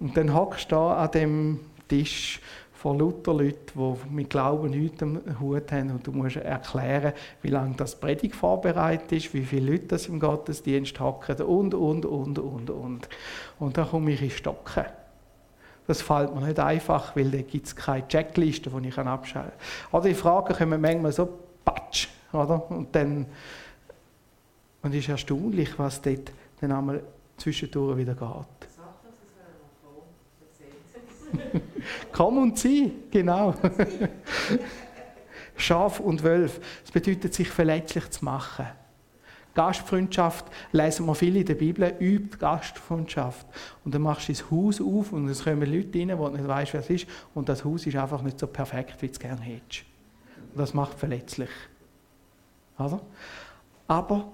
Und 0.00 0.16
dann 0.16 0.34
hockst 0.34 0.70
du 0.70 0.76
da 0.76 1.04
an 1.04 1.10
dem 1.12 1.60
Tisch 1.88 2.40
vor 2.74 2.96
lauter 2.98 3.32
Leuten, 3.32 3.72
die 3.74 4.14
mit 4.14 4.30
Glauben 4.30 4.70
nichts 4.70 5.02
am 5.02 5.20
Hut 5.40 5.72
haben 5.72 5.90
und 5.90 6.06
du 6.06 6.12
musst 6.12 6.36
erklären, 6.36 7.14
wie 7.40 7.48
lange 7.48 7.74
das 7.74 7.98
Predigt 7.98 8.36
vorbereitet 8.36 9.12
ist, 9.12 9.32
wie 9.32 9.42
viele 9.42 9.72
Leute 9.72 9.86
das 9.86 10.06
im 10.06 10.20
Gottesdienst 10.20 11.00
hocken 11.00 11.40
und, 11.40 11.74
und, 11.74 12.04
und, 12.04 12.38
und, 12.38 12.70
und. 12.70 13.08
Und 13.58 13.76
dann 13.78 13.88
komme 13.88 14.12
ich 14.12 14.22
in 14.22 14.30
Stocken. 14.30 14.84
Das 15.86 16.02
fällt 16.02 16.34
mir 16.34 16.40
nicht 16.40 16.58
einfach, 16.58 17.14
weil 17.14 17.30
da 17.30 17.42
gibt 17.42 17.66
es 17.66 17.76
keine 17.76 18.06
Checkliste, 18.08 18.70
die 18.70 18.88
ich 18.88 18.98
abschalten 18.98 19.52
kann. 19.52 20.00
Oder 20.00 20.08
die 20.08 20.14
Fragen 20.14 20.54
kommen 20.54 20.80
manchmal 20.80 21.12
so 21.12 21.28
patsch, 21.64 22.08
oder? 22.32 22.70
Und 22.70 22.94
dann 22.94 23.26
und 24.86 24.94
es 24.94 25.00
ist 25.00 25.08
erstaunlich, 25.08 25.76
was 25.78 26.00
dort 26.00 26.30
dann 26.60 26.70
einmal 26.70 27.02
zwischendurch 27.36 27.96
wieder 27.98 28.14
geht. 28.14 28.68
Komm 32.12 32.38
und 32.38 32.56
zieh, 32.56 32.92
genau. 33.10 33.52
Schaf 35.56 35.98
und 35.98 36.22
Wölf. 36.22 36.60
Das 36.82 36.92
bedeutet, 36.92 37.34
sich 37.34 37.48
verletzlich 37.48 38.08
zu 38.10 38.24
machen. 38.24 38.66
Gastfreundschaft 39.56 40.44
lesen 40.70 41.06
wir 41.06 41.14
viel 41.14 41.34
in 41.36 41.46
der 41.46 41.54
Bibel, 41.54 41.92
übt 41.98 42.38
Gastfreundschaft. 42.38 43.46
Und 43.84 43.94
dann 43.94 44.02
machst 44.02 44.28
du 44.28 44.32
das 44.32 44.50
Haus 44.50 44.80
auf 44.80 45.12
und 45.12 45.28
es 45.28 45.42
kommen 45.42 45.62
Leute 45.62 45.98
rein, 45.98 46.08
die 46.08 46.38
nicht 46.38 46.46
weißt, 46.46 46.74
wer 46.74 46.80
es 46.80 46.90
ist. 46.90 47.06
Und 47.34 47.48
das 47.48 47.64
Haus 47.64 47.86
ist 47.86 47.96
einfach 47.96 48.22
nicht 48.22 48.38
so 48.38 48.46
perfekt, 48.46 49.00
wie 49.00 49.06
du 49.06 49.12
es 49.12 49.18
gerne 49.18 49.40
hättest. 49.40 49.84
Und 50.52 50.60
das 50.60 50.74
macht 50.74 50.98
verletzlich. 50.98 51.48
Also? 52.76 53.00
Aber 53.88 54.28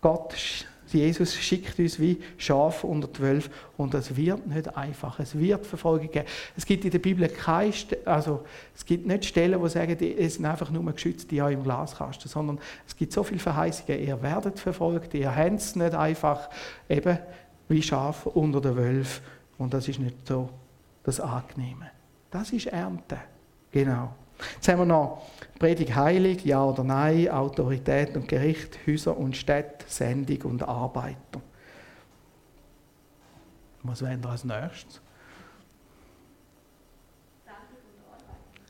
Gott 0.00 0.66
Jesus 0.94 1.34
schickt 1.34 1.78
uns 1.78 1.98
wie 1.98 2.20
Schafe 2.36 2.86
unter 2.86 3.12
zwölf 3.12 3.50
und 3.76 3.94
es 3.94 4.16
wird 4.16 4.46
nicht 4.46 4.76
einfach. 4.76 5.18
Es 5.20 5.38
wird 5.38 5.66
Verfolgung 5.66 6.10
geben. 6.10 6.26
Es 6.56 6.64
gibt 6.64 6.84
in 6.84 6.90
der 6.90 6.98
Bibel 6.98 7.28
keine, 7.28 7.72
also 8.04 8.44
es 8.74 8.84
gibt 8.84 9.06
nicht 9.06 9.24
Stellen, 9.24 9.60
wo 9.60 9.68
sagen, 9.68 9.96
es 10.00 10.34
sind 10.34 10.46
einfach 10.46 10.70
nur 10.70 10.84
geschützt, 10.92 11.30
die 11.30 11.38
im 11.38 11.62
Glaskasten, 11.62 12.28
sondern 12.28 12.58
es 12.86 12.96
gibt 12.96 13.12
so 13.12 13.22
viele 13.22 13.40
Verheißungen. 13.40 14.02
Ihr 14.02 14.22
werdet 14.22 14.58
verfolgt, 14.58 15.14
ihr 15.14 15.34
habt 15.34 15.60
es 15.60 15.76
nicht 15.76 15.94
einfach 15.94 16.48
eben 16.88 17.18
wie 17.68 17.82
Schafe 17.82 18.30
unter 18.30 18.60
den 18.60 18.76
Wölfen 18.76 19.24
und 19.58 19.74
das 19.74 19.88
ist 19.88 19.98
nicht 19.98 20.26
so 20.26 20.48
das 21.02 21.20
Angenehme. 21.20 21.90
Das 22.30 22.52
ist 22.52 22.66
Ernte. 22.66 23.18
Genau. 23.70 24.14
Jetzt 24.54 24.68
haben 24.68 24.80
wir 24.80 24.86
noch 24.86 25.22
Predigt 25.58 25.94
heilig, 25.94 26.44
ja 26.44 26.64
oder 26.64 26.82
nein, 26.82 27.28
Autorität 27.28 28.16
und 28.16 28.28
Gericht, 28.28 28.78
Häuser 28.86 29.16
und 29.16 29.36
Städte, 29.36 29.84
Sendung 29.88 30.42
und 30.42 30.62
Arbeiter. 30.62 31.40
Was 33.82 34.02
wären 34.02 34.22
wir 34.22 34.30
als 34.30 34.44
nächstes? 34.44 35.00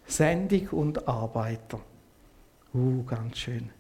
Sendung 0.07 0.69
und 0.69 1.09
Arbeiter. 1.09 1.81
Uh, 2.75 3.03
ganz 3.05 3.39
schön. 3.39 3.71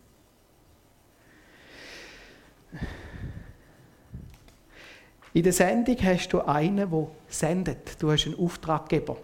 In 5.33 5.43
der 5.43 5.53
Sendung 5.53 5.97
hast 6.03 6.29
du 6.29 6.41
einen, 6.41 6.91
der 6.91 7.07
sendet. 7.29 8.01
Du 8.01 8.11
hast 8.11 8.27
einen 8.27 8.39
Auftraggeber 8.39 9.17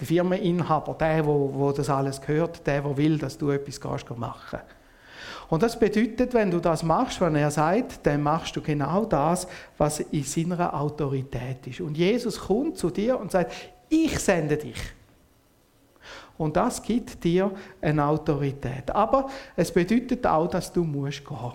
der 0.00 0.06
Firmeninhaber, 0.06 0.94
der, 0.94 1.24
wo, 1.24 1.50
wo 1.52 1.72
das 1.72 1.88
alles 1.88 2.20
gehört, 2.20 2.66
der, 2.66 2.82
der 2.82 2.96
will, 2.96 3.18
dass 3.18 3.38
du 3.38 3.50
etwas 3.50 3.80
kannst 3.80 4.10
machen 4.16 4.60
Und 5.48 5.62
das 5.62 5.78
bedeutet, 5.78 6.34
wenn 6.34 6.50
du 6.50 6.58
das 6.58 6.82
machst, 6.82 7.20
wenn 7.20 7.36
er 7.36 7.50
sagt, 7.50 8.00
dann 8.04 8.22
machst 8.22 8.56
du 8.56 8.60
genau 8.60 9.04
das, 9.04 9.46
was 9.78 10.00
in 10.00 10.24
seiner 10.24 10.74
Autorität 10.74 11.66
ist. 11.66 11.80
Und 11.80 11.96
Jesus 11.96 12.38
kommt 12.40 12.76
zu 12.76 12.90
dir 12.90 13.18
und 13.18 13.30
sagt, 13.30 13.52
ich 13.88 14.18
sende 14.18 14.56
dich. 14.56 14.80
Und 16.36 16.56
das 16.56 16.82
gibt 16.82 17.22
dir 17.22 17.52
eine 17.80 18.04
Autorität. 18.04 18.90
Aber 18.90 19.30
es 19.54 19.70
bedeutet 19.70 20.26
auch, 20.26 20.48
dass 20.48 20.72
du 20.72 20.82
musst 20.82 21.24
gehen. 21.24 21.52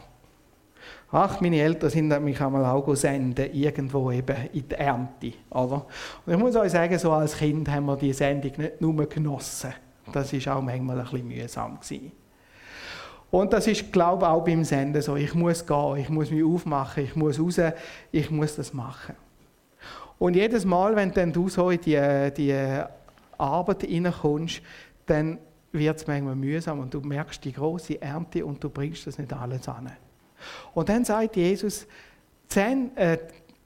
Ach, 1.12 1.41
meine 1.41 1.60
Eltern 1.60 1.89
sind 1.89 2.23
mich 2.23 2.39
einmal 2.39 2.65
auch 2.65 2.95
senden, 2.95 3.52
irgendwo 3.54 4.12
eben 4.12 4.36
in 4.54 4.67
die 4.67 4.75
Ernte. 4.75 5.34
Oder? 5.49 5.86
Und 6.25 6.34
ich 6.34 6.38
muss 6.38 6.56
euch 6.56 6.71
sagen, 6.71 6.97
so 6.99 7.12
als 7.12 7.36
Kind 7.36 7.67
haben 7.69 7.86
wir 7.86 7.95
die 7.95 8.13
Sendung 8.13 8.52
nicht 8.58 8.80
nur 8.80 9.06
genossen. 9.08 9.73
Das 10.12 10.34
war 10.34 10.58
auch 10.58 10.62
manchmal 10.62 10.99
ein 10.99 11.04
bisschen 11.04 11.28
mühsam. 11.28 11.80
Gewesen. 11.80 12.12
Und 13.32 13.54
das 13.54 13.67
ist, 13.67 13.91
glaube 13.91 14.25
ich, 14.25 14.30
auch 14.30 14.43
beim 14.43 14.63
Senden 14.63 15.02
so. 15.02 15.15
Ich 15.15 15.34
muss 15.36 15.65
gehen, 15.65 15.97
ich 15.97 16.10
muss 16.10 16.32
mich 16.32 16.43
aufmachen, 16.43 17.04
ich 17.04 17.15
muss 17.15 17.39
raus, 17.39 17.60
ich 18.12 18.32
muss 18.32 18.56
das 18.56 18.73
machen. 18.73 19.15
Und 20.17 20.36
jedes 20.36 20.65
Mal, 20.65 20.95
wenn 20.95 21.12
dann 21.12 21.32
du 21.32 21.47
so 21.47 21.69
in 21.69 21.80
die, 21.82 22.32
die 22.36 22.84
Arbeit 23.38 23.84
hineinkommst, 23.84 24.62
dann 25.06 25.38
wird 25.71 25.97
es 25.97 26.08
manchmal 26.08 26.36
mühsam 26.36 26.80
und 26.80 26.93
du 26.93 27.02
merkst 27.02 27.43
die 27.45 27.54
große 27.54 28.02
Ernte 28.02 28.45
und 28.45 28.63
du 28.63 28.69
bringst 28.69 29.08
das 29.08 29.17
nicht 29.17 29.32
alles 29.32 29.67
an. 29.67 29.91
Und 30.73 30.89
dann 30.89 31.06
sagt 31.06 31.36
Jesus, 31.36 31.86
äh, 32.56 33.17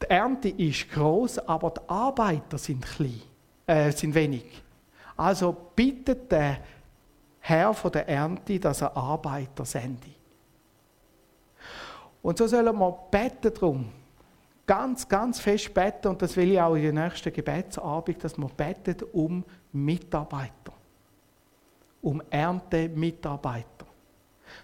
die 0.02 0.10
Ernte 0.10 0.50
ist 0.50 0.92
groß, 0.92 1.40
aber 1.40 1.72
die 1.72 1.90
Arbeiter 1.90 2.58
sind 2.58 2.86
klein, 2.86 3.22
äh, 3.66 3.92
sind 3.92 4.14
wenig. 4.14 4.62
Also 5.16 5.56
bittet 5.76 6.32
der 6.32 6.58
Herr 7.40 7.74
von 7.74 7.92
der 7.92 8.08
Ernte, 8.08 8.60
dass 8.60 8.82
er 8.82 8.96
Arbeiter 8.96 9.66
sende. 9.66 10.08
Und 12.22 12.38
so 12.38 12.48
sollen 12.48 12.78
wir 12.78 12.92
beten 13.12 13.54
drum. 13.54 13.90
Ganz, 14.66 15.08
ganz 15.08 15.42
fest 15.42 15.74
beten, 15.74 16.08
und 16.08 16.22
das 16.22 16.38
will 16.38 16.52
ich 16.54 16.62
auch 16.62 16.76
in 16.76 16.96
der 16.96 17.06
nächsten 17.06 17.34
Gebetsabend, 17.34 18.24
dass 18.24 18.38
wir 18.38 18.48
beten 18.48 19.06
um 19.12 19.44
Mitarbeiter. 19.74 20.72
Um 22.02 22.22
Erntemitarbeiter 22.30 23.93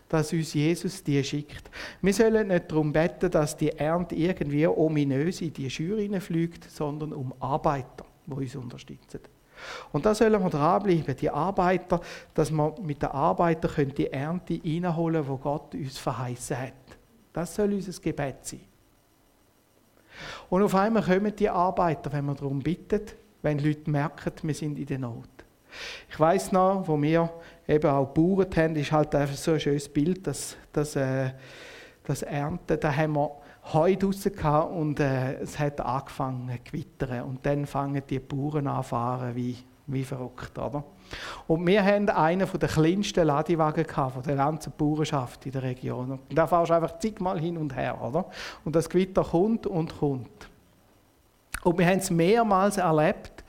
dass 0.07 0.33
uns 0.33 0.53
Jesus 0.53 1.03
die 1.03 1.23
schickt. 1.23 1.69
Wir 2.01 2.13
sollen 2.13 2.47
nicht 2.47 2.71
darum 2.71 2.91
beten, 2.91 3.29
dass 3.29 3.55
die 3.55 3.71
Ernte 3.71 4.15
irgendwie 4.15 4.67
ominös 4.67 5.41
in 5.41 5.53
die 5.53 5.69
Schür 5.69 6.21
fliegt, 6.21 6.69
sondern 6.69 7.13
um 7.13 7.33
Arbeiter, 7.39 8.05
die 8.25 8.33
uns 8.33 8.55
unterstützen. 8.55 9.21
Und 9.91 10.05
da 10.05 10.15
sollen 10.15 10.41
wir 10.41 10.49
dranbleiben, 10.49 11.15
die 11.15 11.29
Arbeiter, 11.29 11.99
dass 12.33 12.51
wir 12.51 12.75
mit 12.81 13.01
den 13.01 13.09
Arbeitern 13.09 13.93
die 13.95 14.07
Ernte 14.07 14.59
reinholen 14.63 15.25
können, 15.25 15.37
die 15.37 15.43
Gott 15.43 15.75
uns 15.75 15.97
verheißen 15.97 16.57
hat. 16.57 16.73
Das 17.33 17.55
soll 17.55 17.73
unser 17.73 18.01
Gebet 18.01 18.37
sein. 18.41 18.61
Und 20.49 20.63
auf 20.63 20.75
einmal 20.75 21.03
kommen 21.03 21.35
die 21.35 21.49
Arbeiter, 21.49 22.11
wenn 22.11 22.25
wir 22.25 22.35
darum 22.35 22.59
bitten, 22.59 23.01
wenn 23.41 23.59
Leute 23.59 23.89
merken, 23.89 24.33
wir 24.41 24.53
sind 24.53 24.77
in 24.77 24.85
der 24.85 24.99
Not. 24.99 25.29
Ich 26.09 26.19
weiß 26.19 26.51
noch, 26.51 26.87
wo 26.87 27.01
wir 27.01 27.29
eben 27.67 27.89
auch 27.89 28.07
Bauern 28.07 28.47
haben, 28.55 28.75
ist 28.75 28.91
halt 28.91 29.13
einfach 29.15 29.35
so 29.35 29.53
ein 29.53 29.59
schönes 29.59 29.89
Bild, 29.89 30.25
dass 30.25 30.57
das, 30.73 30.95
äh, 30.95 31.31
das 32.03 32.23
Ernten, 32.23 32.79
da 32.79 32.95
haben 32.95 33.13
wir 33.13 33.31
Heu 33.73 33.95
draussen 33.95 34.33
und 34.71 34.99
äh, 34.99 35.35
es 35.41 35.59
hat 35.59 35.79
angefangen 35.81 36.49
zu 36.49 36.71
gewittern 36.71 37.23
und 37.23 37.45
dann 37.45 37.65
fangen 37.67 38.01
die 38.09 38.19
Bauern 38.19 38.67
an 38.67 38.83
fahren 38.83 39.35
wie, 39.35 39.57
wie 39.85 40.03
verrückt, 40.03 40.57
oder? 40.57 40.83
Und 41.47 41.65
wir 41.67 41.83
haben 41.83 42.09
einen 42.09 42.47
der 42.47 42.69
kleinsten 42.69 43.25
Ladewagen 43.25 43.85
gehabt, 43.85 44.13
von 44.13 44.23
der 44.23 44.35
ganzen 44.35 44.73
Bauernschaft 44.77 45.45
in 45.45 45.51
der 45.51 45.63
Region. 45.63 46.11
Und 46.11 46.21
da 46.29 46.47
fahrst 46.47 46.69
du 46.71 46.75
einfach 46.75 46.97
zigmal 46.99 47.39
hin 47.39 47.57
und 47.57 47.75
her, 47.75 47.99
oder? 48.01 48.25
Und 48.63 48.75
das 48.75 48.89
Gewitter 48.89 49.23
kommt 49.23 49.67
und 49.67 49.97
kommt. 49.99 50.49
Und 51.63 51.77
wir 51.77 51.85
haben 51.85 51.99
es 51.99 52.09
mehrmals 52.09 52.77
erlebt, 52.77 53.43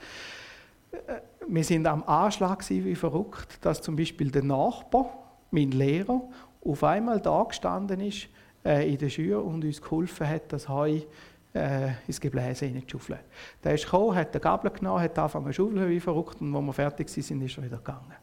äh, 0.92 1.20
wir 1.48 1.64
sind 1.64 1.87
am 1.87 2.03
Anschlag 2.05 2.68
wie 2.68 2.94
verrückt, 2.94 3.59
dass 3.64 3.83
zum 3.83 3.96
Beispiel 3.96 4.31
der 4.31 4.44
Nachbar, 4.44 5.07
mein 5.50 5.70
Lehrer, 5.70 6.22
auf 6.64 6.85
einmal 6.85 7.20
da 7.20 7.42
gestanden 7.44 8.00
ist 8.00 8.29
äh, 8.64 8.90
in 8.90 8.98
der 8.98 9.09
Schule 9.09 9.40
und 9.40 9.64
uns 9.64 9.81
geholfen 9.81 10.29
hat, 10.29 10.53
das 10.53 10.68
Heu 10.68 11.00
äh, 11.55 11.88
ins 12.07 12.20
Gebläse 12.20 12.66
hineinzuschaufeln. 12.66 13.20
Der 13.64 13.74
ist 13.74 13.85
gekommen, 13.85 14.14
hat 14.14 14.35
den 14.35 14.40
Gabel 14.40 14.70
genommen, 14.70 15.03
hat 15.03 15.18
angefangen 15.18 15.46
zu 15.46 15.53
schaufeln 15.55 15.88
wie 15.88 16.00
verrückt 16.00 16.40
und 16.40 16.55
als 16.55 16.64
wir 16.64 16.72
fertig 16.72 17.09
waren, 17.09 17.42
ist 17.42 17.57
er 17.57 17.64
wieder 17.64 17.76
gegangen. 17.79 18.14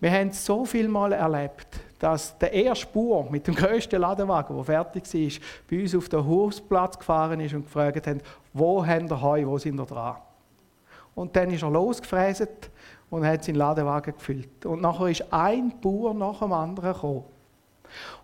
Wir 0.00 0.10
haben 0.10 0.32
so 0.32 0.64
viel 0.64 0.88
Mal 0.88 1.12
erlebt, 1.12 1.68
dass 1.98 2.36
der 2.38 2.52
erste 2.52 2.86
Bauer 2.86 3.30
mit 3.30 3.46
dem 3.46 3.54
grössten 3.54 4.00
Ladenwagen, 4.00 4.54
der 4.54 4.64
fertig 4.64 5.04
war, 5.14 5.40
bei 5.70 5.82
uns 5.82 5.94
auf 5.94 6.08
den 6.08 6.26
Hausplatz 6.26 6.98
gefahren 6.98 7.40
ist 7.40 7.54
und 7.54 7.64
gefragt 7.64 8.06
hat, 8.06 8.18
wo 8.52 8.84
haben 8.84 9.08
wir 9.08 9.20
Heu, 9.20 9.46
wo 9.46 9.58
sind 9.58 9.76
wir 9.76 9.86
dran? 9.86 10.16
Und 11.14 11.36
dann 11.36 11.50
ist 11.50 11.62
er 11.62 11.70
losgefräset 11.70 12.70
und 13.10 13.24
hat 13.24 13.44
seinen 13.44 13.56
Ladewagen 13.56 14.14
gefüllt. 14.14 14.66
Und 14.66 14.80
nachher 14.80 15.08
ist 15.08 15.32
ein 15.32 15.72
Bauer 15.80 16.14
nach 16.14 16.40
dem 16.40 16.52
anderen 16.52 16.92
gekommen. 16.92 17.24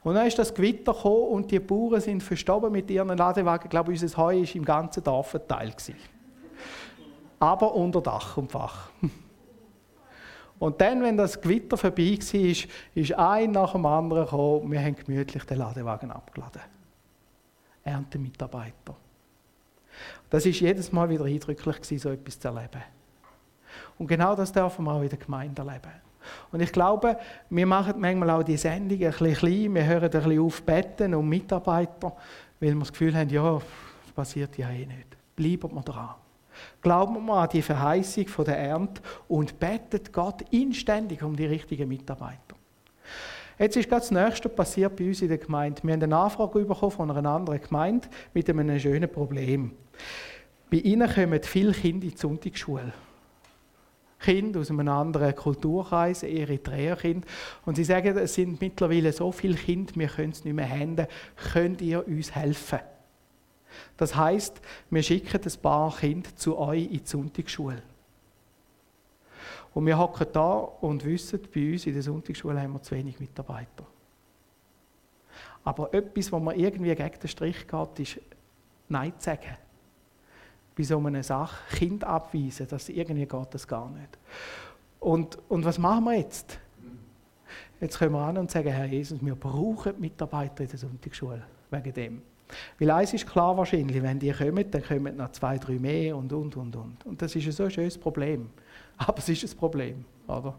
Und 0.03 0.15
dann 0.15 0.27
ist 0.27 0.39
das 0.39 0.53
Gewitter 0.55 0.93
gekommen 0.93 1.29
und 1.29 1.51
die 1.51 1.61
Bauern 1.61 2.01
sind 2.01 2.23
verstorben 2.23 2.73
mit 2.73 2.91
ihren 2.91 3.17
Ladewagen. 3.17 3.67
Ich 3.67 3.71
glaube, 3.71 3.93
unser 3.93 4.17
Heu 4.17 4.41
war 4.41 4.57
im 4.57 4.65
ganzen 4.65 5.05
Dorf 5.05 5.29
verteilt. 5.29 5.77
Aber 7.39 7.75
unter 7.75 8.01
Dach 8.01 8.37
und 8.37 8.51
Fach. 8.51 8.91
Und 10.59 10.79
dann, 10.79 11.03
wenn 11.03 11.17
das 11.17 11.41
Gewitter 11.41 11.79
vorbei 11.79 12.19
war, 12.21 12.67
ist 12.95 13.13
ein 13.15 13.51
nach 13.51 13.73
dem 13.73 13.87
anderen 13.87 14.25
gekommen. 14.25 14.71
Wir 14.71 14.81
haben 14.83 14.95
gemütlich 14.95 15.43
den 15.45 15.57
Ladewagen 15.57 16.11
abgeladen. 16.11 16.61
Erntemitarbeiter. 17.83 18.95
Das 20.29 20.47
ist 20.47 20.61
jedes 20.61 20.93
Mal 20.93 21.09
wieder 21.09 21.25
eindrücklich 21.25 21.77
gewesen, 21.77 21.99
so 21.99 22.11
etwas 22.11 22.39
zu 22.39 22.49
erleben. 22.49 22.83
Und 23.99 24.07
genau 24.07 24.35
das 24.35 24.53
dürfen 24.53 24.85
wir 24.85 24.93
auch 24.93 25.03
in 25.03 25.09
der 25.09 25.19
Gemeinde 25.19 25.61
erleben. 25.63 25.93
Und 26.53 26.61
ich 26.61 26.73
glaube, 26.73 27.19
wir 27.49 27.67
machen 27.67 27.95
manchmal 27.99 28.31
auch 28.31 28.43
die 28.43 28.57
Sendung 28.57 28.99
ein 29.03 29.11
bisschen 29.11 29.35
klein, 29.35 29.75
wir 29.75 29.85
hören 29.85 30.05
ein 30.05 30.11
bisschen 30.11 30.41
auf 30.41 30.63
Betten 30.63 31.15
und 31.15 31.29
Mitarbeiter, 31.29 32.17
weil 32.61 32.73
wir 32.73 32.81
das 32.81 32.93
Gefühl 32.93 33.15
haben, 33.17 33.31
ja, 33.31 33.55
das 33.55 34.13
passiert 34.15 34.57
ja 34.59 34.71
eh 34.71 34.87
nicht. 34.87 35.17
Bleiben 35.35 35.75
wir 35.75 35.83
dran. 35.83 36.11
Glauben 36.83 37.25
wir 37.25 37.35
an 37.35 37.49
die 37.51 37.63
Verheißung 37.63 38.27
der 38.45 38.59
Ernte 38.59 39.01
und 39.29 39.59
betet 39.59 40.13
Gott 40.13 40.43
inständig 40.51 41.23
um 41.23 41.35
die 41.35 41.47
richtigen 41.47 41.89
Mitarbeiter. 41.89 42.57
Jetzt 43.61 43.77
ist 43.77 43.91
gerade 43.91 44.01
das 44.01 44.11
Nächste 44.11 44.49
passiert 44.49 44.97
bei 44.97 45.07
uns 45.09 45.21
in 45.21 45.29
der 45.29 45.37
Gemeinde. 45.37 45.83
Wir 45.83 45.93
haben 45.93 46.03
eine 46.03 46.17
Anfrage 46.17 46.65
bekommen 46.65 46.93
von 46.93 47.11
einer 47.11 47.31
anderen 47.31 47.61
Gemeinde 47.61 48.09
mit 48.33 48.49
einem 48.49 48.81
schönen 48.81 49.13
Problem. 49.13 49.73
Bei 50.71 50.79
ihnen 50.79 51.07
kommen 51.07 51.43
viele 51.43 51.73
Kinder 51.73 52.07
in 52.07 52.13
die 52.13 52.17
Sonntagsschule. 52.17 52.95
Kind 54.19 54.57
aus 54.57 54.71
einem 54.71 54.89
anderen 54.89 55.35
Kulturkreis, 55.35 56.23
Eritreer-Kind. 56.23 57.27
Und 57.67 57.75
sie 57.75 57.85
sagen, 57.85 58.17
es 58.17 58.33
sind 58.33 58.63
mittlerweile 58.63 59.13
so 59.13 59.31
viele 59.31 59.57
Kinder, 59.57 59.93
wir 59.95 60.09
können 60.09 60.33
es 60.33 60.43
nicht 60.43 60.55
mehr 60.55 60.67
handeln. 60.67 61.09
Könnt 61.53 61.83
ihr 61.83 62.07
uns 62.09 62.35
helfen? 62.35 62.79
Das 63.99 64.17
heißt, 64.17 64.59
wir 64.89 65.03
schicken 65.03 65.39
ein 65.39 65.61
paar 65.61 65.95
Kinder 65.95 66.35
zu 66.35 66.57
euch 66.57 66.85
in 66.85 66.93
die 66.93 67.03
Sonntagsschule. 67.05 67.83
Und 69.73 69.87
wir 69.87 69.99
hocken 69.99 70.27
da 70.33 70.53
und 70.81 71.05
wissen, 71.05 71.41
bei 71.55 71.73
uns 71.73 71.87
in 71.87 71.95
der 71.95 72.03
Sonntagsschule 72.03 72.61
haben 72.61 72.73
wir 72.73 72.83
zu 72.83 72.95
wenig 72.95 73.21
Mitarbeiter. 73.21 73.87
Aber 75.63 75.93
etwas, 75.95 76.33
was 76.33 76.43
mir 76.43 76.57
irgendwie 76.57 76.95
gegen 76.95 77.21
den 77.21 77.29
Strich 77.29 77.67
geht, 77.67 77.99
ist 78.01 78.21
Nein 78.89 79.13
zu 79.19 79.27
sagen. 79.27 79.57
Bei 80.77 80.83
so 80.83 80.99
einer 80.99 81.23
Sache 81.23 81.77
Kind 81.77 82.05
abweisen, 82.05 82.67
das 82.69 82.89
irgendwie 82.89 83.27
geht 83.27 83.49
das 83.51 83.69
gar 83.69 83.89
nicht. 83.91 84.19
Und, 84.99 85.39
und 85.49 85.65
was 85.65 85.79
machen 85.79 86.05
wir 86.05 86.19
jetzt? 86.19 86.59
Jetzt 87.81 87.99
können 87.99 88.13
wir 88.13 88.21
an 88.21 88.39
und 88.39 88.51
sagen, 88.51 88.71
Herr 88.71 88.87
Jesus, 88.87 89.19
wir 89.23 89.35
brauchen 89.35 89.99
Mitarbeiter 89.99 90.65
in 90.65 90.71
der 90.71 90.79
Sonntagsschule, 90.79 91.43
wegen 91.71 91.93
dem. 91.95 92.23
Weil 92.79 92.91
eins 92.91 93.15
ist 93.15 93.27
klar 93.27 93.57
wahrscheinlich, 93.57 94.03
wenn 94.03 94.19
die 94.19 94.33
kommen, 94.33 94.71
dann 94.71 94.83
kommen 94.83 95.17
noch 95.17 95.33
zwei, 95.33 95.57
drei 95.57 95.79
mehr 95.79 96.17
und, 96.17 96.33
und, 96.33 96.57
und, 96.57 96.77
und. 96.77 97.07
Und 97.07 97.23
das 97.23 97.35
ist 97.37 97.47
ein 97.47 97.53
so 97.53 97.71
schönes 97.71 97.97
Problem. 97.97 98.51
Aber 99.07 99.19
es 99.19 99.29
ist 99.29 99.45
ein 99.45 99.57
Problem, 99.57 100.05
oder? 100.29 100.55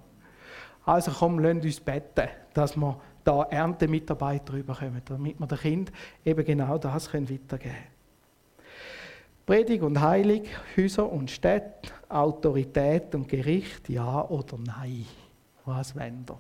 Also 0.84 1.12
komm, 1.12 1.40
lasst 1.40 1.64
uns 1.64 1.80
beten, 1.80 2.28
dass 2.54 2.76
wir 2.76 3.00
da 3.24 3.44
Erntemitarbeiter 3.44 4.54
bekommen, 4.54 5.02
damit 5.06 5.40
wir 5.40 5.48
den 5.48 5.58
Kind 5.60 5.92
eben 6.26 6.44
genau 6.44 6.78
das 6.80 7.14
weitergeben 7.14 7.48
können. 7.48 7.76
Predig 9.46 9.84
und 9.84 10.02
Heilig, 10.02 10.50
Häuser 10.76 11.12
und 11.12 11.30
Städte, 11.30 11.92
Autorität 12.10 13.14
und 13.14 13.28
Gericht, 13.28 13.90
ja 13.90 14.28
oder 14.28 14.58
nein? 14.58 15.06
Was 15.66 15.96
wollen 15.96 16.26
wir? 16.26 16.40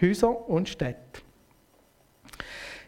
Häuser 0.00 0.48
und 0.48 0.68
Städte. 0.68 1.22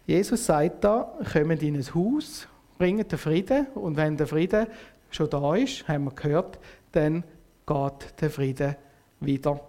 Jesus 0.06 0.46
sagt 0.46 0.84
da, 0.84 1.18
kommt 1.32 1.62
in 1.62 1.76
ein 1.76 1.94
Haus, 1.94 2.46
bringt 2.76 3.10
den 3.10 3.18
Frieden 3.18 3.66
und 3.74 3.96
wenn 3.96 4.16
der 4.16 4.28
Frieden 4.28 4.68
schon 5.10 5.30
da 5.30 5.54
ist, 5.54 5.86
haben 5.88 6.04
wir 6.04 6.12
gehört, 6.12 6.58
dann 6.92 7.24
geht 7.66 8.20
der 8.20 8.30
Frieden 8.30 8.76
wieder. 9.20 9.60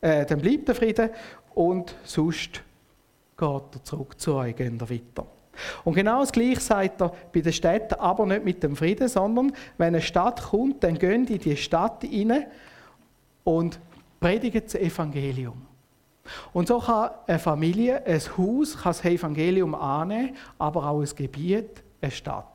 Äh, 0.00 0.26
dann 0.26 0.40
bleibt 0.40 0.68
der 0.68 0.74
Frieden 0.74 1.10
und 1.54 1.94
sonst 2.04 2.62
geht 3.36 3.74
er 3.74 3.84
zurück 3.84 4.20
zu 4.20 4.34
euch, 4.34 4.56
geht 4.56 4.80
er 4.80 4.90
weiter. 4.90 5.26
Und 5.84 5.94
genau 5.94 6.20
das 6.20 6.32
Gleiche 6.32 6.60
sagt 6.60 7.00
er 7.00 7.12
bei 7.32 7.40
den 7.40 7.52
Städten, 7.52 7.94
aber 7.94 8.26
nicht 8.26 8.44
mit 8.44 8.62
dem 8.62 8.76
Frieden, 8.76 9.08
sondern 9.08 9.52
wenn 9.78 9.88
eine 9.88 10.02
Stadt 10.02 10.42
kommt, 10.42 10.82
dann 10.82 10.98
gehen 10.98 11.26
in 11.26 11.38
die 11.38 11.56
Stadt 11.56 12.02
hinein 12.02 12.46
und 13.44 13.78
predigen 14.20 14.62
das 14.64 14.74
Evangelium. 14.74 15.66
Und 16.52 16.68
so 16.68 16.78
kann 16.78 17.10
eine 17.26 17.38
Familie, 17.38 18.04
ein 18.04 18.20
Haus, 18.38 18.76
kann 18.76 18.90
das 18.92 19.04
Evangelium 19.04 19.74
annehmen, 19.74 20.36
aber 20.58 20.88
auch 20.88 21.00
ein 21.00 21.14
Gebiet, 21.14 21.82
eine 22.00 22.10
Stadt. 22.10 22.53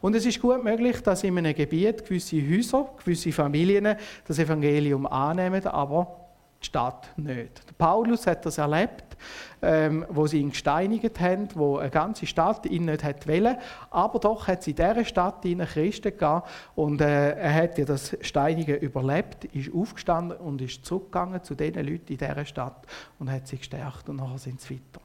Und 0.00 0.14
es 0.14 0.26
ist 0.26 0.40
gut 0.40 0.62
möglich, 0.62 1.02
dass 1.02 1.24
in 1.24 1.38
einem 1.38 1.54
Gebiet 1.54 2.04
gewisse 2.04 2.36
Häuser, 2.36 2.88
gewisse 2.98 3.32
Familien 3.32 3.96
das 4.26 4.38
Evangelium 4.38 5.06
annehmen, 5.06 5.66
aber 5.66 6.24
die 6.64 6.66
Stadt 6.66 7.10
nicht. 7.16 7.76
Paulus 7.76 8.26
hat 8.26 8.46
das 8.46 8.58
erlebt, 8.58 9.16
ähm, 9.60 10.04
wo 10.08 10.26
sie 10.26 10.40
ihn 10.40 10.50
gesteinigt 10.50 11.20
haben, 11.20 11.48
wo 11.54 11.78
eine 11.78 11.90
ganze 11.90 12.26
Stadt 12.26 12.66
ihn 12.66 12.86
nicht 12.86 13.04
hat 13.04 13.28
wollen, 13.28 13.56
aber 13.90 14.18
doch 14.18 14.48
hat 14.48 14.62
sie 14.62 14.70
in 14.70 14.76
dieser 14.76 15.04
Stadt 15.04 15.44
in 15.44 15.58
Christen 15.58 16.10
gegeben 16.10 16.42
und 16.74 17.00
äh, 17.00 17.32
er 17.32 17.54
hat 17.54 17.78
ja 17.78 17.84
das 17.84 18.16
Steinigen 18.22 18.78
überlebt, 18.78 19.44
ist 19.46 19.72
aufgestanden 19.74 20.38
und 20.38 20.62
ist 20.62 20.84
zurückgegangen 20.84 21.42
zu 21.42 21.54
den 21.54 21.74
Leuten 21.74 22.12
in 22.12 22.18
dieser 22.18 22.44
Stadt 22.44 22.86
und 23.18 23.30
hat 23.30 23.46
sie 23.46 23.58
gestärkt 23.58 24.08
und 24.08 24.16
nachher 24.16 24.38
sind 24.38 24.60
sie 24.60 24.74
weiter. 24.74 25.03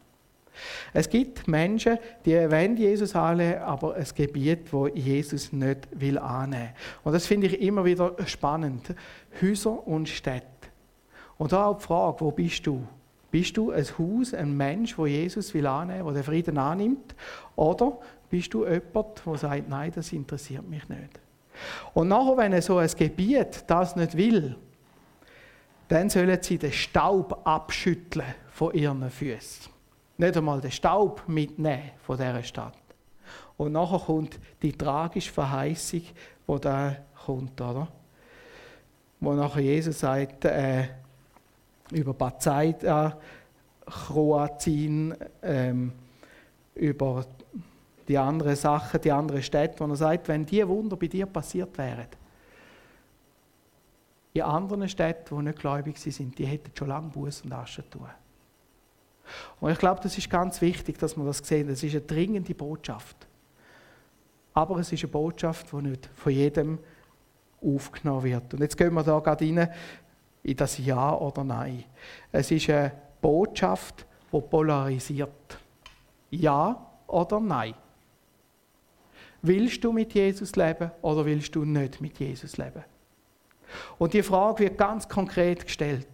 Es 0.93 1.09
gibt 1.09 1.47
Menschen, 1.47 1.97
die 2.25 2.35
wollen 2.35 2.77
Jesus 2.77 3.15
annehmen, 3.15 3.59
aber 3.59 3.95
ein 3.95 4.07
Gebiet, 4.15 4.71
wo 4.71 4.87
Jesus 4.87 5.53
nicht 5.53 5.87
will 5.91 6.17
annehmen. 6.17 6.69
Und 7.03 7.13
das 7.13 7.25
finde 7.25 7.47
ich 7.47 7.61
immer 7.61 7.85
wieder 7.85 8.15
spannend. 8.25 8.95
Häuser 9.41 9.87
und 9.87 10.09
Städte. 10.09 10.45
Und 11.37 11.51
da 11.51 11.67
auch 11.67 11.77
die 11.77 11.83
Frage, 11.83 12.21
wo 12.21 12.31
bist 12.31 12.67
du? 12.67 12.85
Bist 13.31 13.55
du 13.57 13.71
ein 13.71 13.85
Haus, 13.97 14.33
ein 14.33 14.57
Mensch, 14.57 14.97
wo 14.97 15.05
Jesus 15.05 15.53
will 15.53 15.67
annehmen, 15.67 16.05
wo 16.05 16.11
der 16.11 16.23
Frieden 16.23 16.57
annimmt? 16.57 17.15
Oder 17.55 17.99
bist 18.29 18.53
du 18.53 18.65
jemand, 18.65 19.25
der 19.25 19.37
sagt, 19.37 19.69
nein, 19.69 19.91
das 19.93 20.11
interessiert 20.11 20.67
mich 20.67 20.87
nicht? 20.89 21.19
Und 21.93 22.07
nachher, 22.07 22.37
wenn 22.37 22.61
so 22.61 22.77
ein 22.77 22.89
Gebiet 22.97 23.63
das 23.67 23.95
nicht 23.95 24.17
will, 24.17 24.55
dann 25.87 26.09
sollen 26.09 26.37
sie 26.41 26.57
den 26.57 26.71
Staub 26.71 27.41
abschütteln 27.45 28.35
von 28.51 28.73
ihren 28.73 29.09
Füßen. 29.09 29.71
Nicht 30.19 30.35
einmal 30.35 30.59
den 30.59 30.71
Staub 30.71 31.23
mitnehmen 31.27 31.91
von 32.05 32.17
dieser 32.17 32.43
Stadt. 32.43 32.77
Und 33.55 33.71
nachher 33.71 33.99
kommt 33.99 34.37
die 34.61 34.73
tragische 34.73 35.31
Verheißung, 35.31 36.01
wo 36.45 36.57
da 36.57 36.97
kommt, 37.25 37.59
oder? 37.61 37.87
Wo 39.21 39.33
nachher 39.33 39.61
Jesus 39.61 39.97
sagt, 39.97 40.43
äh, 40.43 40.89
über 41.91 42.13
Bazaida, 42.13 43.17
Kroatien, 43.85 45.15
ähm, 45.41 45.93
über 46.75 47.25
die 48.05 48.17
anderen 48.17 48.57
Sachen, 48.57 48.99
die 48.99 49.13
anderen 49.13 49.41
Städte, 49.41 49.79
wo 49.79 49.85
er 49.85 49.95
sagt, 49.95 50.27
wenn 50.27 50.45
die 50.45 50.67
Wunder 50.67 50.97
bei 50.97 51.07
dir 51.07 51.27
passiert 51.27 51.77
wären, 51.77 52.07
in 54.33 54.41
anderen 54.41 54.89
Städten, 54.89 55.37
die 55.37 55.43
nicht 55.45 55.59
gläubig 55.59 55.97
sind, 55.97 56.37
die 56.37 56.45
hätten 56.45 56.75
schon 56.75 56.89
lange 56.89 57.07
Buß 57.07 57.43
und 57.43 57.53
Asche 57.53 57.89
tun. 57.89 58.09
Und 59.59 59.71
ich 59.71 59.77
glaube, 59.77 60.01
das 60.01 60.17
ist 60.17 60.29
ganz 60.29 60.61
wichtig, 60.61 60.97
dass 60.97 61.17
wir 61.17 61.25
das 61.25 61.39
sehen. 61.39 61.67
Das 61.67 61.83
ist 61.83 61.93
eine 61.93 62.01
dringende 62.01 62.53
Botschaft. 62.55 63.27
Aber 64.53 64.77
es 64.79 64.91
ist 64.91 65.03
eine 65.03 65.11
Botschaft, 65.11 65.71
die 65.71 65.77
nicht 65.77 66.09
von 66.15 66.31
jedem 66.31 66.79
aufgenommen 67.61 68.23
wird. 68.23 68.53
Und 68.53 68.61
jetzt 68.61 68.77
gehen 68.77 68.93
wir 68.93 69.03
da 69.03 69.19
gerade 69.19 69.45
rein 69.45 69.69
in 70.43 70.57
das 70.57 70.77
Ja 70.77 71.15
oder 71.15 71.43
Nein. 71.43 71.83
Es 72.31 72.51
ist 72.51 72.69
eine 72.69 72.91
Botschaft, 73.21 74.05
die 74.31 74.41
polarisiert. 74.41 75.59
Ja 76.29 76.87
oder 77.07 77.39
Nein. 77.39 77.75
Willst 79.41 79.83
du 79.83 79.91
mit 79.91 80.13
Jesus 80.13 80.55
leben 80.55 80.91
oder 81.01 81.25
willst 81.25 81.55
du 81.55 81.63
nicht 81.63 82.01
mit 82.01 82.19
Jesus 82.19 82.57
leben? 82.57 82.83
Und 83.97 84.13
die 84.13 84.23
Frage 84.23 84.63
wird 84.63 84.77
ganz 84.77 85.07
konkret 85.07 85.65
gestellt. 85.65 86.07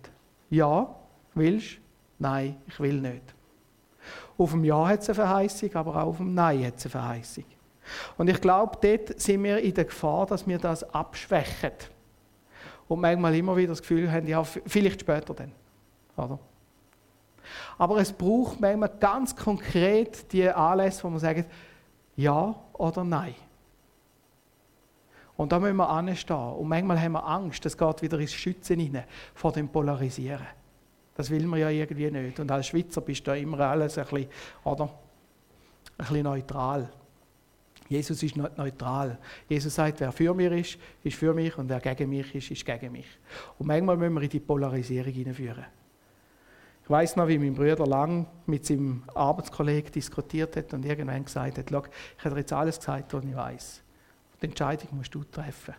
Ja, 0.50 0.96
willst? 1.34 1.78
Nein, 2.18 2.58
ich 2.68 2.80
will 2.80 3.02
nicht. 3.02 3.36
Auf 4.38 4.52
dem 4.52 4.64
Ja 4.64 4.88
hat 4.88 5.02
es 5.02 5.10
eine 5.10 5.16
Verheißung, 5.16 5.76
aber 5.76 5.96
auch 5.96 6.08
auf 6.08 6.18
dem 6.18 6.34
Nein 6.34 6.66
hat 6.66 6.78
es 6.78 6.86
eine 6.86 6.92
Verheißung. 6.92 7.46
Und 8.18 8.30
ich 8.30 8.42
glaube, 8.42 8.78
dort 8.82 9.20
sind 9.20 9.44
wir 9.44 9.60
in 9.60 9.74
der 9.74 9.86
Gefahr, 9.86 10.26
dass 10.26 10.48
wir 10.48 10.58
das 10.58 10.84
abschwächen 10.94 11.72
und 12.88 13.02
manchmal 13.02 13.36
immer 13.36 13.56
wieder 13.56 13.70
das 13.70 13.82
Gefühl 13.82 14.12
haben, 14.12 14.28
ja, 14.28 14.44
vielleicht 14.44 15.02
später 15.02 15.34
dann. 15.34 15.52
Oder? 16.18 16.40
Aber 17.78 17.98
es 17.98 18.12
braucht 18.12 18.60
manchmal 18.60 18.92
ganz 19.00 19.36
konkret 19.36 20.32
die 20.32 20.50
Anlässe, 20.50 21.04
wo 21.04 21.10
man 21.10 21.20
sagt, 21.20 21.46
ja 22.16 22.56
oder 22.74 23.04
nein. 23.04 23.36
Und 25.38 25.52
da 25.52 25.60
müssen 25.60 25.76
wir 25.76 25.90
anstehen. 25.90 26.54
Und 26.54 26.70
manchmal 26.70 27.00
haben 27.00 27.12
wir 27.12 27.26
Angst, 27.26 27.66
das 27.66 27.78
geht 27.78 28.02
wieder 28.02 28.20
ins 28.20 28.34
Schützen 28.34 28.80
hinein, 28.80 29.04
vor 29.34 29.52
dem 29.52 29.68
Polarisieren. 29.68 30.48
Das 31.16 31.30
will 31.30 31.48
man 31.48 31.60
ja 31.60 31.70
irgendwie 31.70 32.12
nicht. 32.12 32.40
Und 32.40 32.52
als 32.52 32.68
Schweizer 32.68 33.02
bist 33.02 33.22
du 33.22 33.32
da 33.32 33.36
immer 33.36 33.60
alles 33.62 33.98
ein 33.98 34.06
bisschen, 34.06 34.30
oder? 34.64 34.84
Ein 34.84 34.92
bisschen 35.98 36.24
neutral. 36.24 36.90
Jesus 37.88 38.22
ist 38.24 38.36
nicht 38.36 38.58
neutral. 38.58 39.18
Jesus 39.48 39.76
sagt, 39.76 40.00
wer 40.00 40.12
für 40.12 40.34
mich 40.34 40.52
ist, 40.52 40.78
ist 41.04 41.18
für 41.18 41.34
mich 41.34 41.58
und 41.58 41.70
wer 41.70 41.80
gegen 41.80 42.10
mich 42.10 42.34
ist, 42.36 42.52
ist 42.52 42.66
gegen 42.66 42.92
mich. 42.92 43.08
Und 43.58 43.68
manchmal 43.68 43.96
müssen 43.96 44.14
wir 44.16 44.24
in 44.24 44.30
die 44.30 44.40
Polarisierung 44.40 45.14
hineinführen. 45.14 45.66
Ich 46.84 46.90
weiß 46.90 47.16
noch, 47.16 47.28
wie 47.28 47.40
mein 47.40 47.54
Bruder 47.56 47.86
lang 47.86 48.28
mit 48.46 48.66
seinem 48.66 49.04
Arbeitskollegen 49.14 49.92
diskutiert 49.92 50.56
hat 50.56 50.74
und 50.74 50.86
irgendwann 50.86 51.26
gesagt 51.26 51.58
hat, 51.58 51.72
ich 51.72 51.76
habe 52.26 52.36
dir 52.36 52.42
jetzt 52.42 52.54
alles 52.54 52.78
gesagt, 52.78 53.14
was 53.14 53.24
ich 53.24 53.36
weiß. 53.36 53.82
Die 54.42 54.46
Entscheidung 54.46 54.90
musst 54.98 55.16
du 55.16 55.24
treffen. 55.24 55.74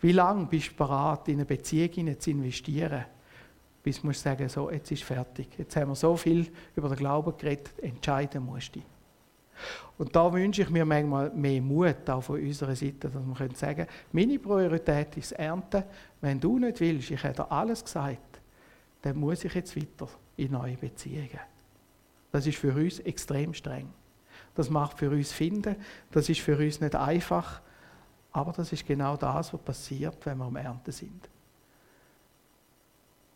Wie 0.00 0.12
lange 0.12 0.46
bist 0.46 0.70
du 0.70 0.74
bereit, 0.76 1.28
in 1.28 1.34
eine 1.34 1.44
Beziehung 1.44 2.18
zu 2.18 2.30
investieren, 2.30 3.04
bis 3.82 4.00
du 4.00 4.12
sagen, 4.12 4.48
so, 4.48 4.70
jetzt 4.70 4.90
ist 4.90 5.02
fertig. 5.02 5.48
Jetzt 5.58 5.74
haben 5.76 5.88
wir 5.88 5.94
so 5.94 6.16
viel 6.16 6.50
über 6.76 6.88
den 6.88 6.96
Glauben 6.98 7.36
geredet, 7.36 7.72
entscheiden 7.80 8.44
musst 8.44 8.76
du. 8.76 8.80
Und 9.98 10.14
da 10.14 10.32
wünsche 10.32 10.62
ich 10.62 10.70
mir 10.70 10.84
manchmal 10.84 11.30
mehr 11.30 11.60
Mut, 11.60 12.08
auch 12.08 12.22
von 12.22 12.40
unserer 12.40 12.74
Seite, 12.74 13.10
dass 13.10 13.14
wir 13.14 13.34
können 13.34 13.54
sagen 13.54 13.86
meine 14.12 14.38
Priorität 14.38 15.16
ist 15.16 15.32
Ernten. 15.32 15.84
Wenn 16.20 16.40
du 16.40 16.58
nicht 16.58 16.80
willst, 16.80 17.10
ich 17.10 17.22
habe 17.22 17.34
dir 17.34 17.52
alles 17.52 17.84
gesagt, 17.84 18.40
dann 19.02 19.18
muss 19.18 19.44
ich 19.44 19.54
jetzt 19.54 19.76
weiter 19.76 20.08
in 20.36 20.52
neue 20.52 20.76
Beziehungen. 20.76 21.40
Das 22.30 22.46
ist 22.46 22.58
für 22.58 22.72
uns 22.74 23.00
extrem 23.00 23.52
streng. 23.52 23.88
Das 24.54 24.70
macht 24.70 24.98
für 24.98 25.10
uns 25.10 25.32
Finden, 25.32 25.76
das 26.10 26.28
ist 26.28 26.40
für 26.40 26.56
uns 26.56 26.80
nicht 26.80 26.94
einfach, 26.94 27.60
Aber 28.32 28.52
das 28.52 28.72
ist 28.72 28.86
genau 28.86 29.16
das, 29.16 29.52
was 29.52 29.60
passiert, 29.60 30.24
wenn 30.24 30.38
wir 30.38 30.46
am 30.46 30.56
Ernte 30.56 30.90
sind. 30.90 31.28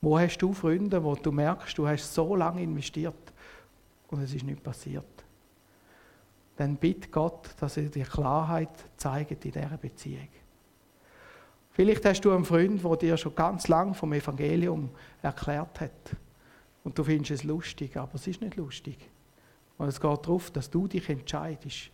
Wo 0.00 0.18
hast 0.18 0.38
du 0.38 0.52
Freunde, 0.52 1.02
wo 1.02 1.14
du 1.14 1.32
merkst, 1.32 1.76
du 1.76 1.86
hast 1.86 2.12
so 2.12 2.36
lange 2.36 2.62
investiert 2.62 3.32
und 4.08 4.22
es 4.22 4.34
ist 4.34 4.44
nicht 4.44 4.62
passiert? 4.62 5.04
Dann 6.56 6.76
bitte 6.76 7.08
Gott, 7.08 7.50
dass 7.60 7.76
er 7.76 7.88
dir 7.88 8.04
Klarheit 8.04 8.70
zeigt 8.96 9.44
in 9.44 9.52
dieser 9.52 9.76
Beziehung. 9.76 10.28
Vielleicht 11.70 12.04
hast 12.06 12.22
du 12.22 12.32
einen 12.32 12.46
Freund, 12.46 12.82
der 12.82 12.96
dir 12.96 13.16
schon 13.18 13.34
ganz 13.34 13.68
lang 13.68 13.92
vom 13.92 14.14
Evangelium 14.14 14.88
erklärt 15.20 15.80
hat. 15.80 16.16
Und 16.84 16.96
du 16.96 17.04
findest 17.04 17.32
es 17.32 17.44
lustig, 17.44 17.96
aber 17.98 18.14
es 18.14 18.26
ist 18.26 18.40
nicht 18.40 18.56
lustig. 18.56 18.96
Und 19.76 19.88
es 19.88 20.00
geht 20.00 20.24
darauf, 20.24 20.50
dass 20.50 20.70
du 20.70 20.88
dich 20.88 21.10
entscheidest. 21.10 21.90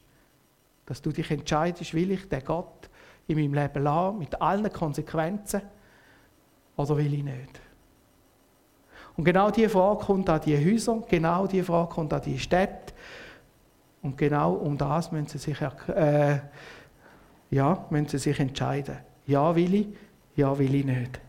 Dass 0.86 1.02
du 1.02 1.10
dich 1.10 1.28
entscheidest, 1.30 1.94
will 1.94 2.12
ich 2.12 2.28
den 2.28 2.44
Gott 2.44 2.88
in 3.26 3.36
meinem 3.36 3.54
Leben 3.54 3.82
lassen, 3.82 4.18
mit 4.18 4.40
allen 4.40 4.72
Konsequenzen, 4.72 5.62
oder 6.76 6.96
will 6.96 7.12
ich 7.12 7.24
nicht? 7.24 7.60
Und 9.16 9.24
genau 9.24 9.50
diese 9.50 9.68
Frage 9.68 10.04
kommt 10.04 10.28
an 10.30 10.40
die 10.40 10.56
Häuser, 10.56 11.02
genau 11.08 11.46
diese 11.46 11.64
Frage 11.64 11.88
kommt 11.88 12.12
an 12.12 12.22
die 12.22 12.38
Städte. 12.38 12.94
Und 14.02 14.16
genau 14.16 14.54
um 14.54 14.76
das 14.76 15.12
müssen 15.12 15.26
sie 15.26 15.38
sich, 15.38 15.60
äh, 15.88 16.40
ja, 17.50 17.86
müssen 17.90 18.08
sie 18.08 18.18
sich 18.18 18.40
entscheiden. 18.40 18.98
Ja 19.26 19.54
will 19.54 19.74
ich, 19.74 19.86
ja 20.34 20.58
will 20.58 20.74
ich 20.74 20.84
nicht. 20.84 21.20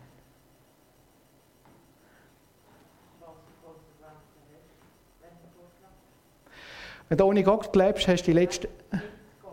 Wenn 7.08 7.18
du 7.18 7.24
ohne 7.24 7.42
Gott 7.42 7.76
lebst, 7.76 8.08
hast 8.08 8.22
du 8.22 8.32
die 8.32 8.32
letzten 8.32 8.68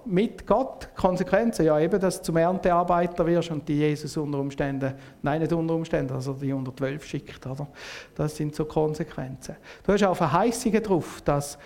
mit 0.06 0.45
Gott 0.47 0.89
Konsequenzen. 0.95 1.66
Ja, 1.66 1.80
eben, 1.80 1.99
dass 1.99 2.18
du 2.18 2.24
zum 2.26 2.38
Erntearbeiter 2.38 3.26
wirst 3.26 3.52
und 3.52 3.68
die 3.68 3.80
Jesus 3.80 4.18
unter 4.18 4.39
Umständen, 4.39 4.93
nein, 5.22 5.41
nicht 5.41 5.54
unter 5.54 5.74
Umständen, 5.74 6.14
also 6.14 6.34
die 6.34 6.54
unter 6.54 6.76
zwölf 6.76 7.06
schickt. 7.06 7.45
Oder? 7.45 7.68
Das 8.16 8.36
sind 8.36 8.56
so 8.56 8.66
Konsequenzen. 8.66 9.56
Du 9.84 9.93
hast 9.93 10.04
auch 10.04 10.16
Verheißungen 10.16 10.82
darauf, 10.82 11.22
dass 11.22 11.58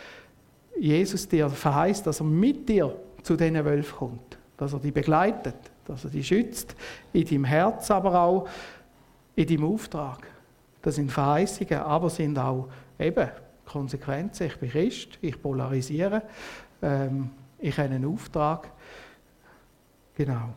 Jesus 0.77 1.27
dir 1.27 1.49
verheißt, 1.49 2.05
dass 2.05 2.19
er 2.19 2.25
mit 2.25 2.67
dir 2.67 2.95
zu 3.23 3.35
diesen 3.35 3.63
Wölfen 3.63 3.97
kommt, 3.97 4.37
dass 4.57 4.73
er 4.73 4.79
die 4.79 4.91
begleitet, 4.91 5.55
dass 5.85 6.03
er 6.03 6.09
die 6.09 6.23
schützt, 6.23 6.75
in 7.13 7.25
deinem 7.25 7.45
Herz, 7.45 7.89
aber 7.91 8.19
auch 8.19 8.47
in 9.35 9.47
deinem 9.47 9.65
Auftrag. 9.65 10.27
Das 10.81 10.95
sind 10.95 11.11
Verheißungen, 11.11 11.79
aber 11.79 12.09
sind 12.09 12.37
auch 12.37 12.67
eben 12.99 13.29
Konsequenzen. 13.65 14.47
Ich 14.47 14.57
bin 14.57 14.69
Christ, 14.69 15.17
ich 15.21 15.41
polarisiere, 15.41 16.21
ähm, 16.81 17.31
ich 17.65 17.77
habe 17.77 17.89
einen 17.89 18.05
Auftrag. 18.05 18.71
Genau. 20.15 20.53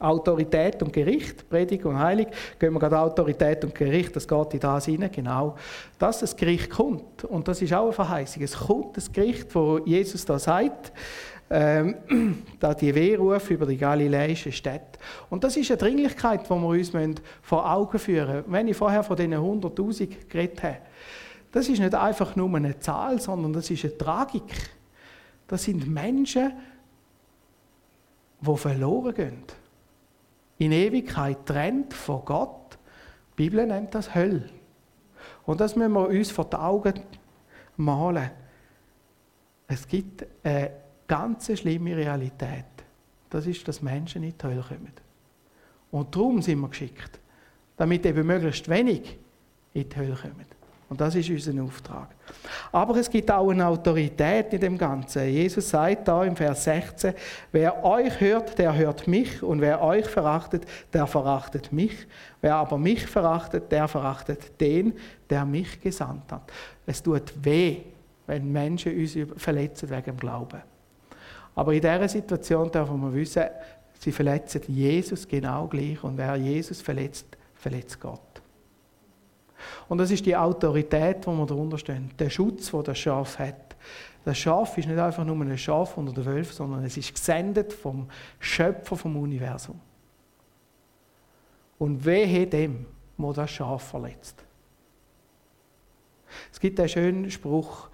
Autorität 0.00 0.80
und 0.82 0.92
Gericht, 0.92 1.48
Predigt 1.48 1.84
und 1.84 1.98
Heilig, 1.98 2.28
gehen 2.58 2.72
wir 2.72 2.78
gerade 2.78 3.00
Autorität 3.00 3.64
und 3.64 3.74
Gericht, 3.74 4.14
das 4.14 4.28
geht 4.28 4.54
in 4.54 4.60
das 4.60 4.84
hinein, 4.84 5.10
genau, 5.10 5.56
dass 5.98 6.20
das 6.20 6.36
Gericht 6.36 6.70
kommt. 6.70 7.24
Und 7.24 7.48
das 7.48 7.60
ist 7.62 7.72
auch 7.72 7.84
eine 7.84 7.92
Verheißung. 7.92 8.42
Es 8.42 8.56
kommt 8.56 8.96
das 8.96 9.10
Gericht, 9.10 9.52
wo 9.54 9.78
Jesus 9.78 10.24
da 10.24 10.38
sagt, 10.38 10.92
ähm, 11.50 11.96
da 12.60 12.74
die 12.74 12.94
Wehruf 12.94 13.50
über 13.50 13.66
die 13.66 13.76
galiläischen 13.76 14.52
Städte. 14.52 15.00
Und 15.30 15.42
das 15.42 15.56
ist 15.56 15.70
eine 15.70 15.78
Dringlichkeit, 15.78 16.44
die 16.44 16.50
wir 16.50 16.64
uns 16.64 16.92
vor 17.42 17.68
Augen 17.68 17.98
führen 17.98 18.36
müssen. 18.36 18.52
Wenn 18.52 18.68
ich 18.68 18.76
vorher 18.76 19.02
von 19.02 19.16
diesen 19.16 19.34
100'000 19.34 20.28
geredet 20.28 20.62
habe, 20.62 20.78
das 21.50 21.68
ist 21.68 21.80
nicht 21.80 21.94
einfach 21.94 22.36
nur 22.36 22.54
eine 22.54 22.78
Zahl, 22.78 23.20
sondern 23.20 23.52
das 23.52 23.70
ist 23.70 23.84
eine 23.84 23.96
Tragik. 23.98 24.77
Das 25.48 25.64
sind 25.64 25.88
Menschen, 25.88 26.52
die 28.40 28.56
verloren 28.56 29.14
gehen. 29.14 29.42
In 30.58 30.72
Ewigkeit 30.72 31.44
trennt 31.46 31.94
von 31.94 32.24
Gott. 32.24 32.78
Die 33.32 33.44
Bibel 33.48 33.66
nennt 33.66 33.94
das 33.94 34.14
Hölle. 34.14 34.48
Und 35.46 35.60
das 35.60 35.74
müssen 35.74 35.92
wir 35.92 36.08
uns 36.08 36.30
vor 36.30 36.44
die 36.44 36.56
Augen 36.56 37.00
malen. 37.76 38.30
Es 39.66 39.86
gibt 39.86 40.26
eine 40.42 40.70
ganz 41.06 41.58
schlimme 41.58 41.96
Realität. 41.96 42.64
Das 43.30 43.46
ist, 43.46 43.66
dass 43.66 43.82
Menschen 43.82 44.22
in 44.22 44.34
die 44.36 44.46
Hölle 44.46 44.62
kommen. 44.62 44.92
Und 45.90 46.14
darum 46.14 46.42
sind 46.42 46.60
wir 46.60 46.68
geschickt, 46.68 47.18
damit 47.76 48.04
eben 48.04 48.26
möglichst 48.26 48.68
wenig 48.68 49.18
in 49.72 49.88
die 49.88 49.96
Hölle 49.96 50.14
kommen. 50.14 50.57
Und 50.88 51.00
das 51.00 51.14
ist 51.14 51.28
unser 51.28 51.62
Auftrag. 51.62 52.08
Aber 52.72 52.96
es 52.96 53.10
gibt 53.10 53.30
auch 53.30 53.50
eine 53.50 53.66
Autorität 53.66 54.52
in 54.54 54.60
dem 54.60 54.78
Ganzen. 54.78 55.28
Jesus 55.28 55.68
sagt 55.68 56.08
da 56.08 56.24
im 56.24 56.34
Vers 56.34 56.64
16, 56.64 57.12
wer 57.52 57.84
euch 57.84 58.18
hört, 58.20 58.58
der 58.58 58.74
hört 58.74 59.06
mich 59.06 59.42
und 59.42 59.60
wer 59.60 59.82
euch 59.82 60.06
verachtet, 60.06 60.64
der 60.92 61.06
verachtet 61.06 61.72
mich. 61.72 62.06
Wer 62.40 62.56
aber 62.56 62.78
mich 62.78 63.06
verachtet, 63.06 63.70
der 63.70 63.86
verachtet 63.86 64.58
den, 64.60 64.94
der 65.28 65.44
mich 65.44 65.78
gesandt 65.80 66.32
hat. 66.32 66.50
Es 66.86 67.02
tut 67.02 67.34
weh, 67.42 67.82
wenn 68.26 68.50
Menschen 68.50 68.96
uns 68.96 69.16
verletzen 69.36 69.90
wegen 69.90 70.04
dem 70.04 70.16
Glauben. 70.16 70.62
Aber 71.54 71.74
in 71.74 71.80
dieser 71.80 72.08
Situation 72.08 72.70
dürfen 72.70 73.00
wir 73.00 73.12
wissen, 73.12 73.44
sie 73.98 74.12
verletzen 74.12 74.62
Jesus 74.68 75.26
genau 75.26 75.66
gleich 75.66 76.02
und 76.02 76.16
wer 76.16 76.36
Jesus 76.36 76.80
verletzt, 76.80 77.26
verletzt 77.56 78.00
Gott. 78.00 78.27
Und 79.88 79.98
das 79.98 80.10
ist 80.10 80.26
die 80.26 80.36
Autorität, 80.36 81.26
wo 81.26 81.32
wir 81.32 81.46
darunter 81.46 81.78
stehen. 81.78 82.10
Der 82.18 82.30
Schutz, 82.30 82.70
den 82.70 82.84
das 82.84 82.98
Schaf 82.98 83.38
hat. 83.38 83.76
Das 84.24 84.36
Schaf 84.36 84.76
ist 84.76 84.86
nicht 84.86 84.98
einfach 84.98 85.24
nur 85.24 85.40
ein 85.40 85.56
Schaf 85.56 85.96
unter 85.96 86.12
den 86.12 86.26
Wölfen, 86.26 86.54
sondern 86.54 86.84
es 86.84 86.96
ist 86.96 87.14
gesendet 87.14 87.72
vom 87.72 88.08
Schöpfer 88.38 88.96
vom 88.96 89.16
Universum. 89.16 89.80
Und 91.78 92.04
wehe 92.04 92.46
dem, 92.46 92.84
wo 93.16 93.32
das 93.32 93.50
Schaf 93.50 93.88
verletzt. 93.88 94.44
Es 96.52 96.60
gibt 96.60 96.78
einen 96.78 96.88
schönen 96.88 97.30
Spruch, 97.30 97.88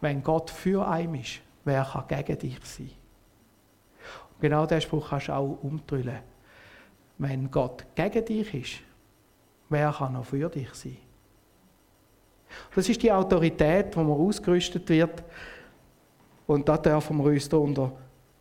wenn 0.00 0.22
Gott 0.22 0.50
für 0.50 0.86
einen 0.86 1.16
ist, 1.16 1.40
wer 1.64 1.84
kann 1.84 2.06
gegen 2.06 2.38
dich 2.38 2.64
sein? 2.64 2.90
Und 4.34 4.40
genau 4.40 4.66
diesen 4.66 4.82
Spruch 4.82 5.08
kannst 5.08 5.28
du 5.28 5.32
auch 5.32 5.58
umdrüllen 5.62 6.20
wenn 7.18 7.50
Gott 7.50 7.84
gegen 7.94 8.24
dich 8.24 8.54
ist, 8.54 8.82
wer 9.68 9.92
kann 9.92 10.12
noch 10.12 10.24
für 10.24 10.48
dich 10.48 10.72
sein? 10.74 10.96
Das 12.74 12.88
ist 12.88 13.02
die 13.02 13.12
Autorität, 13.12 13.96
wo 13.96 14.02
man 14.02 14.18
ausgerüstet 14.18 14.88
wird. 14.88 15.24
Und 16.46 16.68
da 16.68 16.76
dürfen 16.76 17.16
wir 17.18 17.24
uns 17.24 17.48
darunter 17.48 17.92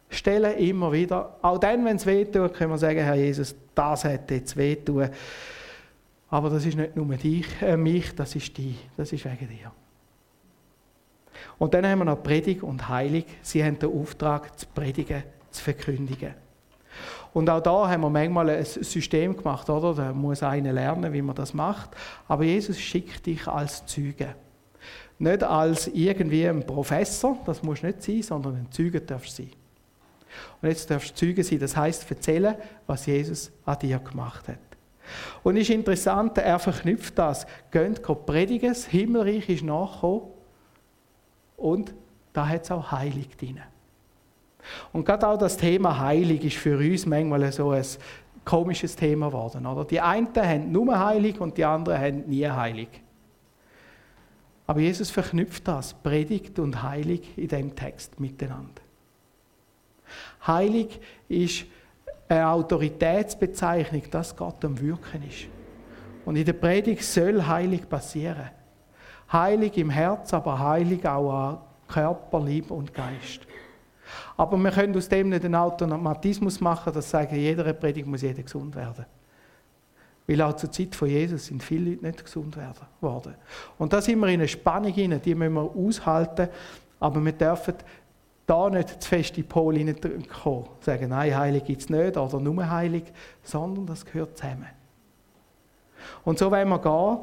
stellen, 0.09 0.57
immer 0.57 0.91
wieder. 0.91 1.37
Auch 1.41 1.57
dann, 1.57 1.83
wenn 1.85 1.95
es 1.95 2.05
weh 2.05 2.25
tut, 2.25 2.53
können 2.53 2.71
wir 2.71 2.77
sagen, 2.77 2.99
Herr 2.99 3.15
Jesus, 3.15 3.55
das 3.73 4.05
hat 4.05 4.29
jetzt 4.31 4.55
weh 4.55 4.75
tun. 4.75 5.09
Aber 6.29 6.49
das 6.49 6.65
ist 6.65 6.77
nicht 6.77 6.95
nur 6.95 7.15
dich, 7.15 7.47
äh, 7.61 7.77
mich, 7.77 8.13
das 8.15 8.35
ist 8.35 8.57
die, 8.57 8.75
das 8.97 9.11
ist 9.11 9.25
wegen 9.25 9.47
dir. 9.47 9.71
Und 11.57 11.73
dann 11.73 11.85
haben 11.85 11.99
wir 11.99 12.05
noch 12.05 12.21
Predigt 12.21 12.63
und 12.63 12.89
Heilig. 12.89 13.25
Sie 13.41 13.63
haben 13.63 13.79
den 13.79 13.89
Auftrag, 13.89 14.57
zu 14.59 14.65
predigen, 14.67 15.23
zu 15.51 15.63
verkündigen. 15.63 16.33
Und 17.35 17.49
auch 17.49 17.59
da 17.59 17.89
haben 17.89 18.01
wir 18.01 18.09
manchmal 18.09 18.49
ein 18.49 18.63
System 18.63 19.35
gemacht, 19.35 19.69
oder? 19.69 19.93
Da 19.93 20.13
muss 20.13 20.41
einer 20.41 20.71
lernen, 20.71 21.11
wie 21.11 21.21
man 21.21 21.35
das 21.35 21.53
macht. 21.53 21.89
Aber 22.29 22.45
Jesus 22.45 22.79
schickt 22.79 23.25
dich 23.25 23.45
als 23.45 23.85
Zeuge. 23.85 24.35
Nicht 25.19 25.43
als 25.43 25.87
irgendwie 25.87 26.47
ein 26.47 26.65
Professor, 26.65 27.37
das 27.45 27.61
muss 27.61 27.83
nicht 27.83 28.01
sein, 28.01 28.21
sondern 28.21 28.55
ein 28.55 28.71
Zeuge 28.71 29.01
darfst 29.01 29.37
du 29.37 29.43
sein. 29.43 29.51
Und 30.61 30.69
jetzt 30.69 30.89
darfst 30.89 31.11
du 31.11 31.25
Zeuge 31.25 31.43
sein, 31.43 31.59
das 31.59 31.75
heißt 31.75 32.09
erzählen, 32.09 32.55
was 32.87 33.05
Jesus 33.05 33.51
an 33.65 33.79
dir 33.79 33.99
gemacht 33.99 34.47
hat. 34.47 34.57
Und 35.43 35.57
es 35.57 35.63
ist 35.63 35.75
interessant, 35.75 36.37
er 36.37 36.57
verknüpft 36.57 37.17
das. 37.17 37.45
Geht 37.69 38.01
predigen, 38.25 38.69
das 38.69 38.85
Himmelreich 38.85 39.49
ist 39.49 39.63
nachgekommen 39.65 40.21
und 41.57 41.93
da 42.31 42.47
hat 42.47 42.63
es 42.63 42.71
auch 42.71 42.93
Heilig 42.93 43.35
drin. 43.35 43.59
Und 44.93 45.05
gerade 45.05 45.27
auch 45.27 45.37
das 45.37 45.57
Thema 45.57 45.99
Heilig 45.99 46.43
ist 46.43 46.57
für 46.57 46.77
uns 46.77 47.05
manchmal 47.05 47.51
so 47.51 47.71
ein 47.71 47.83
komisches 48.43 48.95
Thema 48.95 49.27
geworden. 49.27 49.65
Oder? 49.65 49.85
Die 49.85 49.99
einen 49.99 50.29
haben 50.35 50.71
nur 50.71 50.97
heilig 50.99 51.39
und 51.39 51.57
die 51.57 51.65
anderen 51.65 51.99
haben 51.99 52.23
nie 52.27 52.47
heilig. 52.47 52.89
Aber 54.67 54.79
Jesus 54.79 55.11
verknüpft 55.11 55.67
das, 55.67 55.93
Predigt 55.93 56.57
und 56.59 56.81
Heilig 56.81 57.37
in 57.37 57.47
dem 57.47 57.75
Text 57.75 58.19
miteinander. 58.19 58.81
Heilig 60.45 60.99
ist 61.27 61.65
eine 62.27 62.47
Autoritätsbezeichnung, 62.47 64.03
dass 64.09 64.35
Gott 64.35 64.63
am 64.65 64.79
Wirken 64.79 65.23
ist. 65.27 65.47
Und 66.25 66.35
in 66.35 66.45
der 66.45 66.53
Predigt 66.53 67.03
soll 67.03 67.45
heilig 67.45 67.87
passieren. 67.87 68.49
Heilig 69.31 69.77
im 69.77 69.91
Herz, 69.91 70.33
aber 70.33 70.57
heilig 70.57 71.07
auch 71.07 71.31
an 71.31 71.57
Körper, 71.87 72.43
Liebe 72.43 72.73
und 72.73 72.93
Geist. 72.93 73.41
Aber 74.37 74.57
wir 74.57 74.71
können 74.71 74.95
aus 74.97 75.07
dem 75.07 75.29
nicht 75.29 75.45
einen 75.45 75.55
Automatismus 75.55 76.59
machen, 76.59 76.93
dass 76.93 77.09
sagen, 77.09 77.35
jeder 77.35 77.71
Predigt 77.73 78.07
muss 78.07 78.21
jeder 78.21 78.43
gesund 78.43 78.75
werden. 78.75 79.05
Weil 80.27 80.41
auch 80.41 80.55
zur 80.55 80.71
Zeit 80.71 80.95
von 80.95 81.07
Jesus 81.07 81.45
sind 81.45 81.63
viele 81.63 81.91
Leute 81.91 82.05
nicht 82.05 82.25
gesund 82.25 82.57
worden. 82.99 83.35
Und 83.77 83.93
da 83.93 84.01
sind 84.01 84.19
wir 84.19 84.27
in 84.27 84.39
eine 84.39 84.47
Spannung 84.47 84.91
hinein, 84.91 85.21
die 85.21 85.35
müssen 85.35 85.53
wir 85.53 85.61
aushalten, 85.75 86.49
aber 86.99 87.23
wir 87.23 87.31
dürfen 87.31 87.75
da 88.47 88.69
nicht 88.69 89.01
zu 89.01 89.09
fest 89.09 89.31
in 89.31 89.35
die 89.35 89.43
Pole 89.43 89.79
hineinkommen, 89.79 90.67
sagen, 90.79 91.09
nein, 91.09 91.35
heilig 91.35 91.63
gibt 91.63 91.81
es 91.81 91.89
nicht 91.89 92.17
oder 92.17 92.39
nur 92.39 92.69
heilig, 92.69 93.03
sondern 93.43 93.85
das 93.85 94.05
gehört 94.05 94.37
zusammen. 94.37 94.67
Und 96.23 96.37
so 96.37 96.51
wollen 96.51 96.69
wir 96.69 96.79
gehen 96.79 97.17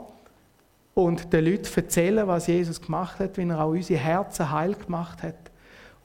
und 0.95 1.33
den 1.33 1.45
Leuten 1.45 1.69
erzählen, 1.75 2.27
was 2.27 2.47
Jesus 2.47 2.81
gemacht 2.81 3.19
hat, 3.21 3.37
wie 3.37 3.49
er 3.49 3.61
auch 3.61 3.71
unsere 3.71 4.01
Herzen 4.01 4.51
heil 4.51 4.75
gemacht 4.75 5.23
hat. 5.23 5.52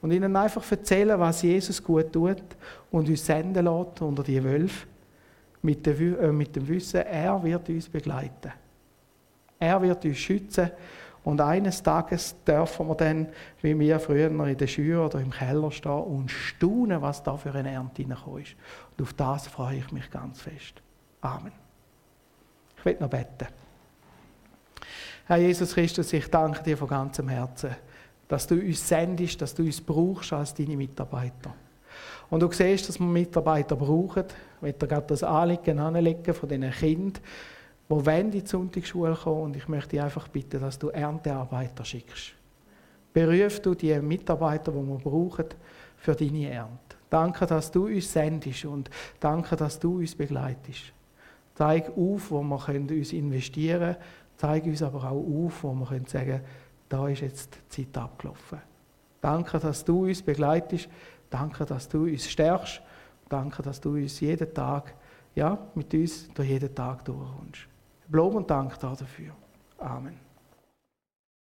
Und 0.00 0.12
ihnen 0.12 0.34
einfach 0.36 0.70
erzählen, 0.70 1.18
was 1.18 1.42
Jesus 1.42 1.82
gut 1.82 2.12
tut 2.12 2.42
und 2.90 3.08
uns 3.08 3.26
senden 3.26 3.64
lässt 3.64 4.00
unter 4.00 4.22
die 4.22 4.42
Wölfe 4.42 4.86
mit, 5.62 5.86
äh, 5.86 6.32
mit 6.32 6.54
dem 6.54 6.68
Wissen, 6.68 7.00
er 7.00 7.42
wird 7.42 7.68
uns 7.68 7.88
begleiten. 7.88 8.52
Er 9.58 9.82
wird 9.82 10.04
uns 10.04 10.18
schützen 10.18 10.70
und 11.24 11.40
eines 11.40 11.82
Tages 11.82 12.36
dürfen 12.44 12.88
wir 12.88 12.94
dann, 12.94 13.28
wie 13.60 13.78
wir 13.78 13.98
früher 13.98 14.30
in 14.30 14.56
der 14.56 14.66
Schule 14.66 15.04
oder 15.04 15.20
im 15.20 15.30
Keller 15.30 15.70
stehen 15.70 15.92
und 15.92 16.30
staunen, 16.30 17.02
was 17.02 17.22
da 17.22 17.36
für 17.36 17.52
eine 17.52 17.70
Ernte 17.70 18.02
hineingekommen 18.02 18.42
ist. 18.42 18.54
Und 18.96 19.02
auf 19.02 19.12
das 19.14 19.46
freue 19.48 19.78
ich 19.78 19.92
mich 19.92 20.10
ganz 20.10 20.40
fest. 20.40 20.80
Amen. 21.20 21.52
Ich 22.78 22.84
will 22.84 22.96
noch 23.00 23.10
beten. 23.10 23.48
Herr 25.26 25.36
Jesus 25.36 25.74
Christus, 25.74 26.12
ich 26.14 26.30
danke 26.30 26.62
dir 26.62 26.78
von 26.78 26.88
ganzem 26.88 27.28
Herzen, 27.28 27.76
dass 28.28 28.46
du 28.46 28.54
uns 28.54 28.86
sendest, 28.86 29.40
dass 29.40 29.54
du 29.54 29.62
uns 29.62 29.80
brauchst 29.80 30.32
als 30.32 30.54
deine 30.54 30.76
Mitarbeiter. 30.76 31.54
Und 32.30 32.40
du 32.40 32.52
siehst, 32.52 32.88
dass 32.88 33.00
wir 33.00 33.06
Mitarbeiter 33.06 33.74
brauchen. 33.74 34.24
Ich 34.56 34.62
möchte 34.62 34.86
gerade 34.86 35.06
das 35.06 35.22
Anliegen 35.22 35.78
anlegen 35.78 36.34
von 36.34 36.48
diesen 36.48 36.70
Kindern, 36.70 37.22
die 37.88 37.90
wollen 37.90 38.26
in 38.26 38.30
die 38.30 38.46
Sonntagsschule 38.46 39.14
kommen. 39.14 39.44
Und 39.44 39.56
ich 39.56 39.66
möchte 39.66 39.90
dich 39.90 40.02
einfach 40.02 40.28
bitten, 40.28 40.60
dass 40.60 40.78
du 40.78 40.90
Erntearbeiter 40.90 41.84
schickst. 41.84 42.34
Beruf 43.14 43.60
du 43.60 43.74
die 43.74 43.98
Mitarbeiter, 44.00 44.72
die 44.72 44.86
wir 44.86 44.98
brauchen, 44.98 45.46
für 45.96 46.14
deine 46.14 46.50
Ernte. 46.50 46.96
Danke, 47.08 47.46
dass 47.46 47.70
du 47.70 47.86
uns 47.86 48.12
sendest 48.12 48.66
und 48.66 48.90
danke, 49.18 49.56
dass 49.56 49.80
du 49.80 49.98
uns 49.98 50.14
begleitest. 50.14 50.92
Zeig 51.54 51.88
auf, 51.96 52.30
wo 52.30 52.42
wir 52.42 52.78
uns 52.78 53.12
investieren 53.12 53.80
können. 53.80 53.96
Zeig 54.36 54.64
uns 54.66 54.82
aber 54.82 54.98
auch 54.98 55.46
auf, 55.46 55.64
wo 55.64 55.72
wir 55.72 55.86
sagen 56.06 56.26
können, 56.26 56.44
da 56.88 57.08
ist 57.08 57.20
jetzt 57.20 57.58
die 57.76 57.90
Zeit 57.90 58.02
abgelaufen. 58.02 58.60
Danke, 59.20 59.58
dass 59.58 59.84
du 59.84 60.06
uns 60.06 60.22
begleitest. 60.22 60.88
Danke, 61.30 61.64
dass 61.64 61.88
du 61.88 62.04
uns 62.04 62.28
stärkst. 62.28 62.80
Danke, 63.28 63.62
dass 63.62 63.80
du 63.80 63.94
uns 63.94 64.20
jeden 64.20 64.54
Tag, 64.54 64.94
ja, 65.34 65.58
mit 65.74 65.92
uns 65.92 66.28
durch 66.32 66.48
jeden 66.48 66.74
Tag 66.74 67.04
durchkommst. 67.04 67.68
Lob 68.10 68.34
und 68.34 68.50
Dank 68.50 68.78
dafür. 68.78 69.32
Amen. 69.78 70.27